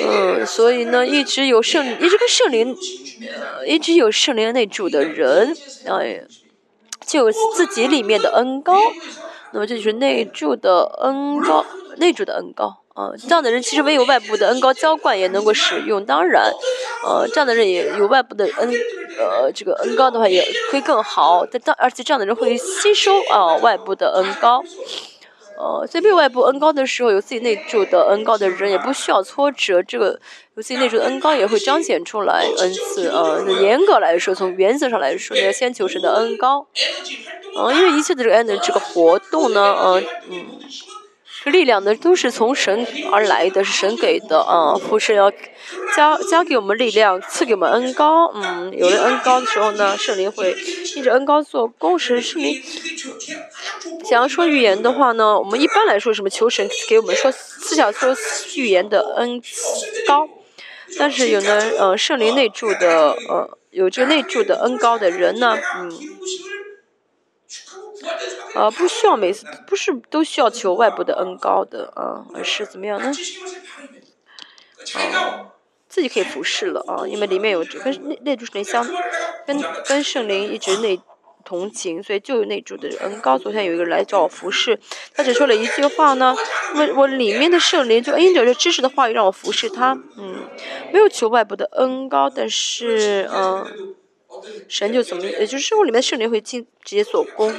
[0.00, 2.76] 嗯，所以呢，一直有圣，一直跟圣灵，
[3.66, 5.54] 一直有圣灵内住的人，
[5.86, 6.26] 呃，
[7.06, 8.78] 就有自己里面的恩高，
[9.52, 11.64] 那么这就是内住的恩高，
[11.96, 16.50] 内住的恩高，啊，这样的人其实没有外部的恩高浇灌也能够使用，当然，
[17.04, 18.70] 呃，这样的人也有外部的恩，
[19.18, 24.62] 呃，这个恩高的话也会更好，但当，而且这样的人会吸收啊外部的恩高。
[25.62, 29.80] 呃，随被外部恩高的时候，有自己内住的恩高的人也不需要挫折。
[29.80, 30.18] 这个
[30.56, 32.44] 有自己内住的恩高也会彰显出来。
[32.58, 36.66] 恩赐呃，严格来说，从原则上来说，你要先求神的恩高。
[37.56, 40.46] 嗯，因为一切的这个恩的这个活动呢，呃，嗯。
[41.44, 44.76] 这力量呢，都是从神而来的，是神给的啊。
[44.76, 45.28] 父神要
[45.96, 48.30] 加加给我们力量，赐给我们恩高。
[48.32, 50.52] 嗯，有了恩高的时候呢，圣灵会
[50.96, 51.98] 一着恩高做工。
[51.98, 52.62] 神圣灵
[54.04, 58.16] 想要说预言的话呢，我们一般来说什么求神给我们说思想说
[58.54, 59.42] 预言的恩
[60.06, 60.28] 高，
[60.96, 65.90] 但是有呢，呃，圣灵内住的，呃，有这内住的恩高的人呢，嗯。
[68.54, 73.06] 呃，不需要每次不是都需要求外部的恩高的啊，而是怎么样呢？
[74.94, 75.52] 啊，
[75.88, 78.86] 自己可以服侍了啊，因为里面有跟那那主神相，
[79.46, 81.00] 跟跟圣灵一直内
[81.44, 83.38] 同情，所以就有内主的恩高。
[83.38, 84.78] 昨天有一个人来找我服侍，
[85.14, 86.34] 他只说了一句话呢，
[86.74, 90.46] 我我里面的圣灵就恩者就知识的话语让我服侍他，嗯，
[90.92, 93.94] 没有求外部的恩高，但是嗯。
[94.68, 97.52] 神就怎么，也就是生活里面圣灵会进直接做工。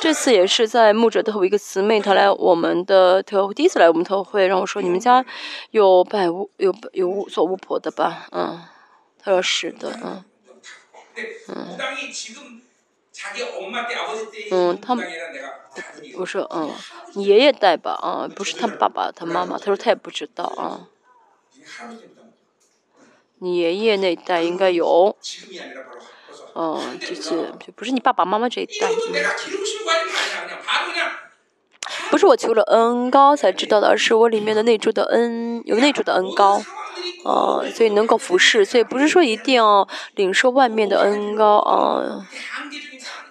[0.00, 5.24] 这次也是在牧者的后一个姊妹，她来我们的特会，第一次来我们特会，让我说你们家
[5.70, 8.26] 有拜巫有有巫做巫婆的吧？
[8.32, 8.60] 嗯，
[9.18, 10.24] 她说是的，嗯，
[11.48, 11.78] 嗯。
[14.50, 14.94] 嗯，他，
[16.14, 16.70] 我说，嗯，
[17.14, 20.88] 你爷爷带吧，啊、不是他爸爸，他妈妈，他说他也不知道，啊、
[23.44, 25.14] 你爷爷那一代应该有。
[26.54, 27.30] 嗯，就是，
[27.60, 28.88] 就不是你爸爸妈妈这一代。
[32.10, 36.62] 不是我求了恩高才知道的，而是我里面的内住的恩，有内住的恩高。
[37.26, 41.58] 嗯，所以能够服侍，所以不是说一定要领受外面的恩高。
[41.58, 42.24] 嗯，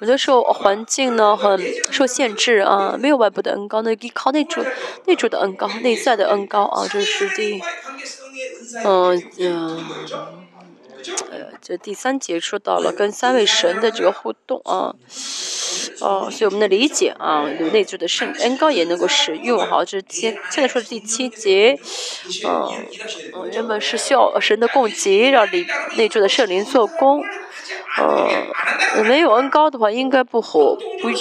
[0.01, 1.59] 有的时候环境呢，很
[1.91, 2.57] 受限制。
[2.57, 4.63] 啊，没有外部的恩高，那依靠内住，
[5.05, 6.65] 内住的恩高，内在的恩高。
[6.65, 7.61] 啊，这是第。
[8.85, 9.85] 嗯嗯，
[11.31, 14.95] 哎呀，这第三节说到了跟三位神的这个互动啊，
[15.99, 21.77] 哦，所以我们的理解啊，有内助的圣恩膏也能够使用哈，这七现在说第七节，
[22.47, 22.71] 嗯，
[23.51, 25.65] 原本是需要神的供给，让里
[25.97, 27.21] 内助的圣灵做工，
[27.99, 31.11] 嗯，没有恩膏的话应该不活不。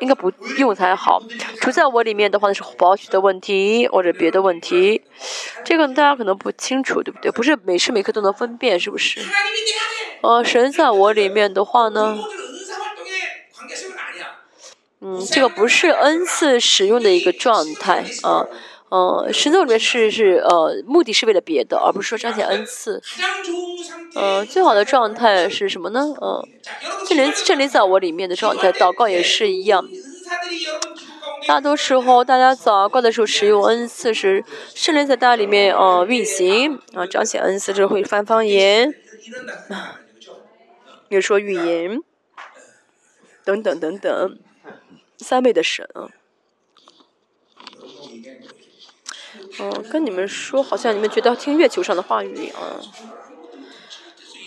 [0.00, 1.22] 应该不用才好
[1.60, 5.02] 除在我里面的话呢是保险的问题或者别的问题
[5.64, 7.30] 这个大家可能不清楚对不对？
[7.30, 9.20] 不是每时每刻都能分辨是不是？
[10.22, 12.18] 呃神在我里面的话呢？
[15.00, 18.46] 嗯这个不是 n 次使用的一个状态啊。
[18.88, 23.02] 呃，神座里面是是呃，目的是为了别的，而不是说彰显恩赐。
[24.14, 26.14] 呃，最好的状态是什么呢？
[26.20, 26.48] 嗯、呃，
[27.06, 29.84] 圣灵圣灵在我里面的状态，祷告也是一样。
[31.46, 34.44] 大多时候，大家祷告的时候使用恩赐时，
[34.74, 38.94] 圣灵在大家里面呃运行啊、彰显恩赐就会翻方言，
[41.08, 42.00] 也说语言，
[43.44, 44.38] 等等等等，
[45.18, 46.10] 三倍的神啊。
[49.58, 52.78] 哦，跟你们说，好像你们觉得听月球上的话语啊，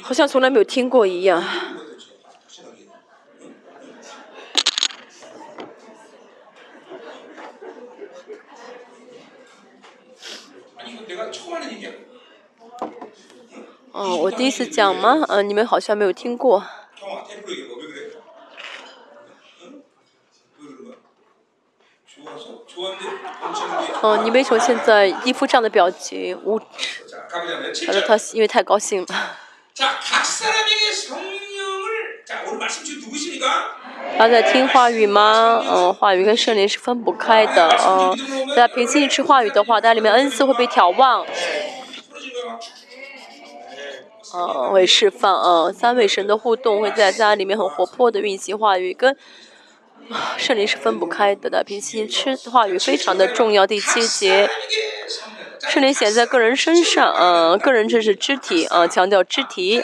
[0.04, 1.44] 好像从来没有听过一样。
[13.92, 15.26] 哦，我第一次讲吗？
[15.28, 16.64] 嗯，你们好像没有听过。
[22.82, 23.19] 嗯
[24.02, 26.40] 嗯，你为什么现在一副这样的表情？
[26.44, 26.60] 我
[27.86, 29.08] 他说他因为太高兴了。
[34.18, 35.64] 他在听话语吗？
[35.68, 37.68] 嗯，话语跟圣灵是分不开的。
[37.86, 38.18] 嗯，
[38.56, 41.26] 在平静吃话语的话，它里面恩赐会被调望。
[44.34, 45.34] 嗯，会释放。
[45.42, 49.18] 嗯，三位神的互动会在家里面很活泼的运行话语跟。
[50.38, 54.50] 圣灵是分不开的的平行吃话语非常的重要第七节。
[55.68, 59.84] 圣灵显在个人身上呃个人这是肢体啊强调肢体。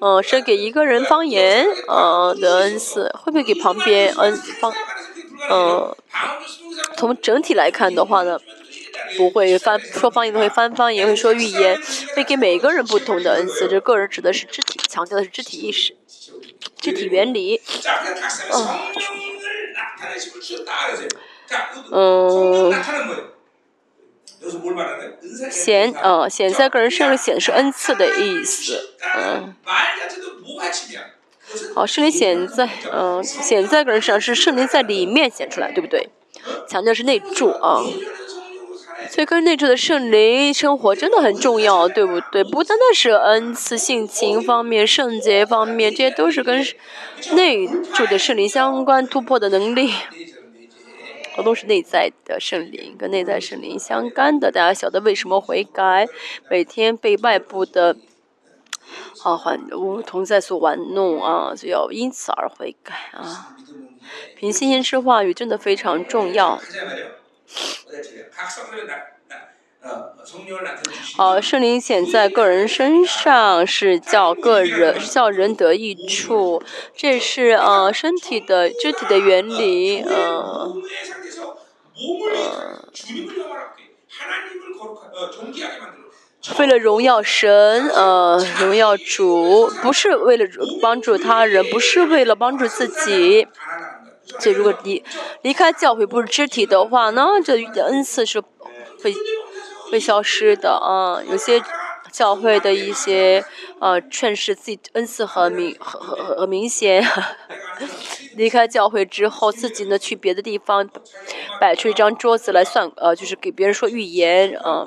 [0.00, 4.70] 嗯是给一个人方言嗯的恩赐会不会给旁边嗯方
[5.50, 5.96] 嗯
[6.96, 8.38] 从整体来看的话呢
[9.16, 11.80] 不会翻说方言会翻方言会说预言
[12.14, 15.96] 会给每个人不同的恩赐这个人指的是肢体强调的是肢体意识。
[16.76, 17.60] 具体原理，
[21.90, 22.72] 嗯，嗯，
[25.50, 29.54] 显呃显在个人身上显示恩赐的意思，嗯，
[31.74, 36.10] 好，圣灵显在，嗯，显在个人身上是圣灵在里面显出来，对不对？
[36.68, 37.80] 强调是内住啊。
[39.10, 42.42] 所以跟内住的圣灵生活真的很重要，对不对？
[42.44, 46.64] 不单单是恩赐、性情方面、圣洁方面，这些都是跟
[47.32, 49.92] 内住的圣灵相关，突破的能力，
[51.44, 54.50] 都是内在的圣灵跟内在圣灵相干的。
[54.50, 56.06] 大家晓得为什么悔改，
[56.50, 57.96] 每天被外部的。
[59.24, 63.56] 啊，还无同在所玩弄啊，就要因此而悔改啊。
[64.36, 66.60] 凭信心吃话语真的非常重要。
[71.16, 76.62] 好圣灵显在个人身上是叫个人叫人得益处
[76.96, 80.74] 这是呃身体的具体的原理呃
[86.58, 90.46] 为了荣耀神呃荣耀主不是为了
[90.80, 93.48] 帮助他人不是为了帮助自己。
[94.40, 95.02] 就如果离
[95.42, 99.14] 离开教会不是肢体的话呢这恩赐是会
[99.90, 101.62] 会消失的啊有些
[102.10, 103.44] 教会的一些
[103.80, 107.04] 呃劝示自己恩赐很明很很很明显。
[108.36, 110.88] 离开教会之后自己呢去别的地方
[111.60, 114.86] 摆出一张桌子来算呃就是给别人说预言啊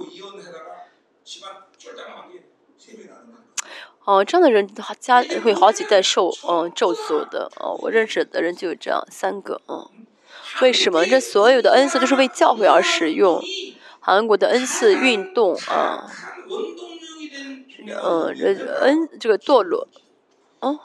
[4.08, 4.66] 哦这样的人
[5.02, 9.86] 家会好几代受嗯咒诅的哦我认识的人就有这样三个嗯。
[10.62, 11.06] 为什么？
[11.06, 13.44] 这所有的恩赐都是为教会而使用。
[14.00, 16.10] 韩国的恩赐运动啊
[17.86, 19.90] 嗯这恩这个堕落
[20.62, 20.80] 嗯。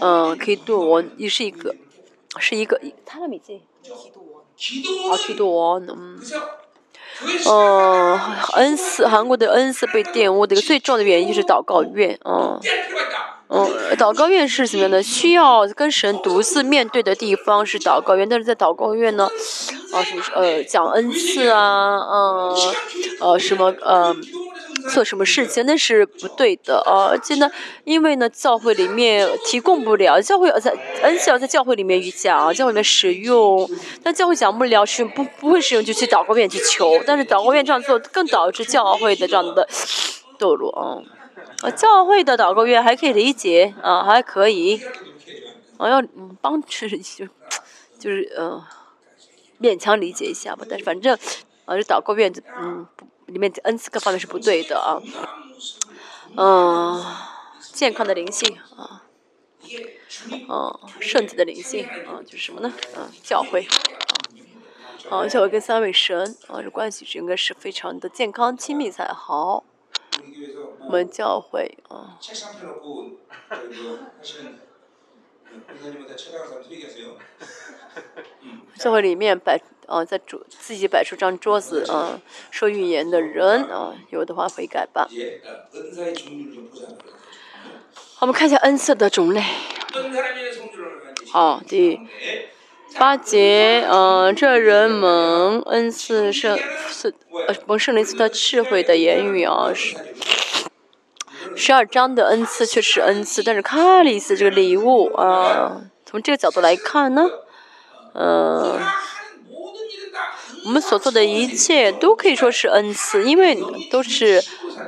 [0.00, 1.74] 嗯可以对我也是一个
[2.38, 3.94] 是一个他的名字叫
[5.16, 6.20] 提督王，嗯。
[7.46, 8.20] 哦，
[8.54, 12.58] 恩斯，韩国的恩斯被玷污的一个最重要的原因就是祷告院啊。
[13.54, 13.68] 嗯，
[13.98, 15.02] 祷告院是怎么样的？
[15.02, 19.28] 需要跟神独自面对的地方是祷告院，但是在祷告院呢，
[19.92, 22.56] 啊什么呃讲恩赐啊，嗯
[23.20, 24.16] 呃什么呃
[24.90, 27.50] 做什么事情那是不对的啊，而且呢，
[27.84, 33.68] 因为呢教会里面提供不了，教会在恩赐要在教会里面去讲，教会里面使用，
[34.02, 39.68] 但教会讲不了，使用不不会使用就去祷告院去求，但是祷告院这样做更导致教会的这样的
[40.38, 41.20] 堕落啊。
[41.62, 44.80] 啊，教会的导购员还可以理解，啊，还可以，
[45.78, 47.26] 我要嗯帮助，就
[47.98, 48.64] 就是呃
[49.60, 50.66] 勉强理解一下吧。
[50.68, 51.16] 但是反正
[51.64, 52.86] 啊，这导购员嗯，
[53.26, 55.00] 里面的恩赐各方面是不对的啊。
[56.36, 57.04] 嗯，
[57.72, 59.04] 健康的灵性啊，
[60.48, 62.72] 嗯，圣洁的灵性啊，就是什么呢？
[62.96, 63.66] 嗯，教会
[65.10, 69.62] 啊，哦，教会跟三位神啊，这关系应该是非常的健康亲密才好。
[70.88, 71.78] 门教会，
[78.78, 82.20] 教会里面摆啊，在桌自己摆出张桌子啊，
[82.50, 85.08] 说预言的人啊，有的话悔改吧。
[88.14, 89.42] 好，我们看一下恩赐的种类。
[91.32, 92.00] 哦，对。
[92.98, 96.56] 巴结，嗯，这人们恩赐是
[96.88, 97.14] 是，
[97.48, 99.96] 呃，不是灵赐他智慧的言语啊，是
[101.56, 107.28] 十二章的恩赐确实恩赐，但是卡利斯这个礼物啊，从这个角度来看呢，
[108.14, 108.78] 嗯，
[110.66, 113.58] 我们所做的一切都可以说是恩赐，因为
[113.90, 114.42] 都是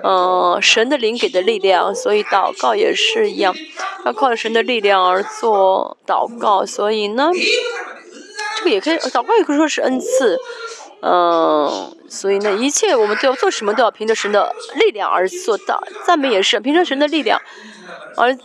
[0.05, 3.55] 嗯神的灵给的力量，所以祷告也是一样，
[4.05, 7.31] 要靠着神的力量而做祷告，所以呢。
[8.69, 10.39] 也可以，祷告也可以说是恩赐，
[11.03, 17.41] 嗯，所以呢，一切我们都要做什么都要凭着神的力量而做到，赞美也是凭着神的力量，
[18.16, 18.36] 而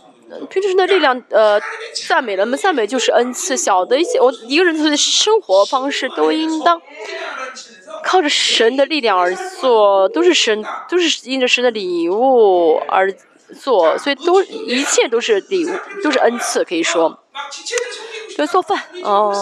[0.48, 1.60] 凭着神的力量，呃，
[2.08, 6.80] 赞美呢，赞美就是恩赐，小的一些，我一个人的生活方式都应当
[8.04, 13.12] 靠着神的力量而做，都是神，都是因着神的礼物而
[13.60, 15.70] 做，所以都一切都是礼物，
[16.04, 17.18] 都是恩赐，可以说，
[18.36, 19.34] 对，做饭，哦。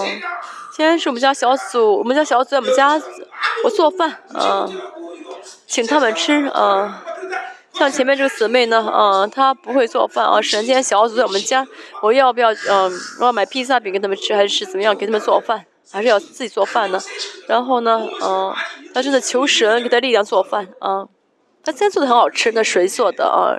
[0.79, 2.95] 今天是我们家小组，我们家小组在我们家，
[3.65, 4.65] 我做饭啊，
[5.67, 7.03] 请他们吃啊。
[7.73, 10.41] 像前面这个姊妹呢，啊，她不会做饭啊。
[10.41, 11.67] 神今天小组在我们家，
[12.01, 14.95] 我要不要嗯，我要买披萨饼给他们吃，还是怎么样？
[14.95, 17.01] 给他们做饭，还是要自己做饭呢？
[17.49, 18.55] 然后呢，嗯，
[18.95, 21.09] 她正在求神给她力量做饭啊。
[21.65, 23.59] 她现在做的很好吃，那谁做的啊？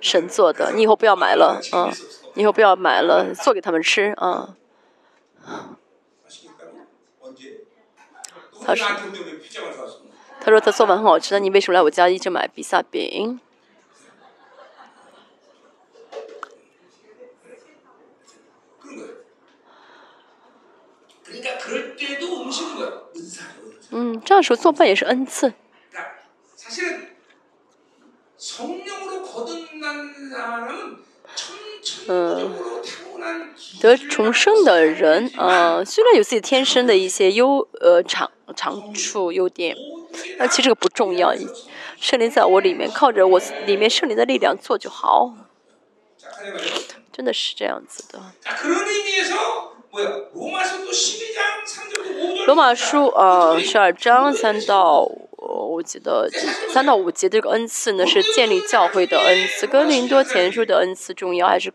[0.00, 1.90] 神做的，你以后不要买了啊，
[2.34, 4.50] 你以后不要买了，做给他们吃啊。
[8.64, 8.86] 他说，
[10.40, 13.40] 他说他做饭很好吃，那你为什么来我家一直买比萨饼？
[23.90, 25.52] 嗯，这样说做饭也是恩赐。
[32.08, 32.50] 嗯。
[33.80, 39.76] 得重生的人，呃，虽然有自己天生的一些优，呃，长长处优点，
[40.38, 41.34] 但其实这个不重要。
[41.98, 45.34] 圣灵在我里面，靠着我里面圣灵的力量做就好。
[47.12, 48.20] 真的是这样子的。
[52.46, 55.10] 罗马书，呃，十二章三到。
[55.50, 56.28] 我记得
[56.68, 61.72] 三到五节这个恩赐呢，是建立教会的恩赐，跟林多前书的恩赐重要，还是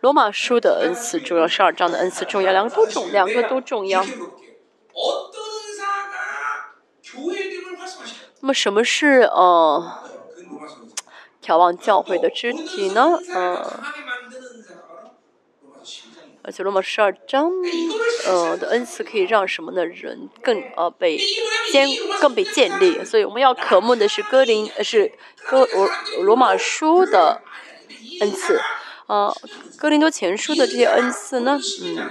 [0.00, 4.04] 罗马书的恩赐重要，十二章的恩赐重要，两个都重，两个都重要。
[8.40, 10.02] 那么什么是呃，
[11.42, 13.18] 眺望教会的肢体呢？
[13.34, 13.64] 嗯、
[16.46, 17.50] 而且罗马十二章，
[18.26, 21.18] 呃的恩赐可以让什么的人更呃被
[21.72, 21.88] 建
[22.20, 25.10] 更被建立，所以我们要渴慕的是哥林，呃是
[25.46, 25.88] 哥罗
[26.22, 27.40] 罗马书的
[28.20, 28.60] 恩赐，
[29.06, 29.32] 啊，
[29.78, 32.10] 哥林多前书的这些恩赐呢，嗯，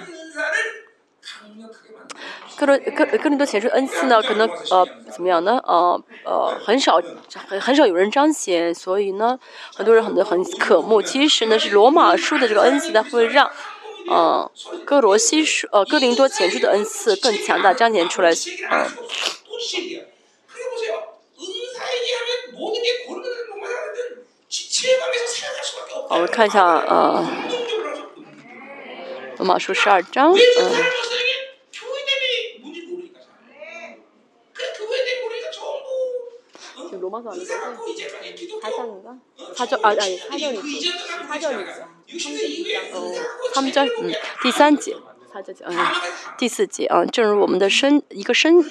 [2.58, 5.60] 哥罗哥哥林多前书恩赐呢，可能呃怎么样呢？
[5.64, 7.00] 呃呃很少
[7.48, 9.38] 很很少有人彰显，所以呢，
[9.76, 11.04] 很多人很多很渴慕。
[11.04, 13.52] 其实呢，是罗马书的这个恩赐呢会让。
[14.10, 14.50] 嗯，
[14.86, 18.32] 哥罗西书，呃，哥林多前书的恩赐更强大，彰显出来。
[18.32, 18.88] 嗯。
[26.10, 27.26] 好，我看一下，嗯，
[29.40, 30.38] 马书十二章，嗯。
[37.03, 41.99] 전부 就罗马书 이상하고 이제까지 기독교 他叫你个 어, 他叫 전부 啊哎他叫 그 你 이전도 나는他叫你 그렇지 않아요.
[42.09, 44.13] 60대 이후에 哦 이상하고 他们叫嗯
[44.43, 44.97] 第三节，
[45.33, 45.77] 他叫嗯
[46.39, 48.65] 第四节啊，正如我们的身一个身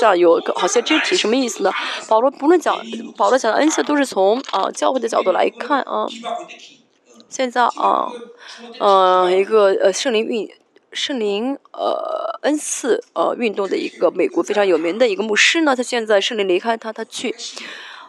[0.00, 1.70] 上有一个好像肢体，什么意思呢？
[2.08, 2.76] 保罗不论讲
[3.16, 6.76] 保罗讲的恩赐都是从啊教会的角度来看啊， 기 받고 있대 기.
[6.76, 6.80] 어.
[7.28, 10.50] 现在啊 그 주어진 呃一个呃圣灵运
[10.95, 17.35] 圣灵呃恩赐呃运动的一个美国非常有名的一个牧师呢，他现在圣灵离开他，他去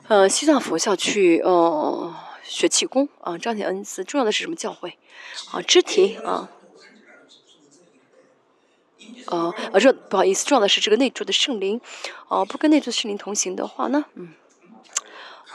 [0.09, 2.15] 呃西藏佛教去呃
[2.45, 4.05] 学气功啊，彰显恩赐。
[4.05, 4.55] 重要的是什么？
[4.55, 4.97] 教会
[5.51, 6.49] 啊，肢体啊。
[9.27, 11.81] 呃，啊，这不好意思，重要的是这个内住的圣灵，
[12.29, 14.35] 啊、不跟内住圣灵同行的话呢，嗯，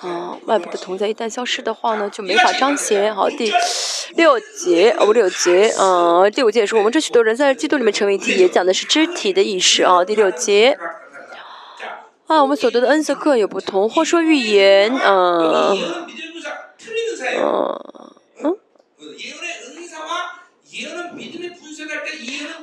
[0.02, 3.14] 啊，外部的同在一旦消失的话呢，就没法彰显。
[3.16, 3.52] 好，第
[4.16, 10.04] 六节，哦，六节，呃，第五节说，我们这许多人在基督里面成为一体，也讲的是肢体的意识啊。
[10.04, 10.78] 第六节，
[12.28, 15.78] 啊，我们所得的恩赐各有不同，或说预言，嗯、
[17.38, 17.78] 嗯、
[18.44, 18.58] 嗯。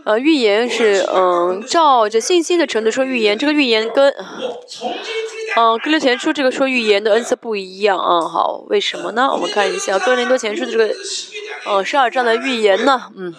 [0.05, 3.37] 呃，预言是嗯、照着信心的程度说预言。
[3.37, 4.27] 这个预言跟嗯、
[5.57, 8.21] 呃，哥林前书这个说预言的恩赐不一样啊。
[8.21, 9.29] 好，为什么呢？
[9.31, 13.35] 我们看一下哥林多前书的这个嗯、呃、十二章的预言呢，嗯。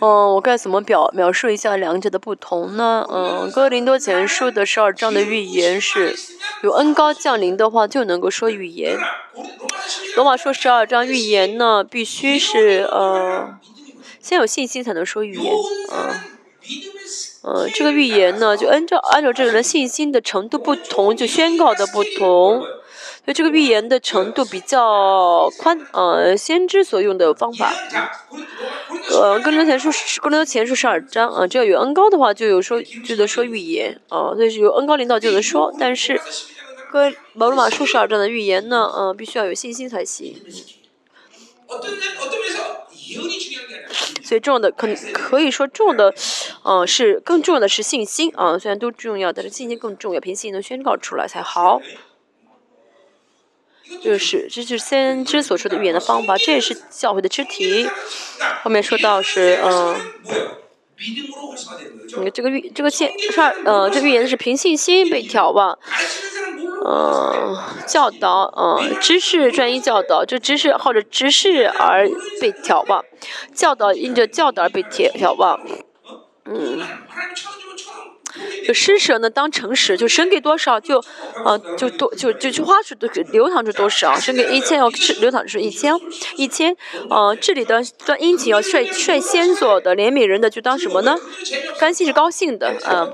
[0.00, 3.06] 嗯，我该怎么表描述一下两者的不同呢？
[3.10, 6.14] 嗯，哥林多前书的十二章的预言是，
[6.62, 8.96] 有恩高降临的话就能够说预言。
[10.16, 13.58] 罗马书十二章预言呢，必须是呃
[14.20, 15.52] 先有信心才能说预言。
[15.92, 17.70] 嗯。
[17.72, 22.62] 这个预言呢，就按照按照这个人信心的程度不同，就宣告的不同。
[23.28, 27.70] 为这个预言的程度比较宽，呃，先知所用的方法，
[29.10, 29.90] 呃，跟罗前书
[30.22, 36.18] 跟罗前书十二章，啊、呃，只要有恩高的话，就有说就得说预言，啊、所以是有恩高领导就能说，但是
[36.90, 40.34] 跟毛罗马书十二章的预言呢，嗯、呃，必须要有信心才行。
[44.24, 46.14] 所以重要的可可以说重要的，
[46.62, 51.82] 呃，是更重要的是信心啊、虽然都重要，但是信心更重要，凭信心能宣告出来才好。
[54.02, 57.88] 就是这就是先知所说的预言的方法，这也是教会的肢体。
[58.62, 59.96] 后面说到是嗯，
[62.18, 65.78] 你、这个预这个先说呃，这预言是凭信心被眺望，
[66.84, 72.08] 嗯、呃，教导嗯、呃，知识专一教导，就知识或者知识而
[72.40, 73.04] 被眺望，
[73.54, 75.60] 教导因着教导而被眺眺望，
[76.44, 76.80] 嗯。
[78.66, 81.02] 就施舍呢，当诚实，就神给多少就，
[81.44, 82.94] 呃，就多就就就花出
[83.32, 84.88] 流淌出多少，神给一千要
[85.20, 85.94] 流淌出一千，
[86.36, 86.76] 一千，
[87.10, 91.16] 呃，这里的当殷勤要率率先做的，怜悯人的就当什么呢？
[91.78, 93.12] 甘心是高兴的，嗯、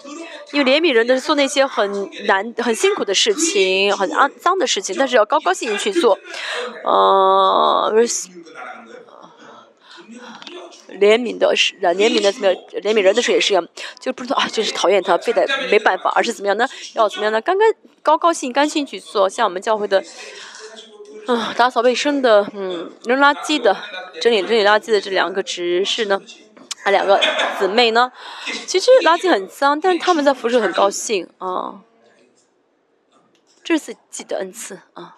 [0.52, 6.18] 因为怜悯人的是做那些很难、很辛苦的事情、很肮脏的事情，但是要高高兴兴去做，
[6.84, 7.92] 呃，
[11.00, 12.62] 怜悯的是，怜悯的怎么样？
[12.82, 13.66] 怜悯人的时候也是一样，
[14.00, 16.66] 就不知道啊，就是讨厌他，非得 没办法，而是怎么样呢？
[16.94, 17.40] 要怎么样呢？
[17.40, 17.72] 刚刚
[18.02, 20.02] 高高兴、甘心去做，像我们教会的，
[21.26, 23.76] 啊、 打扫卫生的，嗯，扔垃圾的，
[24.20, 26.20] 整理整理垃圾的这两个执事呢，
[26.84, 27.20] 啊，两个
[27.58, 28.12] 姊妹呢，
[28.66, 31.80] 其实垃圾很脏，但是他们在服侍很高兴啊，
[33.62, 35.16] 这是自己的恩赐啊。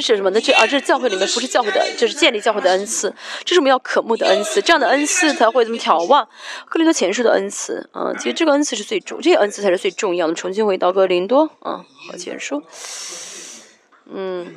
[0.00, 0.40] 这是什么呢？
[0.40, 3.12] 这啊这是教会里面不是教会的就是建立教会的恩赐
[3.44, 4.62] 这是我们要渴慕的恩赐。
[4.62, 6.24] 这样的恩赐才会这么眺望
[6.66, 10.34] 克林顿前书的恩赐啊其实这个恩赐是最重这个恩赐才是最重要的。
[10.34, 12.62] 重新回到格林多啊和前述
[14.06, 14.54] 嗯。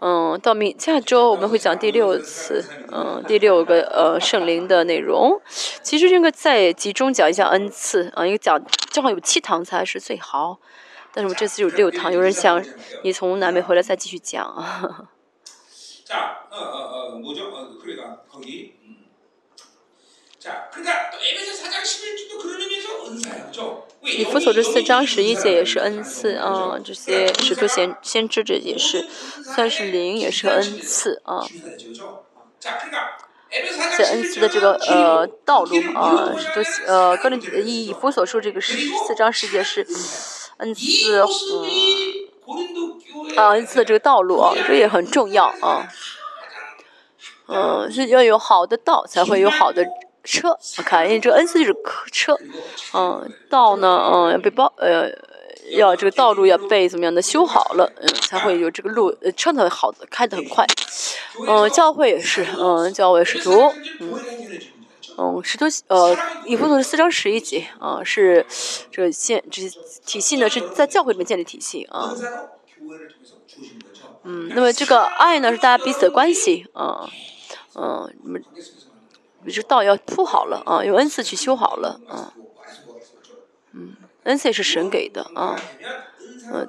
[0.00, 5.40] 嗯，到明下周我们会讲第六次，嗯，第六个呃圣灵的内容。
[5.82, 8.58] 其实应该再集中讲一下恩赐啊，因为讲
[8.90, 10.58] 正好有七堂才是最好，
[11.12, 12.64] 但是我这次有六堂，有人想
[13.04, 15.08] 你从南美回来再继续讲啊。
[24.02, 29.06] 以夫所这四章十一节也是恩赐啊这些使徒先先知者也是
[29.44, 31.46] 算是灵也是恩赐啊
[33.98, 39.86] 在恩赐的这个呃道路啊使徒呃个人以的意义以夫所说这个十四章十节是
[40.58, 41.28] 恩赐嗯
[43.36, 45.86] 啊恩赐的这个道路啊这也很重要啊
[47.48, 49.86] 嗯是要有好的道才会有好的
[50.24, 51.74] 车，我看，因为这个恩赐就是
[52.12, 52.36] 车，
[52.94, 55.10] 嗯，道呢，嗯，要被包，呃，
[55.76, 60.66] 要这个道路要被怎么样的修好了，嗯，才会有这个路，呃，车呢好的开得很快，
[61.46, 64.18] 嗯，教会也是，嗯，教会使徒，嗯。
[65.18, 66.16] 嗯，使徒呃，
[66.46, 68.46] 以弗所是四章十一节啊，是
[68.90, 69.68] 这个现这
[70.06, 72.16] 体系呢是在教会里面建立体系啊。
[74.22, 77.06] 嗯，那么这个爱呢是大家彼此的关系啊，
[77.74, 78.42] 嗯，你们
[79.48, 82.34] 这道要铺好了啊，用恩赐去修好了啊。
[83.72, 85.56] 嗯，恩赐也是神给的啊，
[86.52, 86.68] 嗯，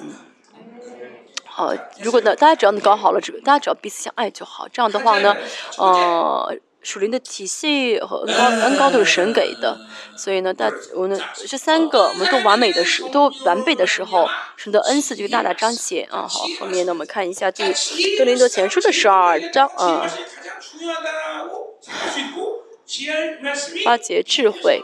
[0.00, 0.14] 嗯，
[1.44, 5.36] 好，如果呢大家只要能搞好了这个，大家只要彼此相爱就好，这样的话呢，
[5.78, 6.56] 呃。
[6.84, 9.74] 属灵的体系和恩高恩高都是神给的，
[10.18, 11.18] 所以呢，大我们
[11.48, 16.28] 这三个我们都完美的时都完备的时候，神的恩赐就大大彰显啊。
[16.28, 17.64] 好，后面呢我们看一下第
[18.18, 20.06] 哥林多前书的十二章啊，
[23.84, 24.82] 八节智慧，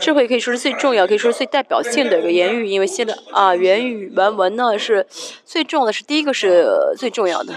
[0.00, 5.06] 智慧可以说是最重要，可以说是最代表性的一个言语，因为现在啊言语文文呢是
[5.44, 6.66] 最重要的是第一个是
[6.98, 7.54] 最重要的。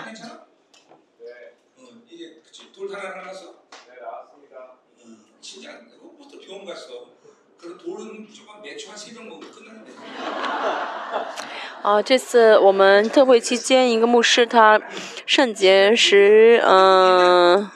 [11.84, 14.82] 啊，这次我们特会期间，一个牧师他
[15.26, 17.70] 肾结石，嗯。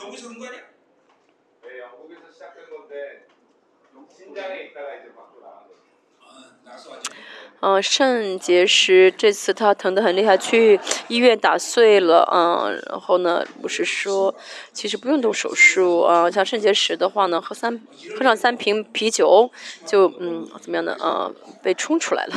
[7.60, 10.80] 嗯，肾结石这次他疼得很厉害，去
[11.10, 14.34] 医院打碎了，嗯，然后呢，不是说
[14.72, 17.82] 其实不用动手术啊，像肾结石的话呢，喝三
[18.18, 19.52] 喝上三瓶啤酒
[19.86, 20.96] 就嗯怎么样呢？
[21.02, 21.30] 啊，
[21.62, 22.36] 被冲出来了，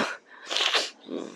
[1.11, 1.19] 嗯，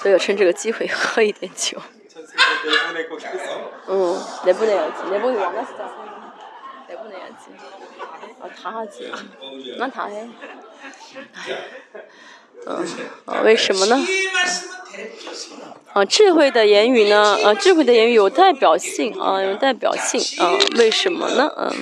[0.00, 1.80] 所以我趁这个机会喝一点酒。
[3.86, 5.72] 嗯，那不那样子，那不那样子，
[6.88, 7.50] 那不那样子，
[8.40, 9.10] 我他哈子，
[9.78, 10.28] 那他嘿。
[12.66, 12.86] 嗯，
[13.26, 13.96] 啊，为什么呢？
[15.92, 17.36] 啊，智慧的言语呢？
[17.44, 21.48] 呃，智慧的言语有代表性啊，有代表性啊，为什么呢？
[21.56, 21.72] 嗯。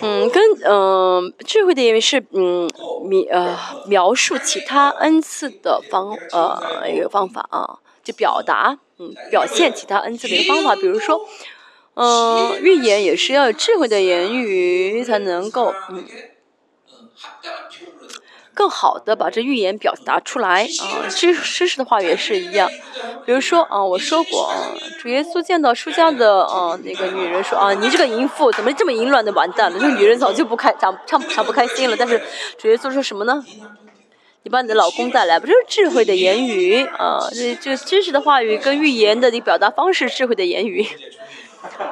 [0.00, 2.68] 嗯，跟嗯，智慧的言语是嗯
[3.04, 11.20] 描呃描述其他恩赐的方呃一个方法啊，就表达嗯表现其他恩赐的一个方法，比如说。
[11.98, 16.04] 嗯，预言也是要有智慧的言语才能够，嗯，
[18.56, 21.06] 更好的把这预言表达出来啊。
[21.10, 22.68] 知知识的话语也是一样，
[23.26, 24.56] 比如说啊，我说过啊，
[24.98, 29.78] 主耶稣见到出家的啊那个女人说啊，你这个淫妇怎么这么淫乱的完蛋了？
[29.78, 31.96] 这女人早就不开，唱唱唱不开心了。
[31.98, 32.20] 但是
[32.58, 33.44] 主耶稣说什么呢？
[34.42, 37.18] 你把你的老公带来，不就是智慧的言语啊？
[37.32, 40.86] 这这知识的话语跟预言的你表达方式，智慧的言语。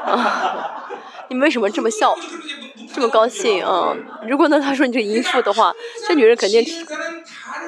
[0.06, 0.88] 啊，
[1.28, 2.14] 你们为什么这么笑，
[2.94, 3.96] 这么高兴啊？
[4.28, 5.74] 如果呢，他说你这淫妇的话，
[6.06, 6.62] 这女人肯定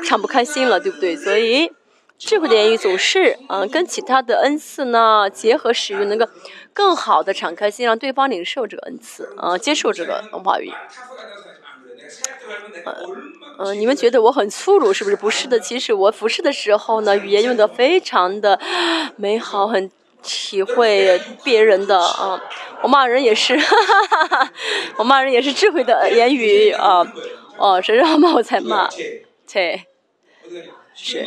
[0.05, 1.17] 敞不开心了，对不对？
[1.17, 1.73] 所以
[2.19, 6.29] 智慧的言语总是嗯，跟其他的恩赐呢结合使用，能够
[6.73, 10.71] 更好的敞开心，让对方领受这个恩赐啊，接受这个话语。
[13.59, 15.17] 呃，你们觉得我很粗鲁是不是？
[15.17, 18.61] 不是的，其实我服侍的时候呢，语言用的非常的
[19.17, 19.91] 美好，很。
[20.27, 22.43] 体会别人的啊，
[22.83, 23.77] 我骂人也是，哈
[24.09, 24.53] 哈哈
[24.97, 27.07] 我骂人也是智慧的言语啊，
[27.57, 28.89] 哦，谁让骂我才骂，
[29.51, 29.85] 对，
[30.93, 31.25] 是，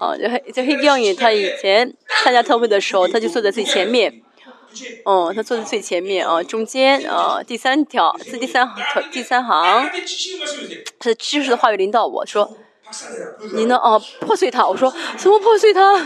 [0.00, 1.94] 哦，就黑就黑江宇，他以前
[2.24, 4.20] 参加特会的时候，他就坐在最前面，
[5.04, 8.82] 哦，他坐在最前面啊，中间啊，第三条是第三行，
[9.12, 9.88] 第三行，
[10.98, 12.56] 他的知识的话语领导我说。
[13.54, 13.76] 你呢？
[13.76, 14.66] 哦，破碎它！
[14.66, 15.96] 我说怎么破碎它？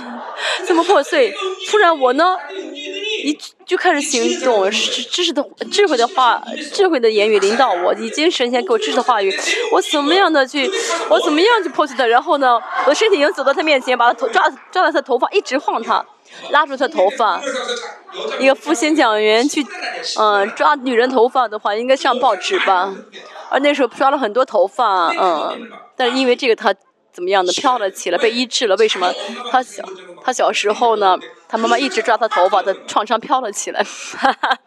[0.66, 1.32] 怎么破碎？
[1.70, 2.36] 突然我呢，
[3.23, 6.43] 一就开始行动，知识的智慧的话，
[6.73, 9.31] 智慧的言语领导我，已经神仙给我知识的话语，
[9.73, 10.70] 我怎么样的去，
[11.11, 12.07] 我怎么样去破碎它？
[12.07, 16.05] 然后呢，我身体已经走到他面前，把他头抓抓到他头发，一直晃他，
[16.51, 17.40] 拉住他头发。
[18.40, 19.65] 一个复兴讲员去，
[20.19, 22.93] 嗯，抓女人头发的话，应该上报纸吧？
[23.51, 25.70] 而那时候抓了很多头发，嗯。
[25.97, 26.74] 但是因为这个他
[27.12, 28.77] 怎么样的飘了起来，被医治了。
[28.77, 29.12] 为什么？
[29.51, 29.82] 他小
[30.22, 31.18] 他小时候呢，
[31.48, 33.82] 他妈妈一直抓他头发，在创伤飘了起来。
[33.82, 34.59] 哈哈。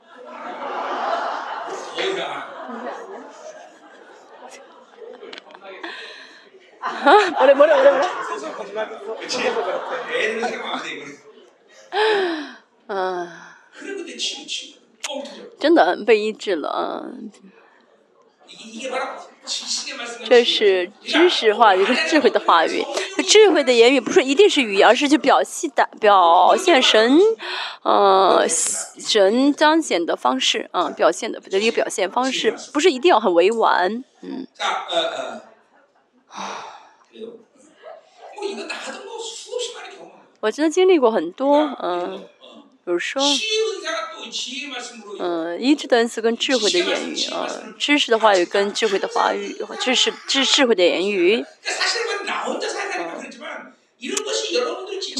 [6.82, 7.16] 啊！
[7.40, 8.06] 没 得没得没得没得。
[12.88, 13.30] 嗯。
[15.60, 17.06] 真的被医治了啊。
[20.26, 22.84] 这是知识化语和智慧的话语
[23.28, 27.20] 智慧的言语不是一定是语言而是去表现的表现神
[27.82, 34.48] 呃神彰显的方式啊表现的的一个表现方式不是一定要很委婉嗯
[40.40, 42.26] 我真的经历过很多嗯
[42.86, 43.22] 比如说，
[45.20, 47.48] 嗯，一识的恩赐跟智慧的言语啊，
[47.80, 51.46] 知识的话语跟智慧的话语，知识智智慧的言语。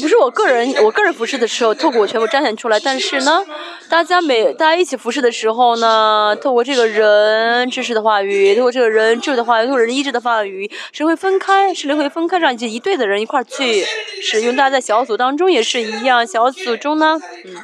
[0.00, 2.78] 不是我个人，我个人服侍的时候，透过我全部彰显出来。
[2.80, 3.42] 但是呢，
[3.88, 11.72] 大家每大家一起服侍的时候呢，透过这个人知识的话语，透过这个人智慧的话语，透过人意志的话语，谁会分开？
[11.72, 12.38] 谁会分开？
[12.38, 13.84] 让这一队的人一块去
[14.22, 14.54] 使用。
[14.54, 17.56] 大家在小组当中也是一样，小组中呢，嗯，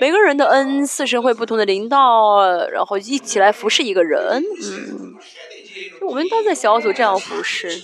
[0.00, 4.44] 每个人的恩赐是会不同的领导，然后一起来服侍一个人。
[4.62, 5.14] 嗯，
[6.02, 7.82] 我们都在小组这样服侍。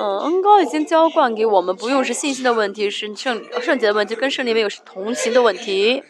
[0.00, 6.04] 嗯，恩高已经浇灌给我们，不用是信心的问题，是圣圣洁的问题，跟圣灵没有是同行的问题，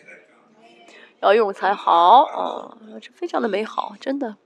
[1.22, 4.36] 要用才好，嗯，这非常的美好，真的。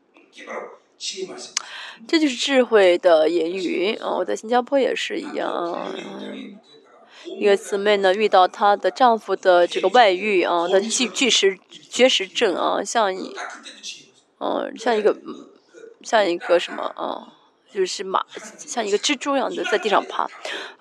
[2.06, 5.88] 这就是智慧的言语，嗯，我在新加坡也是一样，
[7.40, 11.58] 一个姊妹呢遇到她的丈夫的这个外遇啊，她拒拒食
[11.90, 13.34] 绝食症啊，像一，
[14.38, 15.16] 嗯，像一个
[16.02, 17.31] 像一个什么啊。
[17.72, 18.22] 就是马
[18.58, 20.22] 像一个蜘蛛一样的在地上爬，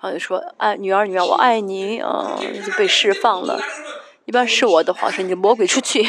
[0.00, 3.60] 后就说：“哎，女儿，女儿，我爱你。”啊，就被释放了。
[4.24, 6.06] 一般是我的话是“你魔鬼出去”，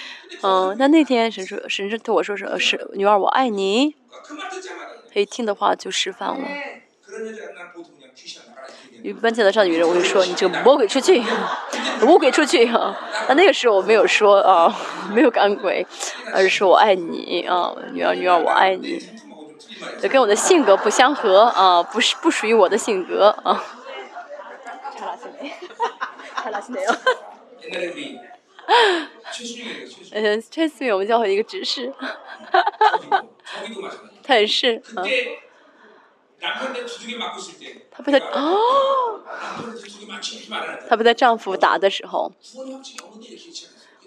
[0.42, 0.74] 嗯。
[0.78, 3.94] 但那天神说，神是对我说是“是女儿，我爱你”，
[5.12, 6.46] 他一听的话就释放了。
[9.02, 11.22] 一般见到这样的女人，我就说：“你这个魔鬼出去，
[12.00, 12.96] 魔鬼出去。”啊，
[13.36, 14.74] 那个时候我没有说啊，
[15.12, 15.86] 没有赶鬼，
[16.32, 18.98] 而是说我爱你啊，女儿，女儿，我爱你。
[19.73, 19.99] 성품하고 좀 틀린 말이야.
[19.99, 23.63] 这跟我的性格不相合啊，不是不属于我的性格啊。
[24.97, 25.53] 查拉西梅，
[26.35, 26.95] 查拉西梅哦。
[27.63, 28.19] 옛날에 우리
[29.31, 30.11] 최순영이가 최순영.
[30.13, 31.91] 嗯，这次我们教会一个执事，
[32.51, 34.19] 저기도 저기도 마찬가지.
[34.23, 35.39] 他也是啊， 그때
[36.39, 42.31] 남편 내 두둑이 맞고 있을 때 他被他哦， 남편 두둑이 맞지 이렇게 말하는 他被他丈夫打的时候，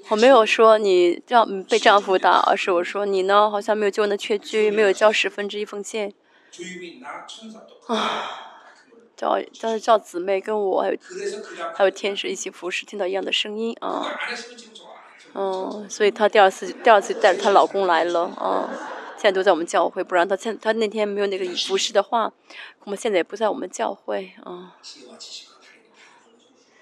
[0.09, 6.13] 我没有说你叫被丈夫打，而是我说你呢，好像没有救那缺居，没有交十分之一奉献。
[7.87, 8.21] 啊，
[9.15, 10.97] 叫但是叫姊妹跟我还有
[11.75, 14.05] 还有天使一起服侍，听到一样的声音啊，
[15.33, 18.69] 嗯，所以她第二次第二次带着她老公来了啊，
[19.17, 22.31] 现在都在我们教会，不然她现她那天没有那个服侍的话，
[22.85, 24.77] 我们现在也不在我们教会啊。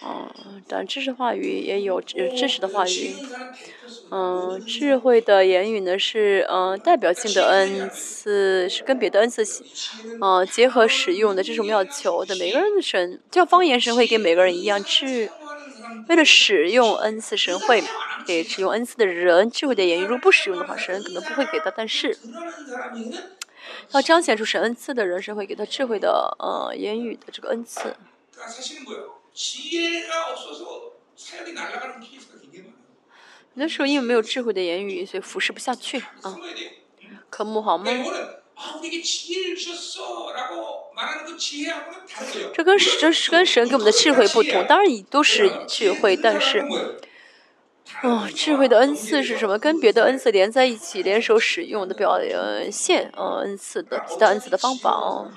[0.08, 3.16] 嗯，但知识话语也有有知识的话语，
[4.12, 9.44] 嗯，智慧的言语呢是嗯代表性的恩赐，是跟别的恩赐
[10.22, 15.30] 啊结合使用的，这是我们要求的每个人的神，叫方言神会给每个人一样智。
[16.08, 17.84] 为了使用恩赐神会
[18.28, 21.72] 给使用恩赐的人智慧的言语，如果不使用的话，神可能不会给他。
[21.72, 22.16] 但是，
[23.92, 27.96] 要彰显出神恩赐的人，神会给他智慧的呃言语的这个恩赐。
[29.36, 30.64] 지혜가없어서
[31.18, 32.64] 사역이날아가는케이스가 굉.
[33.56, 36.38] 那时候因为没有智慧的言语，所以服侍不下去啊。
[37.30, 37.86] 科目好吗？
[42.54, 46.66] 这跟这是跟神给我们的智慧不同，当然也都是智慧，但是，
[48.04, 49.60] 哦，智慧的恩赐是什么？
[49.60, 52.18] 跟别的恩赐连在一起，联手使用的表
[52.72, 55.30] 现呃恩赐的其他恩赐的方法哦。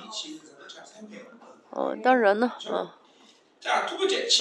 [1.70, 2.97] 哦，当然呢，嗯、啊。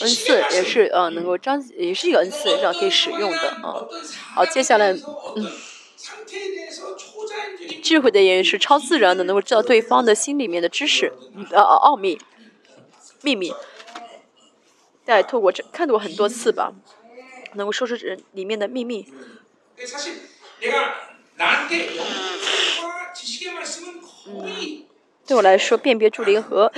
[0.02, 3.88] 恩赐也是呃能够张也是一个恩赐，这样可以使用的啊。
[4.36, 5.52] 好，接下来嗯，
[7.84, 11.12] 智慧的言语是超自然的，能够知道对方的心里面的知识
[11.52, 12.20] 呃奥秘
[13.22, 13.54] 秘密。
[15.04, 16.74] 再透过这看过很多次吧，
[17.54, 19.08] 能够说出人里面的秘密。
[19.10, 19.40] 嗯
[25.26, 26.72] 对我来说，辨别助灵和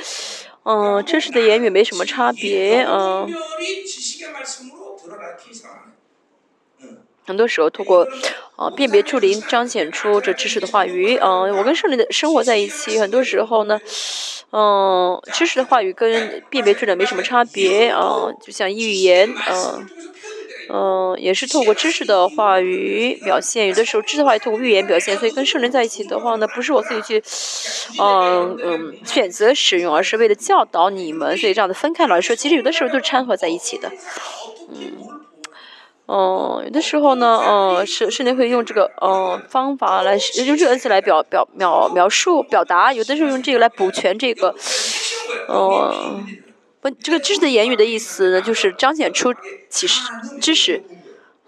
[0.64, 3.28] 嗯，知识的言语没什么差别，嗯。
[7.26, 8.08] 很多时候通过，
[8.56, 13.80] 啊，辨别处理彰显出这知识的话语，嗯，我跟胜利的生活在一起，很多时候呢，
[14.52, 19.88] 嗯，知识的话语跟辨别处理没什么差别，啊，就像语言，嗯。
[20.72, 23.68] 嗯，也是透过知识的话语表现。
[23.68, 25.18] 有的时候，知识的话语透过语言表现。
[25.18, 27.24] 所以跟圣灵在一起的话呢，不是我自己去
[28.00, 31.36] 嗯嗯选择使用，而是为了教导你们。
[31.38, 33.92] 所以这样的分开来说，其实有的时候都是掺和在一起的。
[36.08, 42.94] 嗯，有的时候呢，嗯，是圣灵会用这个嗯方法来用这个恩赐来表表描描述表达。
[42.94, 44.54] 有的时候用这个来补全这个
[45.50, 46.26] 嗯。
[46.82, 49.34] 不，这个知识的言语的意思呢，就是彰显出
[49.70, 50.84] 启示知识，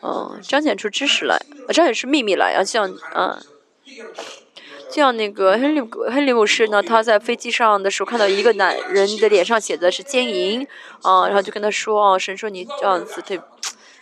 [0.01, 1.37] 嗯，彰显出知识来，
[1.69, 3.37] 彰显出秘密来啊，像嗯。
[4.89, 10.67] 像那个亨利亨利姆士呢，他在飞机上的时候看到一个男人的脸上写的是奸淫，
[11.01, 13.39] 啊，然后就跟他说啊，神说你这样子对。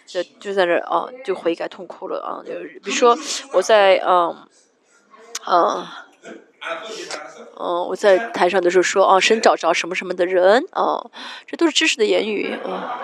[0.07, 2.41] 就就在这啊，就悔改痛哭了啊！
[2.43, 2.51] 就
[2.83, 3.15] 比如说
[3.53, 4.35] 我在嗯
[5.45, 5.85] 嗯
[7.57, 11.11] 嗯我在台上的时候说哦，神找着什么什么的人哦，
[11.47, 12.99] 这都是知识的言语啊。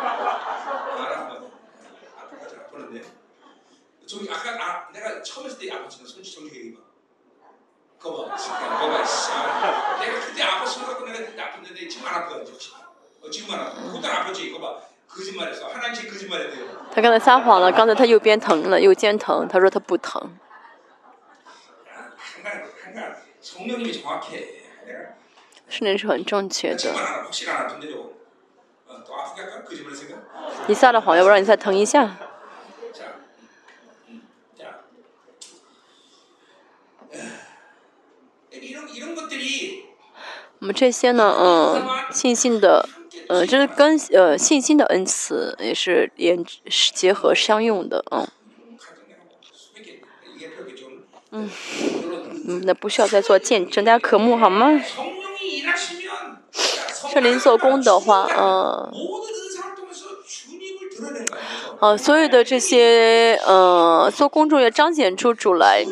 [16.93, 20.37] 他刚才撒谎了，刚才他右边疼了，右肩疼，他说他不疼。
[25.69, 26.93] 是那是很正确的。
[30.67, 32.17] 你撒了谎，要不让你再疼一下。
[40.59, 42.89] 我们这些呢，嗯，信心的。
[43.27, 46.45] 呃，这是跟呃信心的恩赐也是连
[46.93, 48.27] 结合相用的，嗯，
[51.31, 51.49] 嗯，
[52.47, 54.81] 嗯，那不需要再做见证，大家渴慕好吗？
[57.11, 58.91] 圣灵做工的话，嗯，
[61.79, 65.85] 啊，所有的这些呃做工作要彰显出主来，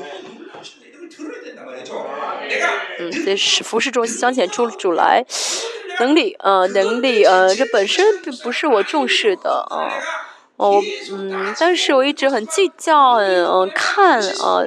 [3.00, 5.26] 嗯，这是服饰中彰显出主来。
[6.00, 9.94] 能力，呃，能力，呃，这本身并不是我重视的，啊，
[10.56, 14.64] 哦，嗯，但是我一直很计较，嗯，看，啊，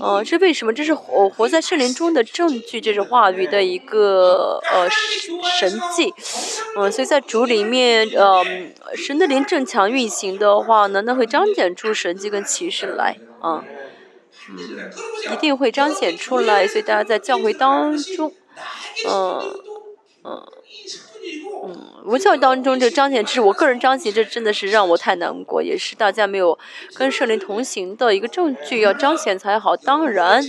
[0.00, 0.72] 呃，这为什么？
[0.72, 4.88] 这是我活在圣灵中的证据，这是话语的一个，呃，
[5.58, 6.12] 神迹，
[6.76, 8.42] 嗯，所以在主里面，呃，
[8.96, 13.62] 神的灵正强运行的话呢，那会彰显出神迹跟启示来，啊，
[14.48, 14.90] 嗯，
[15.32, 18.32] 一定会彰显出来，所以大家在教会当中，
[19.08, 19.42] 嗯。
[20.22, 20.46] 嗯，
[21.62, 26.58] 嗯，无教当中这彰显，这是我个人彰显，这真的是让我太难过，也是大家没有
[26.94, 29.76] 跟圣灵同行的一个证据，要彰显才好。
[29.76, 30.42] 当然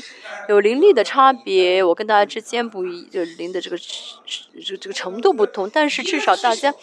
[0.47, 6.73] 有灵力的差别，我跟大家之间不一，就灵的这个这这个程度不同，但是至少大家，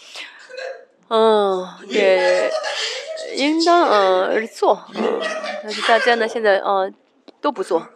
[1.08, 2.50] 嗯，也
[3.36, 5.02] 应当嗯做，嗯，
[5.62, 6.92] 但是大家呢现在嗯
[7.40, 7.88] 都不做，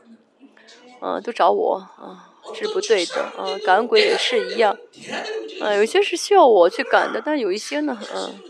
[1.03, 2.19] 嗯，都找我，嗯。
[2.55, 4.77] 是不对的，啊，感恩鬼也是一样，
[5.61, 8.41] 啊，有些是需要我去赶的，但有一些呢，嗯，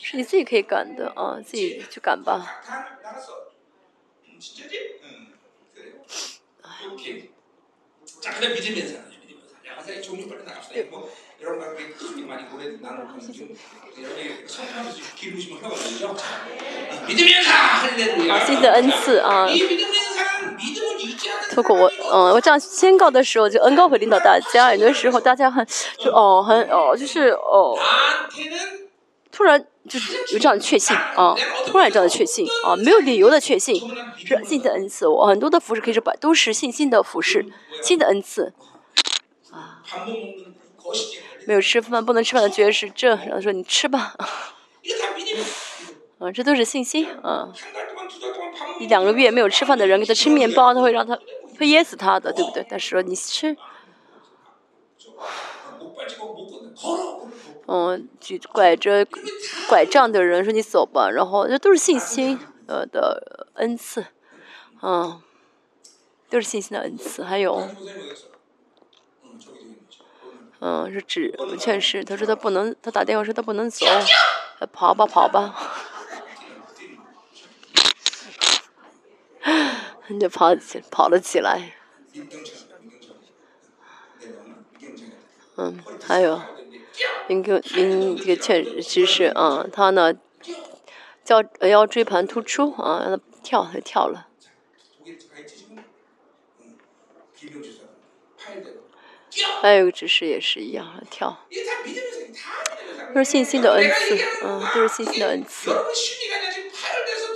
[0.00, 2.62] 是你自己可以赶的，啊，自己去赶吧。
[18.28, 19.46] 好，新的恩赐啊。
[21.54, 24.74] 透过我，嗯，我这样宣告的时候，就恩高会领导大家。
[24.74, 25.66] 有的时候大家很，
[25.98, 27.78] 就哦，很哦，就是哦，
[29.30, 33.74] 突然就是有这样的确信啊，突然这样的确信啊，没有理由的确信，
[34.16, 35.06] 是新的恩赐。
[35.06, 37.44] 我很多的服饰可以说把都是信心的服饰，
[37.82, 38.54] 新的恩赐
[39.50, 39.82] 啊。
[41.46, 44.14] 没有吃饭不能吃饭的绝食症，然后说你吃吧。
[46.18, 47.48] 啊， 这都是信心啊！
[48.78, 51.18] 一两个月没有吃饭的人给他吃面包，他会让他
[51.62, 52.66] 会噎死他的，对不对？
[52.68, 53.56] 但是说你吃，
[57.68, 59.06] 嗯，举拐着
[59.68, 64.04] 拐杖的人说你走吧，然后这都是信心呃的恩赐，
[64.82, 65.22] 嗯，
[66.28, 67.22] 都是信心的恩赐。
[67.22, 67.68] 还有，
[70.58, 73.86] 嗯，是指劝世，他说他不能，他打电话说他不能走，
[74.72, 75.54] 跑吧跑吧。
[80.20, 81.74] 就跑起跑了起来，
[85.56, 86.40] 嗯，还有，
[87.28, 90.14] 林个林这个确实是啊，他呢，
[91.26, 94.28] 腰腰椎盘突出啊，让他跳他跳了。
[99.60, 101.46] 还有一个指示也是一样，跳。
[103.14, 105.70] 都是信心的恩赐，嗯，都是信心的恩赐。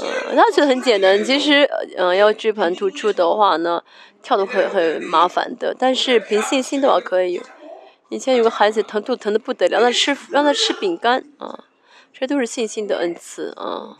[0.00, 1.22] 嗯，他觉得很简单。
[1.24, 1.62] 其实，
[1.96, 3.82] 嗯、要追盘突出的话呢，
[4.22, 5.74] 跳的会很麻烦的。
[5.78, 7.40] 但是凭信心的话可以。
[8.08, 11.64] 以前有个孩子疼肚疼的不得了，让他吃让他吃饼干啊，
[12.12, 13.96] 这都是信心的恩赐啊。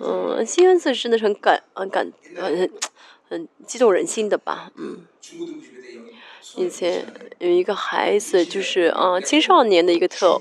[0.00, 2.70] 嗯，新恩赐真的是很感很感很
[3.28, 4.70] 很激动人心的吧？
[4.76, 5.04] 嗯。
[6.56, 7.04] 以前
[7.40, 10.40] 有一个孩子，就是啊青少年的一个特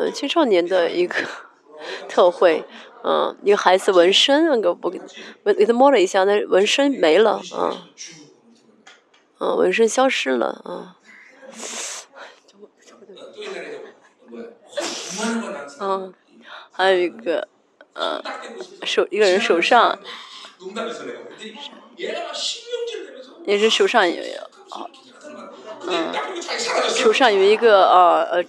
[0.00, 1.14] 呃，青少年的一个
[2.08, 2.64] 特惠，
[3.04, 4.88] 嗯，一个孩子纹身，那个不，
[5.42, 7.76] 纹给他摸了一下，那纹身没了，嗯，
[9.40, 10.88] 嗯，纹身消失了，嗯，
[15.80, 16.14] 嗯，
[16.72, 17.46] 还有一个，
[17.92, 18.22] 嗯，
[18.84, 19.98] 手一个人手上，
[23.44, 24.22] 也是手上有，
[25.86, 26.14] 嗯，
[26.88, 28.44] 手上有一个，呃呃。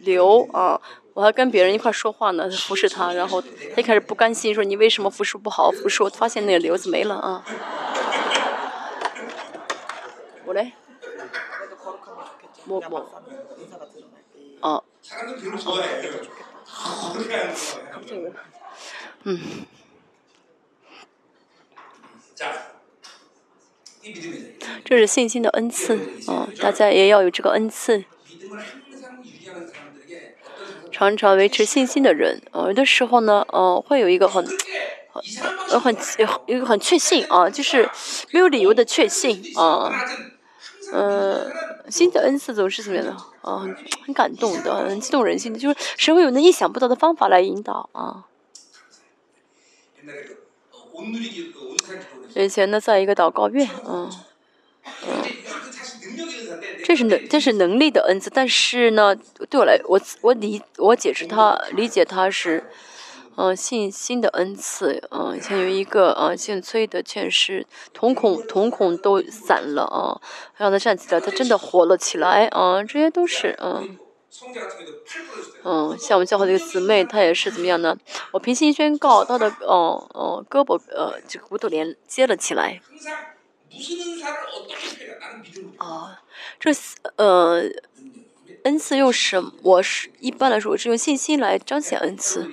[0.00, 0.80] 刘啊，
[1.14, 5.70] 我还跟别人一块说话呢，服侍他，然后他一开始不甘心，说你为什么服侍不好？
[5.70, 7.44] 服侍我发现那个瘤子没了啊。
[10.44, 10.72] 我嘞，
[12.64, 13.00] 默默，
[14.60, 14.82] 啊，
[19.24, 19.40] 嗯，
[24.84, 28.04] 这是信心的恩赐啊，大家也要有这个恩赐。
[30.98, 34.44] 常常维持信心的人，呃，有的时候呢，呃，会有一个很、
[35.68, 35.96] 很、很、
[36.46, 37.88] 一个很确信啊，就是
[38.32, 39.92] 没有理由的确信啊，
[40.92, 41.52] 嗯，
[41.88, 43.12] 新的恩赐总是怎么样的
[43.42, 43.64] 啊，
[44.04, 48.24] 很感动的，很激动人心的，就是神会有那意想不到的方法来引导啊。
[52.34, 54.10] 以前呢，在一个祷告院，嗯。
[56.82, 59.14] 这是能这是能力的恩赐但是呢
[59.50, 62.62] 对我来我我理我解释他理解他是
[63.36, 70.20] 嗯信心的恩赐嗯像有一个嗯姓崔的欠师瞳孔瞳孔都散了啊
[70.56, 73.98] 让他站起来他真的活了起来啊这些都是嗯
[75.64, 77.96] 嗯像我们教会的一个姊妹她也是怎么样呢？
[78.32, 82.80] 我平心宣告她的哦哦胳膊呃这个骨头连接了起来。
[85.78, 86.20] 啊，
[86.58, 86.70] 这
[87.16, 87.62] 呃
[88.64, 89.52] 恩赐用什？
[89.62, 92.50] 我是一般来说，我是用信心来彰显恩赐。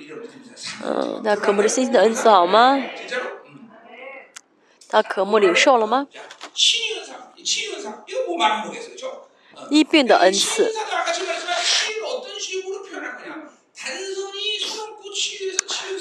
[0.84, 2.80] 嗯，那可不是信心的恩赐好吗？
[4.88, 6.06] 他可木领受了吗？
[9.70, 10.72] 一病的恩赐。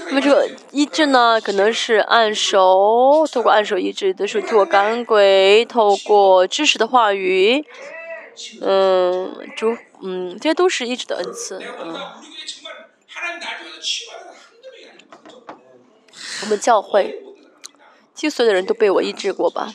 [0.08, 7.66] 那么这个医治呢，可能是按手，透过按手医治；，的时候透过赶鬼，透过知识的话语，
[8.62, 11.96] 嗯，主，嗯，这些都是医治的恩赐，嗯。
[16.44, 17.24] 我们教会，
[18.14, 19.74] 几乎所的人都被我医治过吧？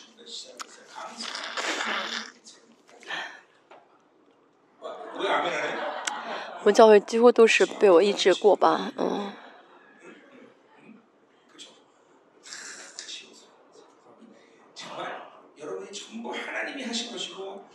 [6.60, 8.92] 我们教会几乎都是被我医治过吧？
[8.97, 9.33] 嗯。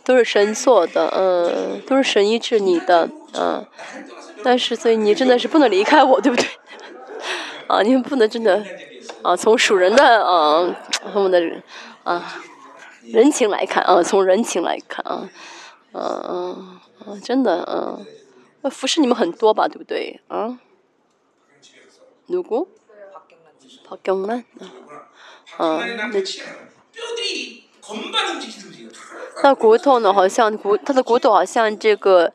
[0.05, 3.65] 都是神做的，嗯，都是神医治你的，嗯。
[3.65, 6.47] 나를 떠나서 但是，所以你真的是不能离开我，对不对？
[7.67, 9.13] 啊，你们不能真的 인간적이었어.
[9.21, 10.65] 啊，从属人的啊，
[11.13, 11.39] 我们的
[12.03, 12.41] 啊
[13.03, 15.29] 人情来看啊，从人情来看啊，
[15.93, 18.03] 嗯嗯嗯，真的嗯，
[18.61, 20.19] 那服侍你们很多吧，对不对？
[20.27, 20.57] 啊，
[22.27, 22.67] 누구？
[23.87, 24.43] 박경란
[26.25, 26.41] 씨.
[26.91, 27.64] 박경
[29.42, 30.12] 那骨头呢？
[30.12, 32.32] 好像骨，他的骨头好像这个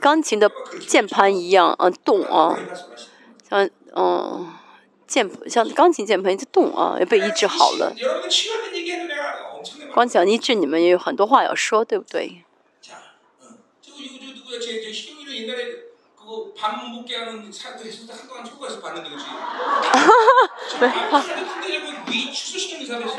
[0.00, 0.50] 钢琴的
[0.86, 2.58] 键盘一样，嗯、动啊，
[3.48, 4.52] 像嗯、
[5.06, 7.94] 键像钢琴键盘在动啊，也被医治好了。
[9.94, 12.44] 光讲医治，你们也有很多话要说，对不对？
[16.32, 19.24] 뭐 그밥 먹게 하는 사람들 진짜 한동안 초과해서 봤는데 그지?
[20.80, 20.86] 네.
[20.86, 23.16] 아, 한대적으로 위 축소시키는 사람이 있어.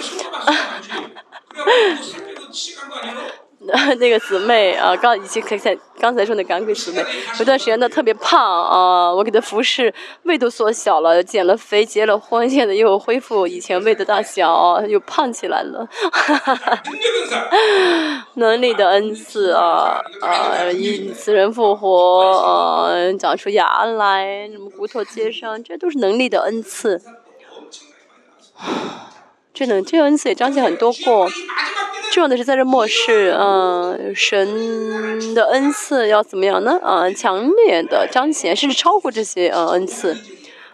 [0.00, 0.88] 신경 봤어, 그지?
[0.88, 1.14] 그래갖고
[1.54, 3.41] 뭐 또 살빼고 시간 거 아니야?
[4.00, 7.04] 那个姊妹啊，刚以前刚才刚才说的港鬼姊妹，
[7.38, 15.88] 有段时间呢特别胖啊，我给她服侍，胃都缩小了，减了肥，结了婚，现在又恢复以前胃的大小，又胖起来了。
[18.34, 27.00] 能力的恩赐啊啊，因此人复活，啊，长出牙来，什么骨头接上，这都是能力的恩赐。
[29.64, 31.30] 真的，这个恩赐也彰显很多过。
[32.10, 36.80] 重要的是在这末世，嗯、神的恩赐要怎么样呢？
[36.82, 40.16] 嗯、强烈的彰显，甚至超过这些呃恩赐，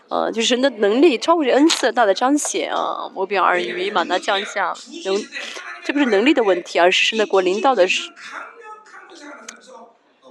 [0.08, 5.22] 呃，就是神的能力超过这恩赐大的彰显啊，摩比尔与马纳降下，能，
[5.84, 8.10] 这不是能力的问题，而是神的国领导的是。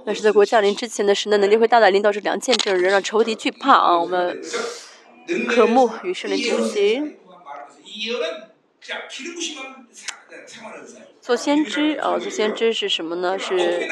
[0.04, 3.98] 那是在国降临之前的神的能力会大大领导这两件证人，让仇敌惧怕啊！
[3.98, 4.42] 我们
[5.48, 7.14] 渴慕与圣灵同行。
[11.20, 13.38] 做先知啊，做先知是什么呢？
[13.38, 13.86] 是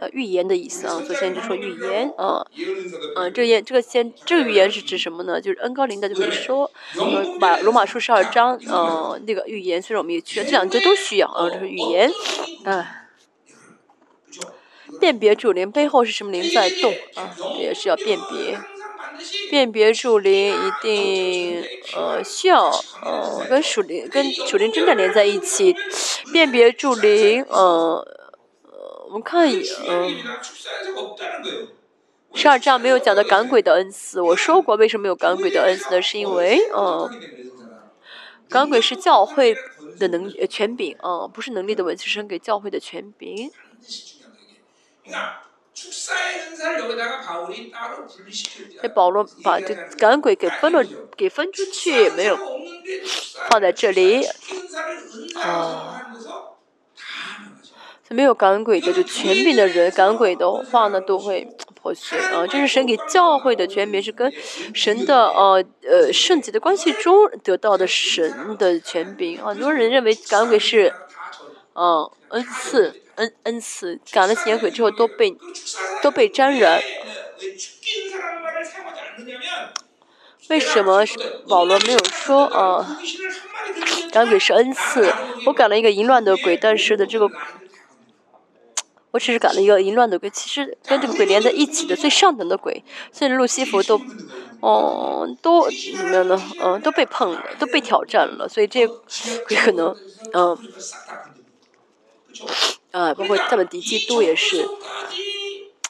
[0.00, 1.00] 呃预言的意思啊。
[1.06, 2.44] 做先知说预言啊，
[3.16, 5.40] 嗯，这个言这个先这个预言是指什么呢？
[5.40, 12.10] 就是恩高林的就会说，呃把罗马书十二章，呃，那个预言，虽然我们也缺这两节都需要啊，这是预言，
[12.64, 12.84] 嗯，
[15.00, 18.58] 辨别主灵背后是什么灵在动啊，也是要辨别。
[19.50, 21.64] 辨别树灵一定
[21.96, 22.70] 呃需要
[23.02, 25.74] 呃跟属灵跟属灵真的连在一起，
[26.32, 28.06] 辨别树灵呃
[28.62, 30.16] 呃我们看一嗯，
[32.34, 36.02] 十二章没有讲到赶鬼的恩赐，我说过为什么有赶鬼的恩赐呢？
[36.02, 37.10] 是因为嗯、呃，
[38.48, 39.56] 赶鬼是教会
[40.00, 43.50] 的能权柄啊、呃，不是能力的文学生给教会的权柄。
[48.80, 50.84] 这保罗把这赶鬼给分了，
[51.16, 52.38] 给分出去，没有，
[53.48, 54.24] 放在这里。
[55.36, 56.00] 啊。
[58.10, 62.18] 没有赶鬼的，就权柄的人，赶鬼的话呢，都会破碎。
[62.18, 64.32] 啊，这是神给教会的权柄，是跟
[64.72, 69.42] 神的呃呃圣洁的关系中得到的神的权柄。
[69.42, 70.92] 很多人认为赶鬼是。
[71.74, 75.36] 嗯恩赐，恩恩赐，赶了几年鬼之后都被
[76.02, 76.80] 都被沾染。
[80.48, 81.04] 为什么
[81.48, 82.98] 保罗没有说啊
[84.12, 85.12] 赶鬼是恩赐？
[85.46, 87.30] 我赶了一个淫乱的鬼，但是的这个。
[89.10, 94.00] 我只是赶了一个淫乱的鬼，其实跟这个鬼连在一起的最上等的鬼，甚至路西弗都，
[94.58, 96.42] 哦，都怎么样呢？
[96.60, 99.96] 嗯，都被碰了，都被挑战了，所以这鬼可能，
[100.32, 100.58] 嗯，
[102.90, 104.68] 啊，包括他们敌基督也是，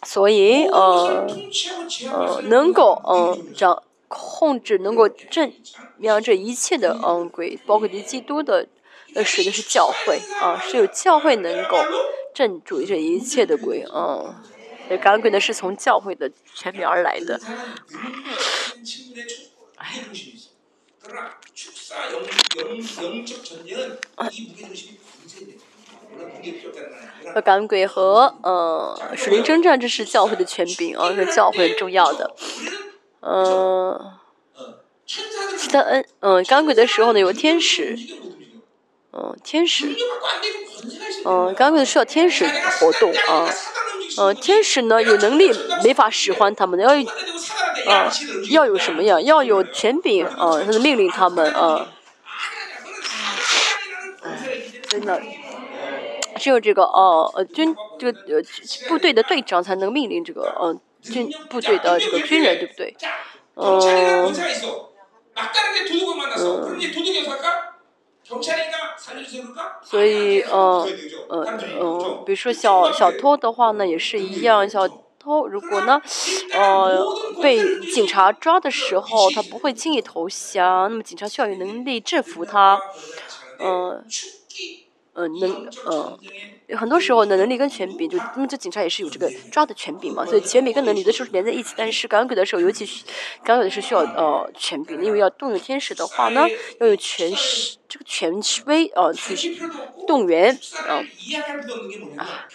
[0.07, 1.27] 所以呃
[2.11, 5.53] 呃，能够嗯掌控制，能够镇
[6.01, 8.67] 压这一切的嗯鬼，包括敌基督的，
[9.15, 11.79] 呃，使的是教会啊，是有教会能够。
[12.35, 14.43] 镇住这一切的鬼啊！
[14.89, 17.41] 这赶鬼呢是从教会的权柄而来的。
[27.35, 32.35] 呃，赶鬼和呃属灵征战，这是教会的权柄啊，是教会很重要的。
[33.21, 34.13] 嗯，
[35.57, 37.99] 其他恩嗯赶鬼的时候呢，有天使。
[39.17, 39.97] 嗯，天使，
[41.25, 42.45] 嗯，赶鬼的需要天使
[42.81, 43.49] 活动啊，
[44.19, 45.53] 嗯，天使呢有能力
[45.85, 46.91] 没法使唤他们，要，
[47.93, 48.11] 啊，
[48.51, 49.21] 要有什么呀？
[49.21, 51.87] 要有权柄啊，他的命令他们啊，
[54.89, 55.23] 真的，
[56.37, 58.43] 只有这个哦呃军这个呃
[58.89, 62.97] 部队的队长才能命令这个嗯军部队的这个军人，对不对？
[63.57, 63.81] 嗯。
[69.83, 70.89] 所以，呃，
[71.29, 71.41] 呃，
[71.79, 74.69] 呃，比如说小小偷的话呢，也是一样。
[74.69, 74.89] 小
[75.19, 76.01] 偷如果呢，
[76.53, 77.05] 呃，
[77.43, 77.59] 被
[77.93, 82.81] 警察抓的时候，他不会轻易投降，那么警察需要有能力制服他，
[83.59, 84.03] 嗯，
[85.15, 86.19] 嗯，能，嗯。
[86.79, 91.75] 很多时候呢，能力跟权柄就，那么这警察也是有这个抓的权柄嘛，所以权柄跟能力的时候是连在一起。
[91.77, 92.89] 但是赶鬼的时候，尤其
[93.45, 96.49] 赶鬼的是需要呃权柄，因为要动用天使的话呢，
[96.81, 99.61] 要有权势，这个权威啊去
[100.07, 101.05] 动员啊
[102.17, 102.49] 啊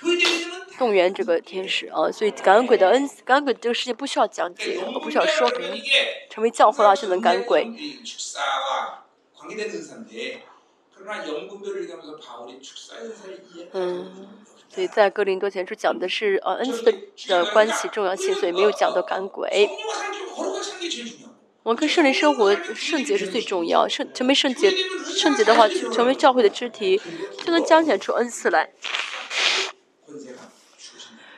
[0.79, 5.79] 动员这个天使啊，所以赶鬼的恩，赶鬼这个事情不需要讲解，不需要说明，
[6.31, 7.71] 成为教会啊就能赶鬼。
[13.73, 14.27] 嗯，
[14.69, 16.93] 所以在哥林多前书讲的是呃恩赐的
[17.27, 19.69] 的关系重要性，所以没有讲到赶鬼。
[21.63, 24.71] 我们跟圣灵生活圣洁是最重要，圣成为圣洁
[25.05, 27.01] 圣洁的话，成为教会的肢体，
[27.43, 28.71] 就能彰显出恩赐来，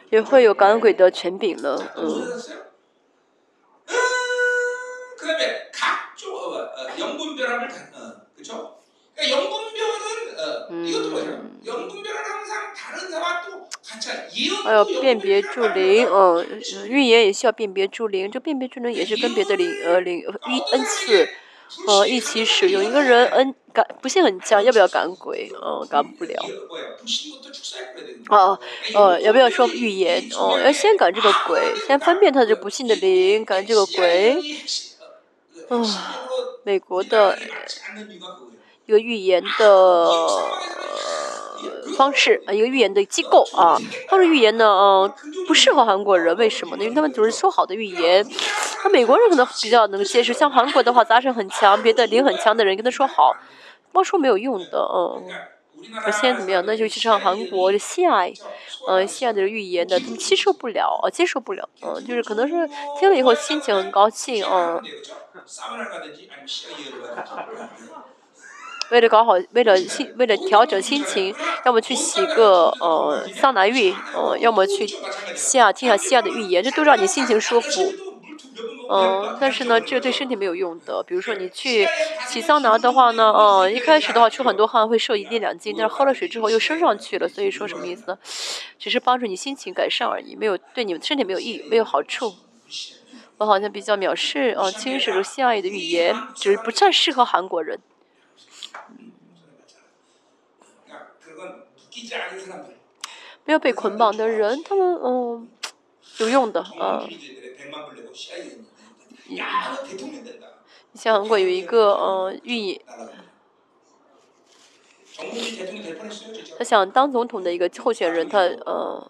[0.09, 1.93] 也会有赶鬼的权柄了。
[1.98, 2.27] 嗯。
[9.20, 9.20] 그렇죠?
[9.20, 10.86] 그러니까 영분별은 어, 음.
[10.86, 11.30] 이것도 뭐냐?
[11.64, 14.10] 영분별은 항상 다른 사와 또 같이
[14.64, 21.28] 还有辨别助灵，嗯，预言也需要辨别助灵，这辨别助灵也是跟别的灵呃灵一恩赐
[21.86, 22.84] 呃一起使用。
[22.84, 25.50] 一个人恩赶不信很强，要不要赶鬼？
[25.55, 26.34] 嗯，赶不了。
[28.28, 28.58] 哦
[28.94, 30.28] 哦，要不要说预言？
[30.34, 34.36] 哦，要先赶这个鬼，先分辨他这不信的灵，赶这个鬼。
[35.68, 35.82] 啊，
[36.64, 37.38] 美国的
[38.85, 40.09] 一个预言的
[41.97, 43.77] 方式呃一个预言的机构啊
[44.07, 45.13] 他说预言呢嗯
[45.47, 46.83] 不适合韩国人为什么呢？
[46.83, 48.25] 因为他们总是说好的预言
[48.83, 53.35] 那美国人可能比较能接受像韩国的话杂声很强别的灵很强的人跟他说好
[53.91, 55.23] 光说没有用的嗯。
[56.05, 56.63] 我现在怎么样？
[56.67, 58.31] 那就去唱韩国的西爱
[58.87, 62.69] 嗯西爱的预言的他们接受不了接受不了嗯就是可能是
[62.99, 64.79] 听了以后心情很高兴嗯
[68.91, 71.33] 为了搞好，为了心，为了调整心情，
[71.65, 74.85] 要么去洗个呃桑拿浴，呃，要么去
[75.33, 77.93] 西亚听下西亚的预言，这都让你心情舒服。
[78.93, 81.01] 嗯，但是呢，这对身体没有用的。
[81.07, 81.87] 比如说你去
[82.27, 87.29] 洗桑拿的话呢，嗯，一开始的话出很多汗，会瘦一两斤，但是喝了水之后又升上去了。
[87.29, 88.17] 所以说什么意思呢？
[88.77, 92.33] 只是帮助你心情改善而已，没有对你们身体没有益，没有好处。
[93.37, 97.79] 我好像比较藐视呃轻视这个西亚的语言，只是不太适合韩国人。
[103.45, 105.49] 没有被捆绑的人他们嗯
[106.17, 107.07] 有用的啊
[110.93, 112.80] 你想过有一个嗯运营。
[116.57, 119.09] 他想当总统的一个候选人他嗯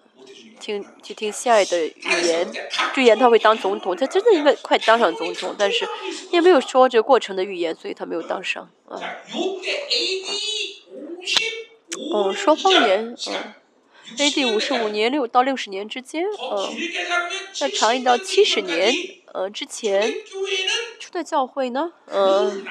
[0.60, 2.48] 听去听下一的语言
[2.96, 5.88] 预言他会当总统他真的应该快当上总统但是
[6.32, 9.00] 也没有说这过程的语言所以他没有当上啊。
[12.12, 13.54] 哦说方言嗯
[14.18, 16.70] ad 五十五年六到六十年之间嗯
[17.54, 18.94] 再长一到七十年
[19.34, 20.14] 呃之前
[21.12, 22.66] 的教会呢嗯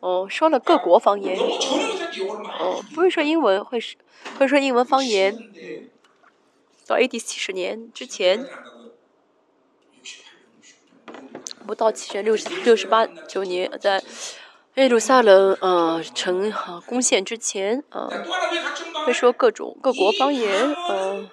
[0.00, 3.96] 哦说了各国方言哦不会说英文会是
[4.38, 5.36] 会说英文方言
[6.86, 8.44] 到 ad 七十年之前
[11.66, 14.02] 不到七十六十六十八九年在
[14.78, 18.28] 耶路撒冷呃城呃攻陷之前呃，
[19.04, 21.28] 会说各种各国方言呃。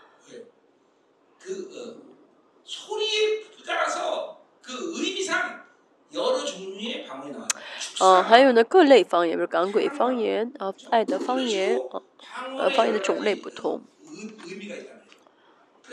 [8.00, 12.04] 呃，还有呢，各类方言，比如港鬼方言，呃，爱的方言，呃，
[12.56, 13.84] 呃，方言的种类不同。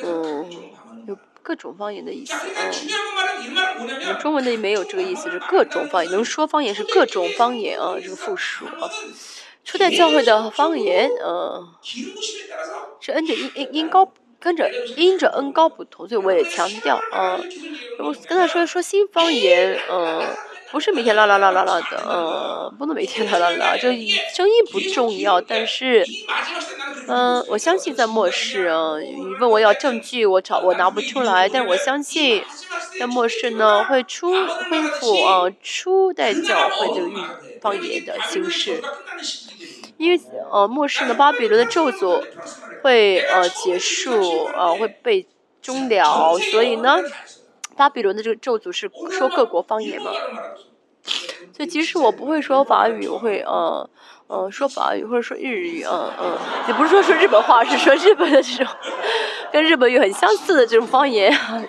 [0.01, 0.51] 嗯，
[1.07, 2.35] 有各种方言的意思。
[2.57, 2.73] 嗯，
[4.01, 8.91] 嗯中文的没有这个意思，是各种方言，能说方言是各种方言啊，这个复数啊。
[9.65, 11.69] 初代教会的方言，嗯、
[13.01, 17.39] 是恩着音音音高，跟着音着恩高不同，所以我也强调啊、
[17.99, 20.27] 我刚才说说新方言，嗯、
[20.73, 22.75] 不是每天啦啦啦啦啦的 嗯。
[22.79, 26.05] 不能每天啦啦啦就声音不重要但是
[27.07, 32.43] 嗯我相信在末世啊你问我要证据我找我拿不出来但是我相信
[32.99, 37.21] 在末世呢会出恢复啊初代教会就个
[37.61, 38.83] 方言的形式。
[39.99, 40.21] 因为
[40.51, 42.21] 呃末世呢巴比伦的咒诅
[42.83, 45.25] 会呃结束啊会被
[45.61, 46.99] 终了所以呢
[47.77, 50.11] 巴比伦的这个咒诅是说各国方言嘛？
[51.53, 53.89] 所以，即使我不会说法语，我会呃
[54.29, 58.73] 呃说法语，或者说日语，嗯嗯，也不是说说日本话，是说日本的这种
[59.53, 61.63] 跟日本语很相似的这种方言啊。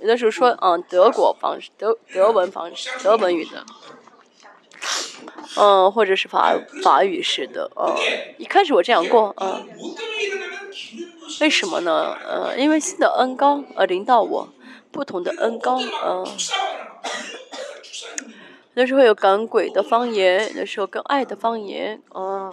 [0.00, 2.70] 有的 时候说，嗯，德国方德德文方
[3.04, 3.64] 德文语的，
[5.56, 7.94] 嗯，或者是法法语式的，嗯，
[8.38, 9.68] 一开始我这样过，嗯。
[11.40, 12.16] 为什么呢？
[12.26, 14.48] 呃因为新的恩高呃领导我
[14.90, 16.26] 不同的恩高嗯
[18.74, 22.50] 那时候有赶鬼的方言那时候更爱的方言嗯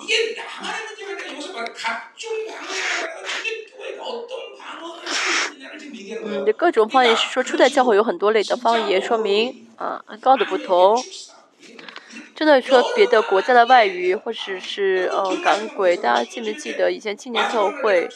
[6.25, 11.01] 嗯各种方言是说初代教会有很多类的方言说明啊高的不同
[12.40, 18.08] 真的说别的国家的外语，或者是呃港鬼，大家记没记得以前青年教会？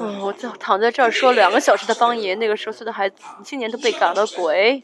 [0.00, 4.82] 嗯，我就躺在这儿说两个小时的方言，那个时候岁的孩子青年都被赶了鬼，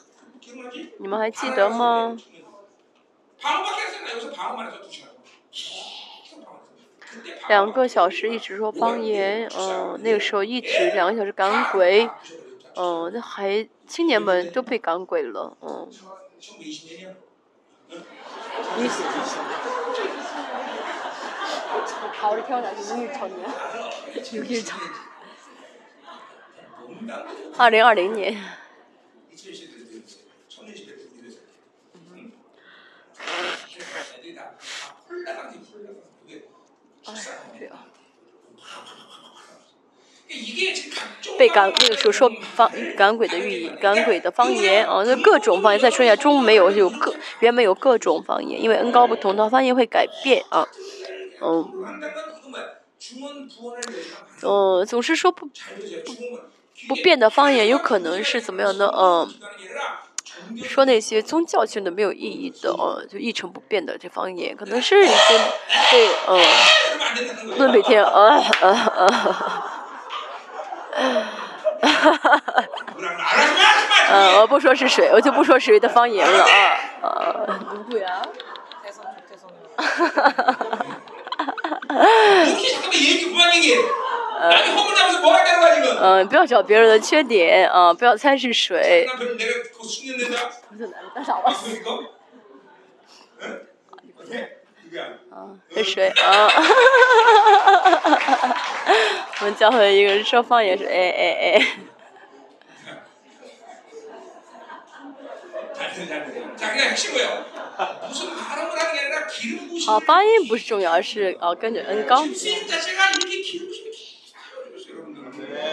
[0.99, 2.19] 你们还记得吗？
[7.49, 12.07] 两个小时一直说方言，嗯，那个时候一直两个小时赶鬼，
[12.77, 15.89] 嗯，那还青年们都被赶鬼了，嗯。
[18.79, 19.03] 일시.
[22.21, 23.47] 바울이 태어나기 6일 전이야.
[24.15, 24.79] 6일 전.
[27.59, 28.39] 아, 내가 레니.
[37.07, 37.13] 아,
[37.53, 37.79] 그래요.
[41.39, 50.67] 被赶那个时候说方赶鬼的寓意，赶鬼的方言啊，那各种方言再说一下，中文没有有各原本有各种方言，因为恩高不同，它方言会改变啊，
[51.43, 51.69] 嗯，
[54.43, 55.49] 呃，总是说不
[56.89, 58.89] 不变的方言，有可能是怎么样呢？
[58.97, 59.29] 嗯、
[60.63, 65.39] 说那些宗教性的没有意义的哦，就一成不变的这方言，可能是一些
[65.93, 66.45] 被嗯，
[67.51, 68.71] 不能每天啊啊啊。
[68.71, 69.81] 啊啊
[74.11, 76.49] 嗯，我不说是谁，我就不说谁的方言了啊。
[77.03, 77.09] 啊
[79.85, 80.35] 哈！
[86.01, 89.07] 嗯，不要找别人的缺点啊，不要猜是谁。
[95.31, 96.49] 啊，喝水啊！
[99.41, 101.67] 我们教会一个人说方言是哎哎哎。
[109.87, 112.25] 好、啊，发音不是重要，而是哦、啊、跟着恩高。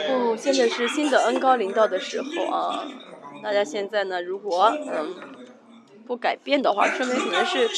[0.10, 2.88] 哦，现在是新的恩高领导的时候啊！
[3.44, 5.16] 大家现在呢，如果嗯
[6.06, 7.70] 不改变的话，说明可能是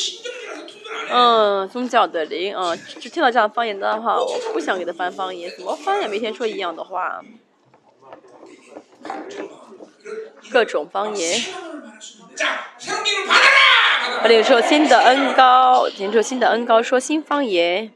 [1.10, 7.22] 嗯宗教的灵嗯就听到这样的方言的话我不想给他翻方言怎么翻也每天说一样的话。
[10.52, 11.42] 各种方言。
[14.22, 17.94] 我领受新的恩高领受新的恩高说新方言。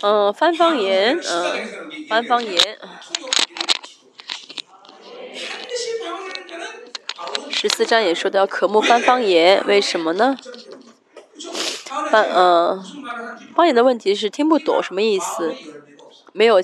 [0.00, 2.78] 嗯翻方言嗯翻方言。
[7.50, 10.36] 十四章也说到，可目翻方言，为什么呢？
[12.10, 12.82] 翻呃，
[13.54, 15.54] 方言的问题是听不懂什么意思，
[16.32, 16.60] 没有，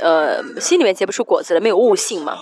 [0.00, 2.38] 呃，心里面结不出果子了，没有悟性嘛。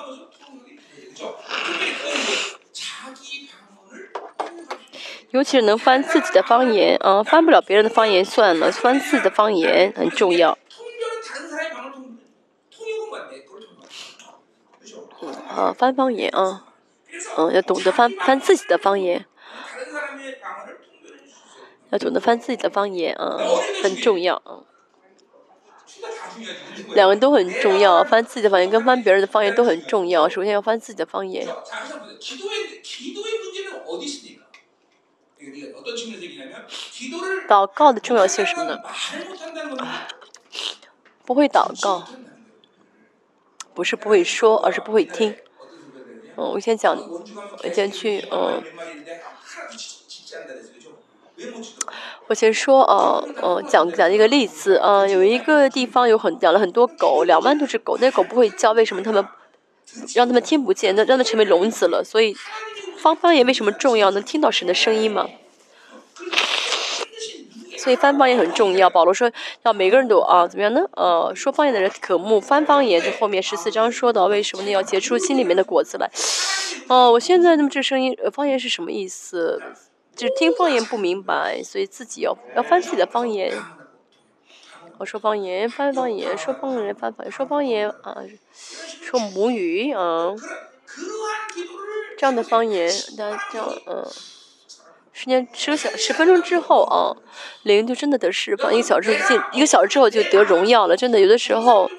[5.31, 10.57] 尤其是能翻自己的方言，嗯，翻不了别人的方言算了，翻自己的方言很重要。
[15.21, 16.65] 嗯，啊，翻方言啊。
[17.37, 19.27] 嗯要懂得翻翻自己的方言。
[21.91, 23.39] 要懂得翻自己的方言啊
[23.83, 24.61] 很重要啊
[26.93, 30.29] 两个都很重要翻自己的方言跟翻别人的方言都很重要。
[30.29, 31.49] 首先要翻自己的方言。
[37.49, 38.79] 祷告的重要性什么呢？
[41.25, 42.07] 不会祷告
[43.73, 45.35] 不是不会说而是不会听。
[46.39, 48.63] 嗯，我先讲，我先去，嗯，
[52.29, 59.27] 我先说，哦，哦，讲讲一个例子，嗯，有一个地方有很养了很多狗，两万多只狗，那狗不会叫，为什么他们
[60.15, 60.95] 让他们听不见？
[60.95, 62.37] 那让它成为聋子了，所以，
[62.99, 64.13] 方方也为什么重要？
[64.13, 65.29] 能听到神的声音吗？
[67.79, 68.91] 所以翻方言很重要。
[68.91, 69.31] 保罗说，
[69.63, 70.83] 要每个人都啊，怎么样呢？
[70.93, 73.01] 呃，说方言的人渴慕翻方言。
[73.01, 74.71] 就后面十四章说到，为什么呢？
[74.71, 76.11] 要结出心里面的果子来。
[76.89, 79.63] 哦，我现在那么这声音，方言是什么意思？
[80.17, 83.55] 就听方言不明白，所以自己要要翻自己的方言。
[84.99, 88.17] 我说方言，翻方言，说方言，翻方言，说方言啊，
[89.01, 90.35] 说母语啊，
[92.19, 94.05] 这样的方言，大家这样，嗯。
[95.21, 97.11] 十年十个小十分钟之后啊，
[97.65, 100.97] 灵就真的得释放，一个小时进一个小时之后就得荣耀了。
[100.97, 101.91] 真的，有的时候，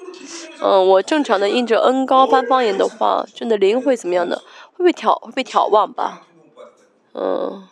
[0.62, 4.42] 嗯，我正常的印着恩高翻方言的话，真的灵会怎么样的？
[4.72, 6.22] 会被挑会被挑望吧？
[7.12, 7.68] 嗯，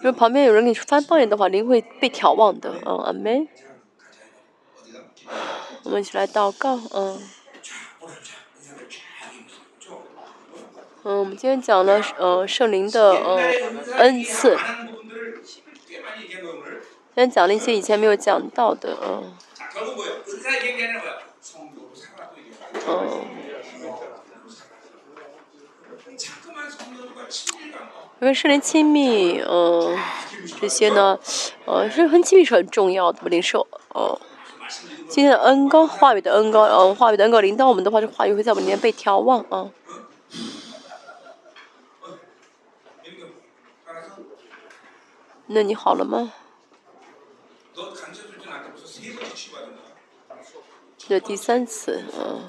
[0.00, 2.74] 因为旁边有人给你翻方言的话，灵会被挑望的。
[2.84, 3.46] 嗯，阿妹，
[5.84, 6.76] 我们一起来祷告。
[6.92, 7.20] 嗯。
[11.04, 13.36] 嗯，我们今天讲了呃圣灵的呃
[13.96, 14.66] 恩赐，今
[17.16, 19.34] 天讲了一些以前没有讲到的，嗯、
[22.86, 23.08] 嗯、
[28.20, 29.98] 因为圣灵亲密，嗯、呃，
[30.60, 31.18] 这些呢，
[31.64, 34.20] 呃，是很亲密是很重要的，灵受，哦、呃。
[35.08, 39.68] 今天的恩高话语的恩高，呃，话语的恩高临到我们的话，这话语会在我们里面被调望啊。
[45.54, 46.32] 那你好了吗？
[50.96, 52.48] 这第三次，嗯。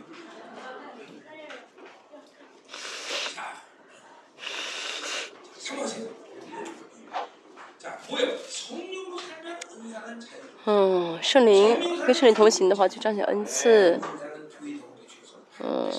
[10.66, 11.76] 嗯，圣灵
[12.06, 14.00] 跟圣灵同行的话，就彰显恩赐。
[15.62, 15.90] 嗯，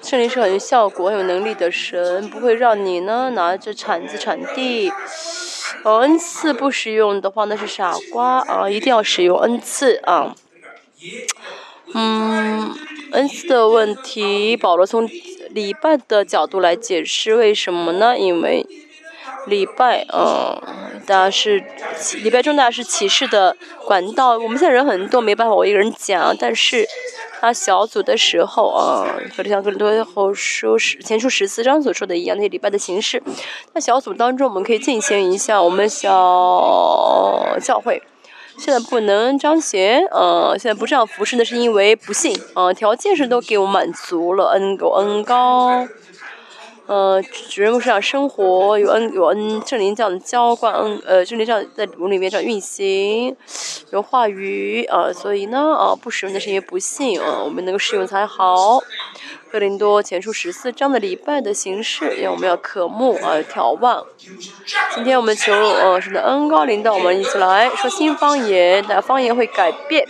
[0.00, 4.92] 圣灵是很有效果、很有能力的神，不会让你呢拿着铲子铲地。
[5.82, 8.70] 哦，恩赐不使用的话，那是傻瓜啊！
[8.70, 10.36] 一定要使用恩赐啊。
[11.94, 12.72] 嗯，
[13.10, 15.08] 恩赐的问题，保罗从
[15.50, 18.16] 礼拜的角度来解释为什么呢？
[18.16, 18.64] 因为。
[19.46, 20.60] 礼拜，嗯，
[21.06, 21.62] 大是
[22.22, 24.36] 礼拜中大是启示的管道。
[24.38, 26.86] 我们现在人很多，没办法我一个人讲，但是
[27.40, 33.22] 他小组的时候啊，和像更多后书十前书十四章所说的一样，那些礼拜的形式，
[33.72, 38.02] 那小组当中我们可以进行一下我们小教会。
[38.58, 45.86] 现在不能彰显，呃，现在不这样服侍，那是因为不信，呃，条件是都给我满足了，恩有恩高，
[46.88, 53.36] 呃，主人牧师长生活有恩有恩圣灵这样的浇灌，嗯呃圣灵这样在我里面这样运行，
[53.92, 58.78] 有话语，呃，所以呢，呃，不使用的是因为不信，呃，我们能够使用才好。
[59.50, 64.04] 哥林多前出十四章的礼拜的形式，因为我们要渴慕而眺望。
[64.94, 70.06] 今天我们求呃神的恩高，领到我们一起来说新方言，那方言会改变。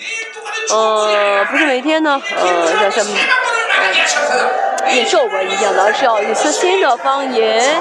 [0.71, 3.05] 呃，不是每天呢，呃，要像，
[4.93, 7.81] 也受我一样呢，是要一些新的方言。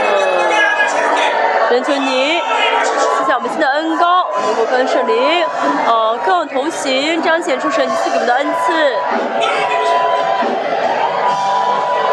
[0.00, 2.40] 呃，神求你，
[3.18, 5.44] 赐下我们新的恩高，我们能够跟圣灵
[5.88, 8.94] 呃共同行，彰显出神赐给我们的恩赐。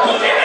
[0.06, 0.45] Come on,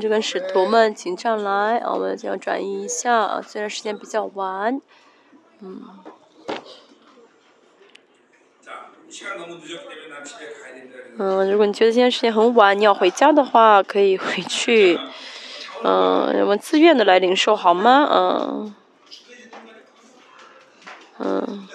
[0.00, 4.80] 就跟使徒们请上来我们就要转移一下啊虽然时间比较晚
[5.60, 5.82] 嗯。
[11.16, 14.98] 嗯如果你觉得今天时间很晚你要回家的话可以回去
[15.84, 18.08] 嗯我们自愿的来领受好吗？
[18.10, 18.74] 嗯。
[21.18, 21.68] 嗯。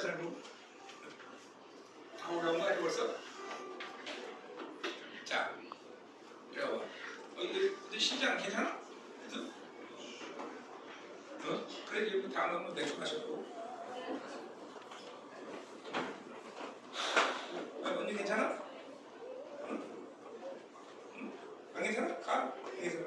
[21.90, 22.16] 괜찮아?
[22.20, 22.54] 가?
[22.80, 23.06] 괜찮아?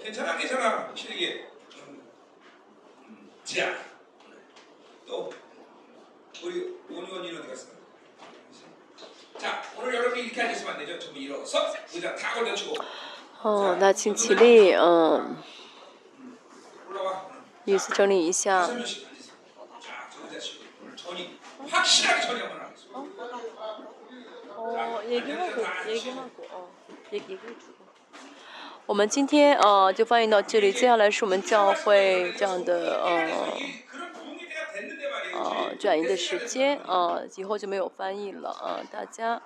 [0.00, 0.38] 괜찮아?
[0.38, 0.92] 괜찮아?
[0.94, 1.48] 실게.
[3.08, 3.30] 음.
[3.42, 3.76] 자,
[5.04, 5.32] 또
[6.44, 7.68] 우리 온유원이 어디 갔어?
[9.38, 10.98] 자, 오늘 여러분이 이렇게 앉으시면 안 되죠?
[10.98, 12.76] 전부 일어서 의자 다 걸려주고.
[13.42, 14.80] 어, 나 지금 집에 음.
[14.80, 15.42] 어.
[17.66, 18.84] 뉴스 전이 이상.
[21.68, 22.76] 확실하게 처리하면 안 돼.
[24.50, 26.46] 어, 얘기하고, 얘기하고.
[26.50, 26.75] 어.
[28.86, 33.58] 我们今天呃就翻译到这里，接下来是我们教会这样的呃
[35.34, 39.42] 呃转移的时间啊，以后就没有翻译了啊，大家。